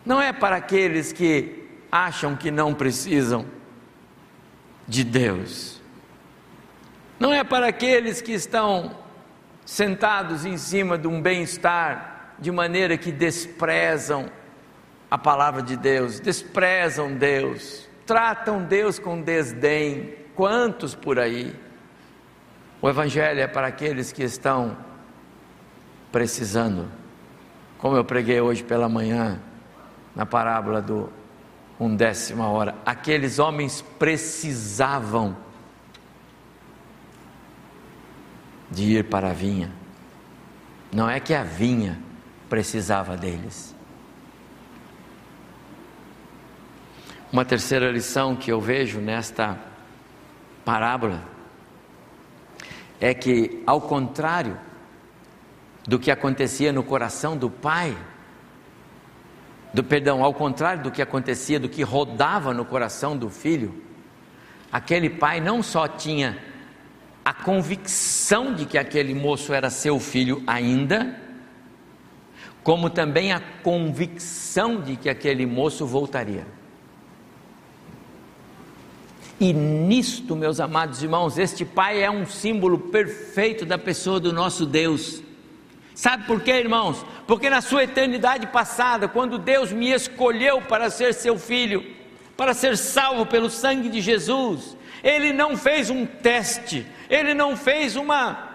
não 0.05 0.21
é 0.21 0.31
para 0.31 0.55
aqueles 0.55 1.11
que 1.11 1.67
acham 1.91 2.37
que 2.37 2.49
não 2.49 2.73
precisam 2.73 3.45
de 4.87 5.03
Deus, 5.03 5.81
não 7.19 7.33
é 7.33 7.43
para 7.43 7.67
aqueles 7.67 8.21
que 8.21 8.31
estão 8.31 9.06
sentados 9.67 10.45
em 10.45 10.57
cima 10.57 10.97
de 10.97 11.09
um 11.09 11.21
bem-estar, 11.21 12.35
de 12.39 12.49
maneira 12.53 12.97
que 12.97 13.11
desprezam 13.11 14.31
a 15.11 15.17
palavra 15.17 15.61
de 15.61 15.75
Deus, 15.75 16.21
desprezam 16.21 17.13
Deus, 17.13 17.85
tratam 18.05 18.63
Deus 18.63 18.97
com 18.97 19.21
desdém. 19.21 20.15
Quantos 20.35 20.95
por 20.95 21.19
aí? 21.19 21.53
O 22.81 22.87
Evangelho 22.87 23.41
é 23.41 23.47
para 23.47 23.67
aqueles 23.67 24.13
que 24.13 24.23
estão 24.23 24.77
precisando, 26.13 26.87
como 27.77 27.97
eu 27.97 28.05
preguei 28.05 28.39
hoje 28.39 28.63
pela 28.63 28.87
manhã, 28.87 29.37
na 30.15 30.25
parábola 30.25 30.81
do 30.81 31.09
undécima 31.77 32.47
hora, 32.47 32.73
aqueles 32.85 33.37
homens 33.37 33.83
precisavam 33.99 35.35
de 38.69 38.97
ir 38.97 39.03
para 39.05 39.29
a 39.29 39.33
vinha. 39.33 39.71
Não 40.91 41.09
é 41.09 41.19
que 41.19 41.33
a 41.33 41.43
vinha 41.43 41.99
precisava 42.49 43.15
deles. 43.15 43.75
Uma 47.31 47.43
terceira 47.43 47.91
lição 47.91 48.35
que 48.35 48.51
eu 48.51 48.61
vejo 48.61 48.99
nesta 48.99 49.57
parábola 50.63 51.21
é 52.99 53.13
que, 53.13 53.61
ao 53.65 53.81
contrário 53.81 54.57
do 55.87 55.99
que 55.99 56.09
acontecia 56.09 56.71
no 56.71 56.83
coração 56.83 57.37
do 57.37 57.49
pai, 57.49 57.95
do 59.73 59.83
perdão, 59.83 60.23
ao 60.23 60.33
contrário 60.33 60.83
do 60.83 60.91
que 60.91 61.01
acontecia, 61.01 61.59
do 61.59 61.69
que 61.69 61.83
rodava 61.83 62.53
no 62.53 62.65
coração 62.65 63.15
do 63.15 63.29
filho, 63.29 63.83
aquele 64.71 65.09
pai 65.09 65.39
não 65.39 65.61
só 65.61 65.87
tinha 65.87 66.37
a 67.27 67.33
convicção 67.33 68.53
de 68.53 68.65
que 68.65 68.77
aquele 68.77 69.13
moço 69.13 69.53
era 69.53 69.69
seu 69.69 69.99
filho 69.99 70.41
ainda, 70.47 71.19
como 72.63 72.89
também 72.89 73.33
a 73.33 73.41
convicção 73.61 74.79
de 74.79 74.95
que 74.95 75.09
aquele 75.09 75.45
moço 75.45 75.85
voltaria. 75.85 76.47
E 79.37 79.51
nisto, 79.51 80.37
meus 80.37 80.61
amados 80.61 81.03
irmãos, 81.03 81.37
este 81.37 81.65
pai 81.65 82.01
é 82.01 82.09
um 82.09 82.25
símbolo 82.25 82.79
perfeito 82.79 83.65
da 83.65 83.77
pessoa 83.77 84.21
do 84.21 84.31
nosso 84.31 84.65
Deus. 84.65 85.21
Sabe 85.93 86.23
por 86.27 86.39
quê, 86.39 86.51
irmãos? 86.51 87.05
Porque 87.27 87.49
na 87.49 87.59
sua 87.59 87.83
eternidade 87.83 88.47
passada, 88.47 89.09
quando 89.09 89.37
Deus 89.37 89.73
me 89.73 89.91
escolheu 89.91 90.61
para 90.61 90.89
ser 90.89 91.13
seu 91.13 91.37
filho, 91.37 91.85
para 92.37 92.53
ser 92.53 92.77
salvo 92.77 93.25
pelo 93.25 93.49
sangue 93.49 93.89
de 93.89 93.99
Jesus, 93.99 94.77
Ele 95.03 95.33
não 95.33 95.57
fez 95.57 95.89
um 95.89 96.05
teste, 96.05 96.87
Ele 97.09 97.33
não 97.33 97.55
fez 97.55 97.95
uma, 97.95 98.49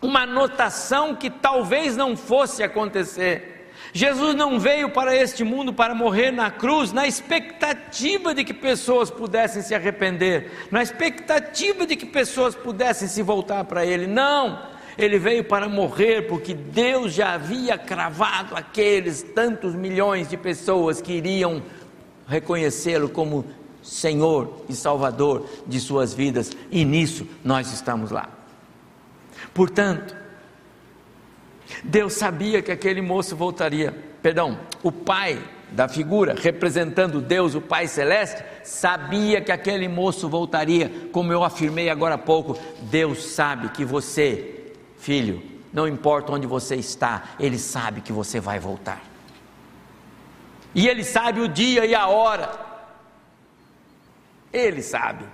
uma 0.00 0.22
anotação 0.22 1.14
que 1.14 1.30
talvez 1.30 1.96
não 1.96 2.16
fosse 2.16 2.62
acontecer. 2.62 3.52
Jesus 3.92 4.34
não 4.34 4.58
veio 4.58 4.88
para 4.88 5.14
este 5.14 5.44
mundo 5.44 5.72
para 5.72 5.94
morrer 5.94 6.30
na 6.30 6.50
cruz 6.50 6.92
na 6.92 7.06
expectativa 7.06 8.34
de 8.34 8.42
que 8.42 8.54
pessoas 8.54 9.10
pudessem 9.10 9.60
se 9.60 9.74
arrepender, 9.74 10.50
na 10.70 10.82
expectativa 10.82 11.86
de 11.86 11.94
que 11.94 12.06
pessoas 12.06 12.54
pudessem 12.54 13.06
se 13.06 13.22
voltar 13.22 13.64
para 13.64 13.84
Ele. 13.84 14.06
Não, 14.06 14.62
Ele 14.96 15.18
veio 15.18 15.44
para 15.44 15.68
morrer 15.68 16.22
porque 16.22 16.54
Deus 16.54 17.12
já 17.12 17.34
havia 17.34 17.76
cravado 17.76 18.56
aqueles 18.56 19.22
tantos 19.22 19.74
milhões 19.74 20.28
de 20.28 20.38
pessoas 20.38 21.02
que 21.02 21.12
iriam 21.12 21.62
reconhecê-lo 22.26 23.10
como 23.10 23.44
Senhor 23.82 24.64
e 24.68 24.74
Salvador 24.74 25.46
de 25.66 25.80
suas 25.80 26.14
vidas, 26.14 26.50
e 26.70 26.84
nisso 26.84 27.26
nós 27.44 27.72
estamos 27.72 28.10
lá. 28.10 28.28
Portanto, 29.52 30.16
Deus 31.82 32.14
sabia 32.14 32.62
que 32.62 32.70
aquele 32.70 33.00
moço 33.00 33.36
voltaria. 33.36 33.94
Perdão, 34.22 34.58
o 34.82 34.92
pai 34.92 35.42
da 35.72 35.88
figura 35.88 36.34
representando 36.38 37.20
Deus, 37.20 37.54
o 37.54 37.60
Pai 37.60 37.88
Celeste, 37.88 38.44
sabia 38.62 39.40
que 39.40 39.50
aquele 39.50 39.88
moço 39.88 40.28
voltaria, 40.28 40.90
como 41.10 41.32
eu 41.32 41.42
afirmei 41.42 41.88
agora 41.88 42.14
há 42.14 42.18
pouco. 42.18 42.58
Deus 42.82 43.24
sabe 43.24 43.70
que 43.70 43.84
você, 43.84 44.72
filho, 44.98 45.42
não 45.72 45.88
importa 45.88 46.32
onde 46.32 46.46
você 46.46 46.76
está, 46.76 47.30
Ele 47.40 47.58
sabe 47.58 48.02
que 48.02 48.12
você 48.12 48.38
vai 48.38 48.58
voltar. 48.60 49.02
E 50.74 50.86
Ele 50.86 51.04
sabe 51.04 51.40
o 51.40 51.48
dia 51.48 51.86
e 51.86 51.94
a 51.94 52.06
hora. 52.06 52.71
Ele 54.52 54.82
sabe. 54.82 55.24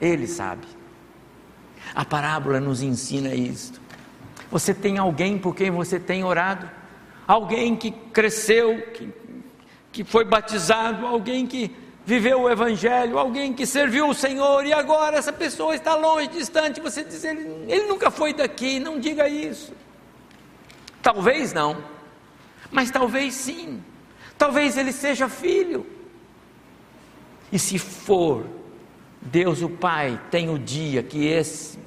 Ele 0.00 0.26
sabe. 0.26 0.66
A 1.94 2.04
parábola 2.04 2.60
nos 2.60 2.82
ensina 2.82 3.34
isto. 3.34 3.80
Você 4.50 4.72
tem 4.72 4.98
alguém 4.98 5.38
por 5.38 5.54
quem 5.54 5.70
você 5.70 5.98
tem 6.00 6.24
orado? 6.24 6.70
Alguém 7.26 7.76
que 7.76 7.90
cresceu, 7.90 8.80
que, 8.92 9.12
que 9.92 10.04
foi 10.04 10.24
batizado, 10.24 11.06
alguém 11.06 11.46
que 11.46 11.74
viveu 12.06 12.40
o 12.40 12.50
Evangelho, 12.50 13.18
alguém 13.18 13.52
que 13.52 13.66
serviu 13.66 14.08
o 14.08 14.14
Senhor 14.14 14.64
e 14.64 14.72
agora 14.72 15.18
essa 15.18 15.32
pessoa 15.32 15.74
está 15.74 15.94
longe, 15.94 16.28
distante. 16.28 16.80
Você 16.80 17.04
diz, 17.04 17.22
ele, 17.22 17.66
ele 17.68 17.86
nunca 17.86 18.10
foi 18.10 18.32
daqui, 18.32 18.80
não 18.80 18.98
diga 18.98 19.28
isso. 19.28 19.74
Talvez 21.02 21.52
não, 21.52 21.84
mas 22.70 22.90
talvez 22.90 23.34
sim. 23.34 23.82
Talvez 24.38 24.78
ele 24.78 24.92
seja 24.92 25.28
filho. 25.28 25.86
E 27.50 27.58
se 27.58 27.78
for, 27.78 28.44
Deus 29.20 29.62
o 29.62 29.68
Pai 29.68 30.20
tem 30.30 30.50
o 30.50 30.58
dia 30.58 31.02
que 31.02 31.26
esse 31.26 31.78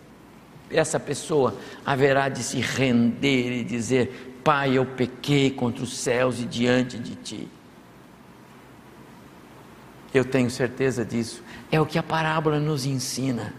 essa 0.74 1.00
pessoa 1.00 1.58
haverá 1.86 2.30
de 2.30 2.44
se 2.44 2.60
render 2.60 3.60
e 3.60 3.64
dizer: 3.64 4.40
Pai, 4.44 4.78
eu 4.78 4.86
pequei 4.86 5.52
contra 5.52 5.84
os 5.84 5.98
céus 5.98 6.40
e 6.40 6.46
diante 6.46 6.98
de 6.98 7.16
ti. 7.16 7.48
Eu 10.14 10.26
tenho 10.26 10.50
certeza 10.50 11.06
disso. 11.06 11.44
É 11.72 11.80
o 11.80 11.86
que 11.86 11.98
a 11.98 12.04
parábola 12.04 12.60
nos 12.60 12.86
ensina. 12.86 13.54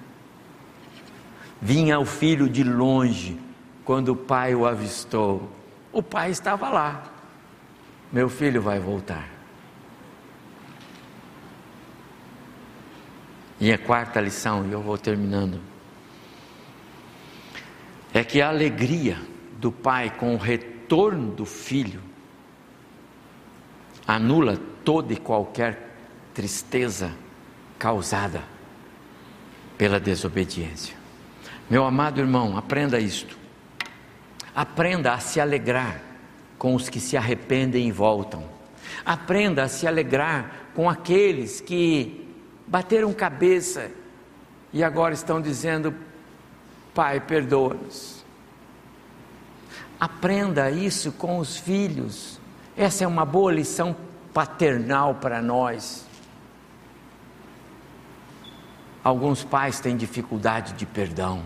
Vinha 1.61 1.99
o 1.99 2.05
filho 2.05 2.49
de 2.49 2.63
longe 2.63 3.39
quando 3.85 4.11
o 4.11 4.17
pai 4.17 4.55
o 4.55 4.67
avistou. 4.67 5.51
O 5.93 6.03
pai 6.03 6.31
estava 6.31 6.69
lá. 6.69 7.05
Meu 8.13 8.29
filho 8.29 8.61
vai 8.61 8.79
voltar. 8.79 9.32
E 13.63 13.73
a 13.73 13.79
quarta 13.79 14.21
lição, 14.21 14.67
e 14.67 14.73
eu 14.73 14.83
vou 14.83 14.99
terminando 14.99 15.61
é 18.13 18.25
que 18.25 18.43
a 18.43 18.49
alegria 18.49 19.17
do 19.57 19.71
pai 19.71 20.11
com 20.11 20.35
o 20.35 20.37
retorno 20.37 21.31
do 21.31 21.47
filho 21.47 22.03
anula 24.05 24.59
toda 24.85 25.13
e 25.13 25.17
qualquer 25.17 25.95
tristeza 26.35 27.13
causada 27.79 28.43
pela 29.79 30.01
desobediência. 30.01 30.97
Meu 31.71 31.85
amado 31.85 32.21
irmão, 32.21 32.57
aprenda 32.57 32.99
isto. 32.99 33.39
Aprenda 34.53 35.13
a 35.13 35.21
se 35.21 35.41
alegrar 35.41 36.03
com 36.59 36.75
os 36.75 36.89
que 36.89 36.99
se 36.99 37.17
arrependem 37.17 37.87
e 37.87 37.93
voltam. 37.93 38.43
Aprenda 39.07 39.63
a 39.63 39.69
se 39.69 39.87
alegrar 39.87 40.71
com 40.75 40.91
aqueles 40.91 41.61
que 41.61 42.22
bateram 42.73 43.13
cabeça 43.13 43.91
e 44.73 44.83
agora 44.83 45.13
estão 45.13 45.43
dizendo: 45.43 45.95
Pai, 46.95 47.21
perdoa-nos. 47.21 48.25
Aprenda 50.01 50.71
isso 50.71 51.13
com 51.13 51.37
os 51.37 51.59
filhos. 51.59 52.41
Essa 52.75 53.05
é 53.05 53.07
uma 53.07 53.27
boa 53.27 53.53
lição 53.53 53.95
paternal 54.33 55.17
para 55.17 55.43
nós. 55.43 56.07
Alguns 59.05 59.45
pais 59.45 59.79
têm 59.79 59.95
dificuldade 59.95 60.73
de 60.73 60.87
perdão. 60.87 61.43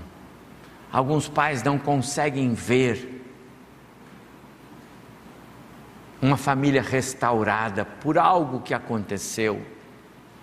Alguns 0.92 1.28
pais 1.28 1.60
não 1.60 1.76
conseguem 1.76 2.54
ver 2.54 3.24
uma 6.22 6.36
família 6.36 6.82
restaurada 6.82 7.84
por 7.84 8.16
algo 8.16 8.60
que 8.60 8.72
aconteceu. 8.72 9.74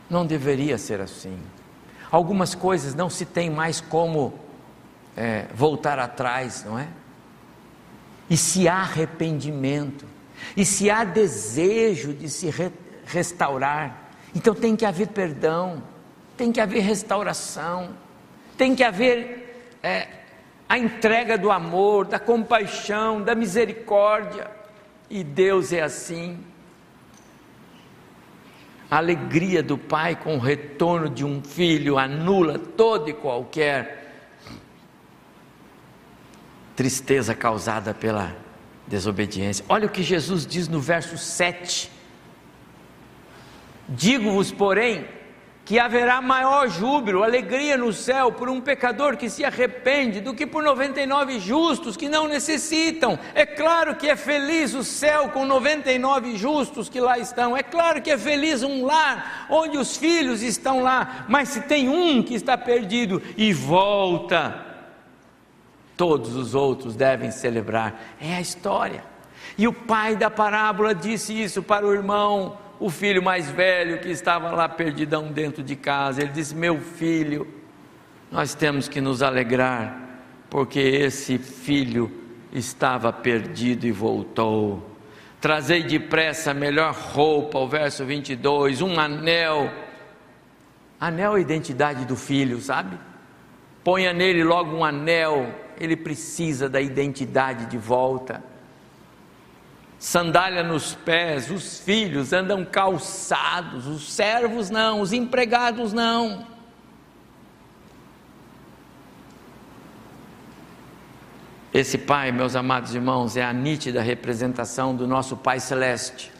Não 0.09 0.25
deveria 0.25 0.77
ser 0.77 1.01
assim. 1.01 1.37
Algumas 2.11 2.53
coisas 2.53 2.93
não 2.93 3.09
se 3.09 3.25
tem 3.25 3.49
mais 3.49 3.81
como 3.81 4.33
é, 5.15 5.47
voltar 5.53 5.99
atrás, 5.99 6.63
não 6.65 6.77
é? 6.77 6.87
E 8.29 8.37
se 8.37 8.67
há 8.67 8.77
arrependimento, 8.77 10.05
e 10.55 10.65
se 10.65 10.89
há 10.89 11.03
desejo 11.03 12.13
de 12.13 12.29
se 12.29 12.49
re 12.49 12.71
restaurar, 13.05 14.11
então 14.33 14.55
tem 14.55 14.75
que 14.75 14.85
haver 14.85 15.07
perdão, 15.09 15.83
tem 16.37 16.51
que 16.51 16.61
haver 16.61 16.81
restauração, 16.81 17.89
tem 18.57 18.75
que 18.75 18.83
haver 18.83 19.77
é, 19.83 20.07
a 20.69 20.77
entrega 20.77 21.37
do 21.37 21.51
amor, 21.51 22.05
da 22.05 22.17
compaixão, 22.17 23.21
da 23.21 23.35
misericórdia, 23.35 24.49
e 25.09 25.23
Deus 25.23 25.73
é 25.73 25.81
assim. 25.81 26.39
A 28.93 28.97
alegria 28.97 29.63
do 29.63 29.75
pai 29.75 30.15
com 30.15 30.35
o 30.35 30.39
retorno 30.39 31.09
de 31.09 31.25
um 31.25 31.41
filho 31.41 31.97
anula 31.97 32.59
toda 32.59 33.09
e 33.09 33.13
qualquer 33.13 34.13
tristeza 36.75 37.33
causada 37.33 37.91
pela 37.91 38.37
desobediência. 38.85 39.65
Olha 39.67 39.87
o 39.87 39.89
que 39.89 40.03
Jesus 40.03 40.45
diz 40.45 40.67
no 40.67 40.79
verso 40.79 41.17
7. 41.17 41.89
Digo-vos, 43.89 44.51
porém, 44.51 45.07
que 45.65 45.79
haverá 45.79 46.21
maior 46.21 46.67
júbilo, 46.67 47.23
alegria 47.23 47.77
no 47.77 47.93
céu 47.93 48.33
por 48.33 48.49
um 48.49 48.59
pecador 48.59 49.15
que 49.15 49.29
se 49.29 49.45
arrepende 49.45 50.19
do 50.19 50.33
que 50.33 50.45
por 50.45 50.61
99 50.61 51.39
justos 51.39 51.95
que 51.95 52.09
não 52.09 52.27
necessitam. 52.27 53.17
É 53.33 53.45
claro 53.45 53.95
que 53.95 54.09
é 54.09 54.15
feliz 54.15 54.73
o 54.73 54.83
céu 54.83 55.29
com 55.29 55.45
99 55.45 56.35
justos 56.35 56.89
que 56.89 56.99
lá 56.99 57.17
estão. 57.17 57.55
É 57.55 57.63
claro 57.63 58.01
que 58.01 58.11
é 58.11 58.17
feliz 58.17 58.61
um 58.61 58.85
lar 58.85 59.47
onde 59.49 59.77
os 59.77 59.95
filhos 59.95 60.41
estão 60.41 60.81
lá, 60.81 61.25
mas 61.29 61.49
se 61.49 61.61
tem 61.61 61.87
um 61.87 62.21
que 62.21 62.33
está 62.33 62.57
perdido 62.57 63.21
e 63.37 63.53
volta, 63.53 64.65
todos 65.95 66.35
os 66.35 66.53
outros 66.53 66.93
devem 66.93 67.31
celebrar. 67.31 68.15
É 68.19 68.35
a 68.35 68.41
história. 68.41 69.05
E 69.57 69.65
o 69.65 69.73
pai 69.73 70.17
da 70.17 70.29
parábola 70.29 70.93
disse 70.93 71.41
isso 71.41 71.63
para 71.63 71.85
o 71.85 71.93
irmão, 71.93 72.57
o 72.79 72.89
filho 72.89 73.21
mais 73.21 73.49
velho 73.49 73.99
que 73.99 74.09
estava 74.09 74.51
lá 74.51 74.67
perdidão 74.67 75.31
dentro 75.31 75.63
de 75.63 75.75
casa. 75.75 76.21
Ele 76.21 76.31
disse: 76.31 76.55
Meu 76.55 76.79
filho, 76.79 77.47
nós 78.31 78.53
temos 78.53 78.87
que 78.87 79.01
nos 79.01 79.21
alegrar, 79.21 79.97
porque 80.49 80.79
esse 80.79 81.37
filho 81.37 82.11
estava 82.51 83.11
perdido 83.11 83.85
e 83.85 83.91
voltou. 83.91 84.91
Trazei 85.39 85.83
depressa 85.83 86.51
a 86.51 86.53
melhor 86.53 86.93
roupa, 86.93 87.59
o 87.59 87.67
verso 87.67 88.05
22, 88.05 88.81
um 88.81 88.99
anel. 88.99 89.71
Anel 90.99 91.35
é 91.35 91.37
a 91.37 91.41
identidade 91.41 92.05
do 92.05 92.15
filho, 92.15 92.59
sabe? 92.61 92.97
ponha 93.83 94.13
nele 94.13 94.43
logo 94.43 94.75
um 94.75 94.85
anel, 94.85 95.53
ele 95.79 95.95
precisa 95.95 96.69
da 96.69 96.79
identidade 96.79 97.65
de 97.65 97.77
volta. 97.77 98.41
Sandália 100.03 100.63
nos 100.63 100.93
pés, 100.93 101.49
os 101.49 101.79
filhos 101.79 102.33
andam 102.33 102.65
calçados, 102.65 103.87
os 103.87 104.11
servos 104.11 104.69
não, 104.69 104.99
os 104.99 105.13
empregados 105.13 105.93
não. 105.93 106.45
Esse 111.73 111.97
Pai, 111.97 112.33
meus 112.33 112.53
amados 112.53 112.93
irmãos, 112.93 113.37
é 113.37 113.45
a 113.45 113.53
nítida 113.53 114.01
representação 114.01 114.93
do 114.93 115.07
nosso 115.07 115.37
Pai 115.37 115.61
Celeste, 115.61 116.33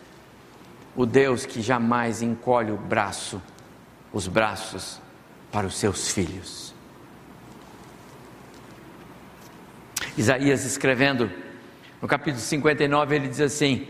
o 0.94 1.06
Deus 1.06 1.46
que 1.46 1.62
jamais 1.62 2.22
encolhe 2.22 2.70
o 2.70 2.78
braço, 2.78 3.42
os 4.12 4.28
braços 4.28 5.00
para 5.54 5.66
os 5.66 5.78
seus 5.78 6.12
filhos. 6.12 6.76
Isaías 10.18 10.66
escrevendo 10.66 11.43
no 12.04 12.10
capítulo 12.10 12.44
59, 12.44 13.16
ele 13.16 13.30
diz 13.30 13.40
assim: 13.40 13.88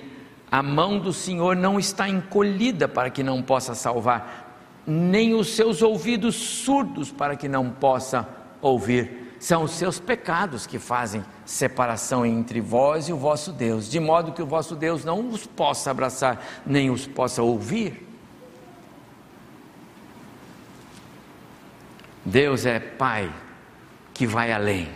A 0.52 0.62
mão 0.62 1.00
do 1.00 1.12
Senhor 1.12 1.56
não 1.56 1.80
está 1.80 2.08
encolhida 2.08 2.88
para 2.88 3.10
que 3.10 3.24
não 3.24 3.42
possa 3.42 3.74
salvar, 3.74 4.62
nem 4.86 5.34
os 5.34 5.56
seus 5.56 5.82
ouvidos 5.82 6.36
surdos 6.36 7.12
para 7.12 7.36
que 7.36 7.48
não 7.48 7.72
possa 7.72 8.30
ouvir. 8.62 9.36
São 9.40 9.64
os 9.64 9.72
seus 9.72 10.00
pecados 10.00 10.68
que 10.68 10.78
fazem 10.78 11.26
separação 11.44 12.24
entre 12.24 12.62
vós 12.62 13.10
e 13.10 13.14
o 13.14 13.18
vosso 13.18 13.52
Deus, 13.52 13.90
de 13.90 14.00
modo 14.00 14.32
que 14.32 14.44
o 14.44 14.46
vosso 14.46 14.76
Deus 14.76 15.04
não 15.04 15.30
os 15.30 15.48
possa 15.48 15.90
abraçar, 15.90 16.40
nem 16.68 16.92
os 16.92 17.08
possa 17.08 17.42
ouvir. 17.42 18.08
Deus 22.24 22.64
é 22.64 22.80
Pai 22.80 23.34
que 24.14 24.28
vai 24.28 24.52
além. 24.52 24.88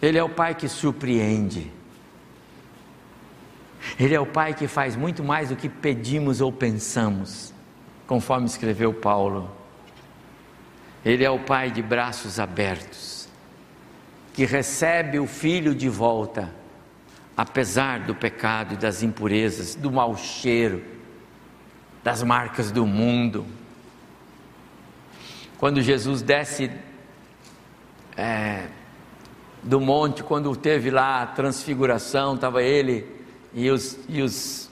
Ele 0.00 0.16
é 0.16 0.24
o 0.24 0.28
Pai 0.30 0.54
que 0.54 0.70
surpreende. 0.70 1.83
Ele 3.98 4.14
é 4.14 4.20
o 4.20 4.26
Pai 4.26 4.54
que 4.54 4.66
faz 4.66 4.96
muito 4.96 5.22
mais 5.22 5.48
do 5.48 5.56
que 5.56 5.68
pedimos 5.68 6.40
ou 6.40 6.52
pensamos, 6.52 7.52
conforme 8.06 8.46
escreveu 8.46 8.92
Paulo. 8.92 9.50
Ele 11.04 11.24
é 11.24 11.30
o 11.30 11.38
Pai 11.38 11.70
de 11.70 11.82
braços 11.82 12.40
abertos, 12.40 13.28
que 14.32 14.44
recebe 14.44 15.18
o 15.18 15.26
filho 15.26 15.74
de 15.74 15.88
volta, 15.88 16.52
apesar 17.36 18.00
do 18.00 18.14
pecado 18.14 18.74
e 18.74 18.76
das 18.76 19.02
impurezas, 19.02 19.74
do 19.74 19.90
mau 19.90 20.16
cheiro, 20.16 20.82
das 22.02 22.22
marcas 22.22 22.70
do 22.70 22.86
mundo. 22.86 23.46
Quando 25.58 25.80
Jesus 25.80 26.20
desce 26.20 26.70
é, 28.16 28.66
do 29.62 29.80
monte, 29.80 30.22
quando 30.22 30.54
teve 30.56 30.90
lá 30.90 31.22
a 31.22 31.26
transfiguração, 31.26 32.34
estava 32.34 32.62
ele 32.62 33.23
e 33.54 33.70
os, 33.70 33.98
e 34.08 34.20
os, 34.20 34.70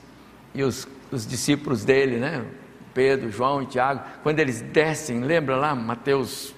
e 0.54 0.62
os, 0.62 0.88
os 1.10 1.26
discípulos 1.26 1.84
dele, 1.84 2.18
né? 2.18 2.44
Pedro, 2.92 3.30
João 3.30 3.62
e 3.62 3.66
Tiago, 3.66 4.02
quando 4.22 4.38
eles 4.38 4.60
descem, 4.60 5.20
lembra 5.20 5.56
lá, 5.56 5.74
Mateus 5.74 6.54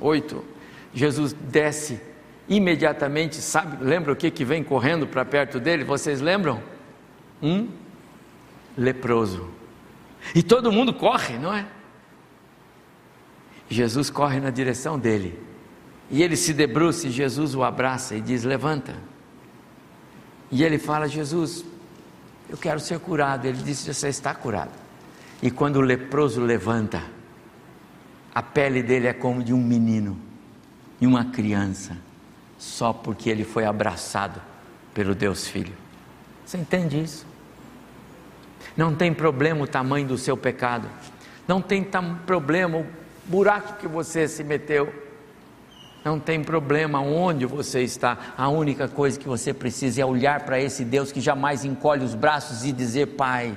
8, 0.00 0.36
é, 0.36 0.96
Jesus 0.96 1.32
desce 1.32 2.00
imediatamente, 2.48 3.36
sabe, 3.36 3.82
lembra 3.82 4.12
o 4.12 4.16
que, 4.16 4.30
que 4.30 4.44
vem 4.44 4.62
correndo 4.62 5.06
para 5.06 5.24
perto 5.24 5.58
dele? 5.58 5.82
Vocês 5.82 6.20
lembram? 6.20 6.62
Um 7.42 7.68
leproso. 8.76 9.48
E 10.34 10.42
todo 10.42 10.70
mundo 10.70 10.92
corre, 10.92 11.38
não 11.38 11.52
é? 11.52 11.66
Jesus 13.68 14.10
corre 14.10 14.40
na 14.40 14.50
direção 14.50 14.98
dele. 14.98 15.38
E 16.10 16.22
ele 16.22 16.36
se 16.36 16.52
debruça 16.52 17.08
e 17.08 17.10
Jesus 17.10 17.54
o 17.54 17.62
abraça 17.62 18.14
e 18.14 18.20
diz: 18.20 18.44
Levanta. 18.44 18.94
E 20.54 20.62
ele 20.62 20.78
fala: 20.78 21.08
Jesus, 21.08 21.64
eu 22.48 22.56
quero 22.56 22.78
ser 22.78 23.00
curado. 23.00 23.44
Ele 23.44 23.60
disse: 23.60 23.92
Você 23.92 24.06
está 24.06 24.32
curado. 24.32 24.70
E 25.42 25.50
quando 25.50 25.76
o 25.76 25.80
leproso 25.80 26.40
levanta, 26.40 27.02
a 28.32 28.40
pele 28.40 28.80
dele 28.80 29.08
é 29.08 29.12
como 29.12 29.42
de 29.42 29.52
um 29.52 29.60
menino 29.60 30.16
e 31.00 31.08
uma 31.08 31.24
criança, 31.24 31.96
só 32.56 32.92
porque 32.92 33.28
ele 33.28 33.44
foi 33.44 33.64
abraçado 33.64 34.40
pelo 34.94 35.12
Deus 35.12 35.48
Filho. 35.48 35.74
Você 36.46 36.56
entende 36.56 37.02
isso? 37.02 37.26
Não 38.76 38.94
tem 38.94 39.12
problema 39.12 39.64
o 39.64 39.66
tamanho 39.66 40.06
do 40.06 40.16
seu 40.16 40.36
pecado, 40.36 40.88
não 41.48 41.60
tem 41.60 41.84
problema 42.24 42.78
o 42.78 42.86
buraco 43.26 43.76
que 43.78 43.88
você 43.88 44.28
se 44.28 44.44
meteu 44.44 44.92
não 46.04 46.20
tem 46.20 46.44
problema 46.44 47.00
onde 47.00 47.46
você 47.46 47.82
está, 47.82 48.34
a 48.36 48.48
única 48.48 48.86
coisa 48.86 49.18
que 49.18 49.26
você 49.26 49.54
precisa 49.54 50.02
é 50.02 50.04
olhar 50.04 50.44
para 50.44 50.60
esse 50.60 50.84
Deus 50.84 51.10
que 51.10 51.20
jamais 51.20 51.64
encolhe 51.64 52.04
os 52.04 52.14
braços 52.14 52.62
e 52.62 52.72
dizer: 52.72 53.16
Pai, 53.16 53.56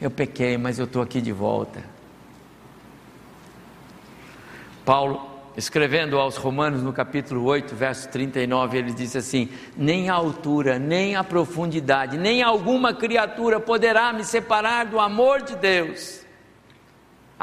eu 0.00 0.10
pequei, 0.10 0.56
mas 0.56 0.78
eu 0.78 0.84
estou 0.84 1.02
aqui 1.02 1.20
de 1.20 1.32
volta. 1.32 1.82
Paulo, 4.84 5.28
escrevendo 5.56 6.16
aos 6.16 6.36
Romanos 6.36 6.82
no 6.82 6.92
capítulo 6.92 7.44
8, 7.44 7.74
verso 7.74 8.08
39, 8.08 8.78
ele 8.78 8.92
diz 8.92 9.16
assim: 9.16 9.48
Nem 9.76 10.10
a 10.10 10.14
altura, 10.14 10.78
nem 10.78 11.16
a 11.16 11.24
profundidade, 11.24 12.16
nem 12.16 12.40
alguma 12.40 12.94
criatura 12.94 13.58
poderá 13.58 14.12
me 14.12 14.24
separar 14.24 14.86
do 14.86 15.00
amor 15.00 15.42
de 15.42 15.56
Deus 15.56 16.21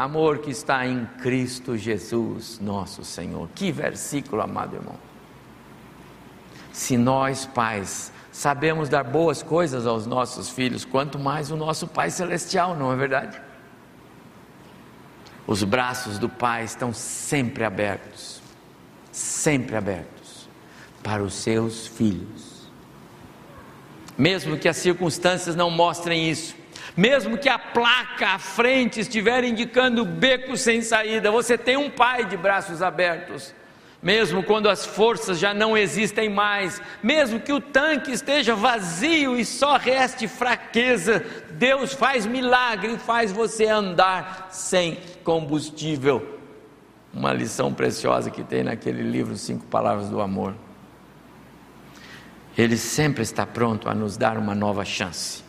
amor 0.03 0.39
que 0.39 0.49
está 0.49 0.87
em 0.87 1.05
Cristo 1.21 1.75
Jesus, 1.77 2.59
nosso 2.59 3.03
Senhor. 3.03 3.49
Que 3.53 3.71
versículo, 3.71 4.41
amado 4.41 4.75
irmão. 4.75 4.95
Se 6.71 6.97
nós, 6.97 7.45
pais, 7.45 8.11
sabemos 8.31 8.87
dar 8.87 9.03
boas 9.03 9.43
coisas 9.43 9.85
aos 9.85 10.05
nossos 10.05 10.49
filhos, 10.49 10.85
quanto 10.85 11.19
mais 11.19 11.51
o 11.51 11.57
nosso 11.57 11.85
Pai 11.85 12.09
Celestial, 12.09 12.75
não 12.75 12.93
é 12.93 12.95
verdade? 12.95 13.41
Os 15.45 15.63
braços 15.63 16.17
do 16.17 16.29
Pai 16.29 16.63
estão 16.63 16.93
sempre 16.93 17.65
abertos, 17.65 18.41
sempre 19.11 19.75
abertos 19.75 20.47
para 21.03 21.21
os 21.21 21.33
seus 21.33 21.87
filhos. 21.87 22.69
Mesmo 24.17 24.57
que 24.57 24.69
as 24.69 24.77
circunstâncias 24.77 25.55
não 25.55 25.69
mostrem 25.69 26.29
isso, 26.29 26.55
mesmo 26.95 27.37
que 27.37 27.49
a 27.49 27.59
placa 27.59 28.29
à 28.29 28.39
frente 28.39 28.99
estiver 28.99 29.43
indicando 29.43 30.05
beco 30.05 30.57
sem 30.57 30.81
saída, 30.81 31.31
você 31.31 31.57
tem 31.57 31.77
um 31.77 31.89
pai 31.89 32.25
de 32.25 32.35
braços 32.35 32.81
abertos. 32.81 33.53
Mesmo 34.01 34.41
quando 34.43 34.69
as 34.69 34.85
forças 34.85 35.37
já 35.37 35.53
não 35.53 35.77
existem 35.77 36.29
mais, 36.29 36.81
mesmo 37.03 37.39
que 37.39 37.51
o 37.51 37.59
tanque 37.59 38.11
esteja 38.11 38.55
vazio 38.55 39.37
e 39.37 39.43
só 39.43 39.75
reste 39.75 40.25
fraqueza, 40.25 41.25
Deus 41.51 41.93
faz 41.93 42.25
milagre 42.25 42.93
e 42.93 42.97
faz 42.97 43.31
você 43.31 43.65
andar 43.65 44.47
sem 44.51 44.97
combustível. 45.23 46.39
Uma 47.13 47.33
lição 47.33 47.73
preciosa 47.73 48.31
que 48.31 48.43
tem 48.43 48.63
naquele 48.63 49.01
livro 49.01 49.35
Cinco 49.35 49.65
Palavras 49.65 50.09
do 50.09 50.21
Amor. 50.21 50.55
Ele 52.57 52.77
sempre 52.77 53.23
está 53.23 53.45
pronto 53.45 53.89
a 53.89 53.93
nos 53.93 54.15
dar 54.15 54.37
uma 54.37 54.55
nova 54.55 54.85
chance. 54.85 55.48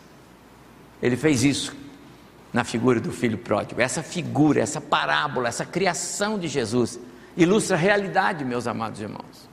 Ele 1.01 1.17
fez 1.17 1.43
isso 1.43 1.75
na 2.53 2.63
figura 2.63 2.99
do 2.99 3.11
filho 3.11 3.37
pródigo. 3.37 3.81
Essa 3.81 4.03
figura, 4.03 4.61
essa 4.61 4.79
parábola, 4.79 5.47
essa 5.47 5.65
criação 5.65 6.37
de 6.37 6.47
Jesus 6.47 6.99
ilustra 7.35 7.75
a 7.75 7.79
realidade, 7.79 8.43
meus 8.43 8.67
amados 8.67 8.99
irmãos. 8.99 9.49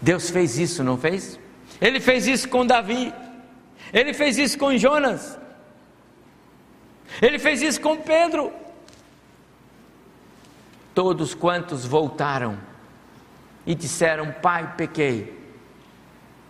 Deus 0.00 0.30
fez 0.30 0.58
isso, 0.58 0.82
não 0.82 0.96
fez? 0.96 1.38
Ele 1.80 2.00
fez 2.00 2.26
isso 2.26 2.48
com 2.48 2.66
Davi. 2.66 3.12
Ele 3.92 4.12
fez 4.12 4.38
isso 4.38 4.58
com 4.58 4.76
Jonas. 4.76 5.38
Ele 7.20 7.38
fez 7.38 7.62
isso 7.62 7.80
com 7.80 7.96
Pedro. 7.96 8.52
Todos 10.94 11.34
quantos 11.34 11.84
voltaram 11.84 12.58
e 13.66 13.74
disseram: 13.74 14.32
Pai, 14.42 14.74
pequei 14.76 15.39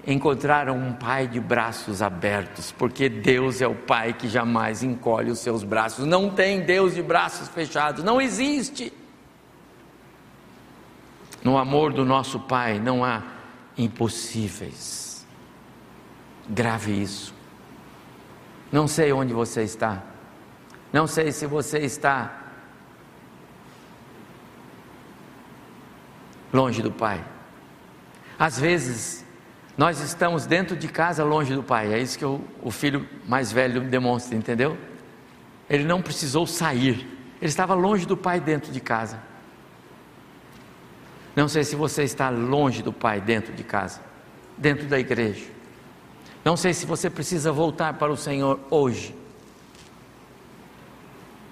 encontraram 0.06 0.76
um 0.76 0.92
pai 0.92 1.26
de 1.26 1.38
braços 1.38 2.00
abertos, 2.00 2.72
porque 2.72 3.08
Deus 3.08 3.60
é 3.60 3.66
o 3.66 3.74
pai 3.74 4.12
que 4.12 4.28
jamais 4.28 4.82
encolhe 4.82 5.30
os 5.30 5.40
seus 5.40 5.62
braços. 5.62 6.06
Não 6.06 6.30
tem 6.30 6.60
Deus 6.60 6.94
de 6.94 7.02
braços 7.02 7.48
fechados, 7.48 8.02
não 8.02 8.20
existe. 8.20 8.92
No 11.42 11.56
amor 11.56 11.92
do 11.92 12.04
nosso 12.04 12.38
Pai 12.40 12.78
não 12.78 13.04
há 13.04 13.22
impossíveis. 13.76 15.26
Grave 16.48 17.02
isso. 17.02 17.34
Não 18.70 18.86
sei 18.86 19.12
onde 19.12 19.32
você 19.32 19.62
está. 19.62 20.02
Não 20.92 21.06
sei 21.06 21.32
se 21.32 21.46
você 21.46 21.78
está 21.78 22.42
longe 26.52 26.82
do 26.82 26.90
Pai. 26.90 27.24
Às 28.38 28.58
vezes 28.58 29.24
nós 29.80 29.98
estamos 30.00 30.44
dentro 30.44 30.76
de 30.76 30.88
casa, 30.88 31.24
longe 31.24 31.54
do 31.54 31.62
pai. 31.62 31.94
É 31.94 31.98
isso 31.98 32.18
que 32.18 32.24
o, 32.26 32.70
filho 32.70 33.08
mais 33.26 33.50
velho 33.50 33.80
demonstra, 33.80 34.36
entendeu? 34.36 34.76
Ele 35.70 35.84
não 35.84 36.02
precisou 36.02 36.46
sair, 36.46 37.08
Ele 37.40 37.48
estava 37.48 37.72
longe 37.72 38.04
do 38.04 38.14
pai 38.14 38.40
dentro 38.40 38.70
de 38.70 38.78
casa. 38.78 39.18
Não 41.34 41.48
sei 41.48 41.64
se 41.64 41.76
você 41.76 42.02
está 42.02 42.28
longe 42.28 42.82
do 42.82 42.92
pai 42.92 43.22
dentro 43.22 43.54
de 43.54 43.64
casa, 43.64 44.02
dentro 44.54 44.86
da 44.86 44.98
igreja. 44.98 45.46
Não 46.44 46.58
sei 46.58 46.74
se 46.74 46.84
você 46.84 47.08
precisa 47.08 47.50
voltar 47.50 47.94
para 47.94 48.12
o 48.12 48.18
Senhor 48.18 48.60
hoje. 48.68 49.16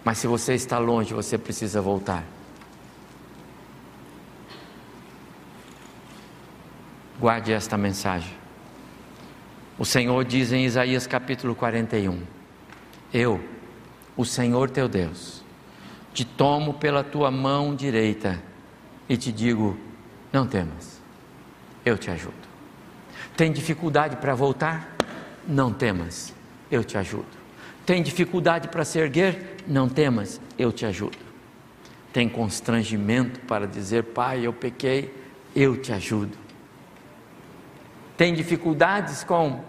Mas 0.04 0.18
se 0.18 0.26
você 0.26 0.52
está 0.52 0.76
longe, 0.76 1.14
você 1.14 1.38
precisa 1.38 1.80
voltar. 1.80 2.22
Guarde 7.20 7.52
esta 7.52 7.76
mensagem. 7.76 8.32
O 9.76 9.84
Senhor 9.84 10.24
diz 10.24 10.52
em 10.52 10.64
Isaías 10.64 11.04
capítulo 11.04 11.52
41: 11.52 12.22
Eu, 13.12 13.42
o 14.16 14.24
Senhor 14.24 14.70
teu 14.70 14.88
Deus, 14.88 15.42
te 16.14 16.24
tomo 16.24 16.74
pela 16.74 17.02
tua 17.02 17.28
mão 17.28 17.74
direita 17.74 18.40
e 19.08 19.16
te 19.16 19.32
digo: 19.32 19.76
não 20.32 20.46
temas, 20.46 21.00
eu 21.84 21.98
te 21.98 22.08
ajudo. 22.08 22.36
Tem 23.36 23.50
dificuldade 23.50 24.14
para 24.16 24.36
voltar? 24.36 24.96
Não 25.44 25.72
temas, 25.72 26.32
eu 26.70 26.84
te 26.84 26.96
ajudo. 26.96 27.26
Tem 27.84 28.00
dificuldade 28.00 28.68
para 28.68 28.84
se 28.84 28.96
erguer? 28.96 29.56
Não 29.66 29.88
temas, 29.88 30.40
eu 30.56 30.70
te 30.70 30.86
ajudo. 30.86 31.18
Tem 32.12 32.28
constrangimento 32.28 33.40
para 33.40 33.66
dizer, 33.66 34.04
Pai, 34.04 34.46
eu 34.46 34.52
pequei, 34.52 35.12
eu 35.56 35.76
te 35.76 35.92
ajudo 35.92 36.47
tem 38.18 38.34
dificuldades 38.34 39.22
com 39.22 39.60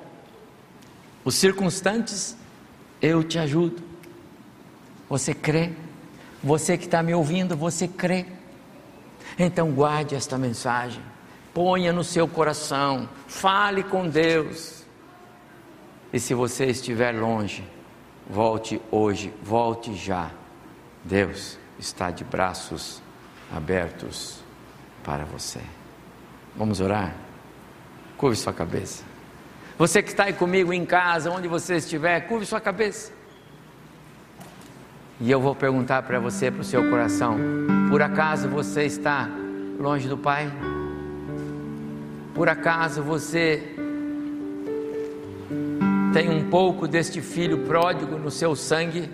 os 1.24 1.36
circunstantes, 1.36 2.36
eu 3.00 3.24
te 3.24 3.38
ajudo. 3.38 3.84
Você 5.08 5.36
crê? 5.36 5.72
Você 6.44 6.76
que 6.76 6.86
está 6.86 7.04
me 7.04 7.14
ouvindo, 7.14 7.56
você 7.56 7.88
crê? 7.88 8.26
Então 9.38 9.72
guarde 9.72 10.16
esta 10.16 10.36
mensagem, 10.36 11.02
ponha 11.54 11.94
no 11.94 12.04
seu 12.04 12.28
coração, 12.28 13.08
fale 13.28 13.84
com 13.84 14.10
Deus. 14.10 14.84
E 16.12 16.20
se 16.20 16.34
você 16.34 16.66
estiver 16.66 17.12
longe, 17.12 17.64
volte 18.28 18.82
hoje, 18.90 19.32
volte 19.44 19.94
já. 19.94 20.32
Deus 21.04 21.60
está 21.78 22.10
de 22.10 22.24
braços 22.24 23.00
abertos 23.56 24.40
para 25.04 25.24
você. 25.24 25.62
Vamos 26.56 26.82
orar? 26.82 27.29
Curve 28.20 28.36
sua 28.36 28.52
cabeça. 28.52 29.02
Você 29.78 30.04
que 30.04 30.10
está 30.10 30.26
aí 30.26 30.34
comigo 30.34 30.74
em 30.74 30.86
casa, 30.86 31.32
onde 31.32 31.48
você 31.48 31.78
estiver, 31.78 32.20
curve 32.28 32.46
sua 32.46 32.60
cabeça. 32.60 33.14
E 35.22 35.32
eu 35.32 35.40
vou 35.40 35.56
perguntar 35.56 36.04
para 36.04 36.20
você, 36.20 36.52
para 36.52 36.60
o 36.60 36.66
seu 36.66 36.90
coração: 36.90 37.38
por 37.90 38.02
acaso 38.02 38.50
você 38.50 38.84
está 38.84 39.30
longe 39.80 40.10
do 40.10 40.18
Pai? 40.18 40.52
Por 42.36 42.50
acaso 42.50 43.02
você 43.02 43.64
tem 46.12 46.30
um 46.30 46.50
pouco 46.50 46.90
deste 46.90 47.22
filho 47.22 47.60
pródigo 47.60 48.18
no 48.18 48.30
seu 48.30 48.54
sangue? 48.54 49.10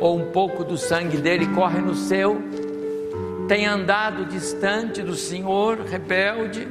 Ou 0.00 0.18
um 0.18 0.32
pouco 0.32 0.64
do 0.64 0.76
sangue 0.76 1.18
dele 1.18 1.46
corre 1.54 1.78
no 1.78 1.94
seu? 1.94 2.42
Tem 3.46 3.64
andado 3.64 4.24
distante 4.24 5.04
do 5.04 5.14
Senhor, 5.14 5.82
rebelde? 5.82 6.66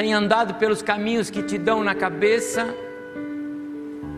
Tem 0.00 0.14
andado 0.14 0.54
pelos 0.54 0.80
caminhos 0.80 1.28
que 1.28 1.42
te 1.42 1.58
dão 1.58 1.84
na 1.84 1.94
cabeça. 1.94 2.74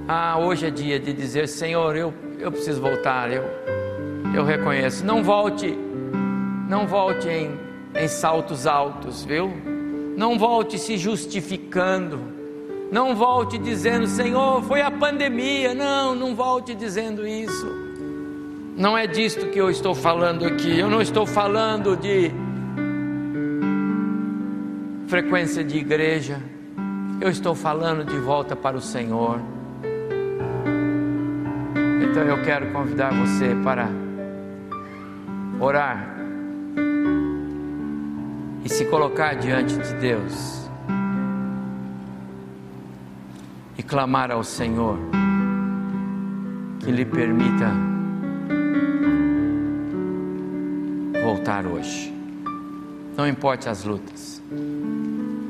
Ah, 0.06 0.38
hoje 0.38 0.66
é 0.66 0.70
dia 0.70 1.00
de 1.00 1.12
dizer: 1.12 1.48
Senhor, 1.48 1.96
eu, 1.96 2.14
eu 2.38 2.52
preciso 2.52 2.80
voltar, 2.80 3.32
eu, 3.32 3.42
eu 4.32 4.44
reconheço. 4.44 5.04
Não 5.04 5.24
volte, 5.24 5.76
não 6.68 6.86
volte 6.86 7.28
em, 7.28 7.58
em 7.96 8.06
saltos 8.06 8.64
altos, 8.64 9.24
viu? 9.24 9.52
Não 10.16 10.38
volte 10.38 10.78
se 10.78 10.96
justificando. 10.96 12.20
Não 12.92 13.16
volte 13.16 13.58
dizendo, 13.58 14.06
Senhor, 14.06 14.62
foi 14.62 14.82
a 14.82 14.90
pandemia. 14.90 15.74
Não, 15.74 16.14
não 16.14 16.32
volte 16.32 16.76
dizendo 16.76 17.26
isso. 17.26 17.66
Não 18.76 18.96
é 18.96 19.08
disto 19.08 19.46
que 19.46 19.58
eu 19.58 19.68
estou 19.68 19.96
falando 19.96 20.44
aqui. 20.44 20.78
Eu 20.78 20.88
não 20.88 21.02
estou 21.02 21.26
falando 21.26 21.96
de 21.96 22.30
frequência 25.12 25.62
de 25.62 25.76
igreja, 25.76 26.40
eu 27.20 27.28
estou 27.28 27.54
falando 27.54 28.02
de 28.02 28.16
volta 28.16 28.56
para 28.56 28.78
o 28.78 28.80
Senhor. 28.80 29.38
Então 32.02 32.22
eu 32.22 32.42
quero 32.42 32.72
convidar 32.72 33.12
você 33.12 33.54
para 33.62 33.90
orar 35.60 36.16
e 38.64 38.70
se 38.70 38.86
colocar 38.86 39.34
diante 39.34 39.76
de 39.76 39.92
Deus 39.96 40.66
e 43.76 43.82
clamar 43.82 44.30
ao 44.30 44.42
Senhor 44.42 44.96
que 46.80 46.90
lhe 46.90 47.04
permita 47.04 47.70
voltar 51.22 51.66
hoje. 51.66 52.10
Não 53.14 53.28
importe 53.28 53.68
as 53.68 53.84
lutas. 53.84 54.40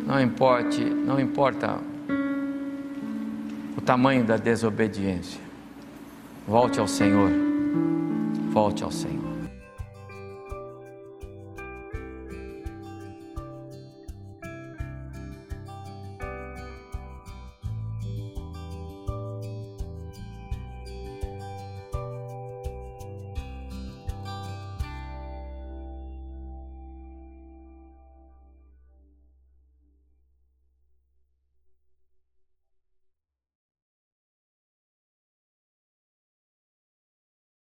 Não 0.06 0.20
importe, 0.20 0.84
não 0.84 1.20
importa 1.20 1.78
o 3.76 3.80
tamanho 3.80 4.24
da 4.24 4.36
desobediência. 4.36 5.40
Volte 6.46 6.80
ao 6.80 6.88
Senhor. 6.88 7.30
Volte 8.50 8.82
ao 8.82 8.90
Senhor. 8.90 9.21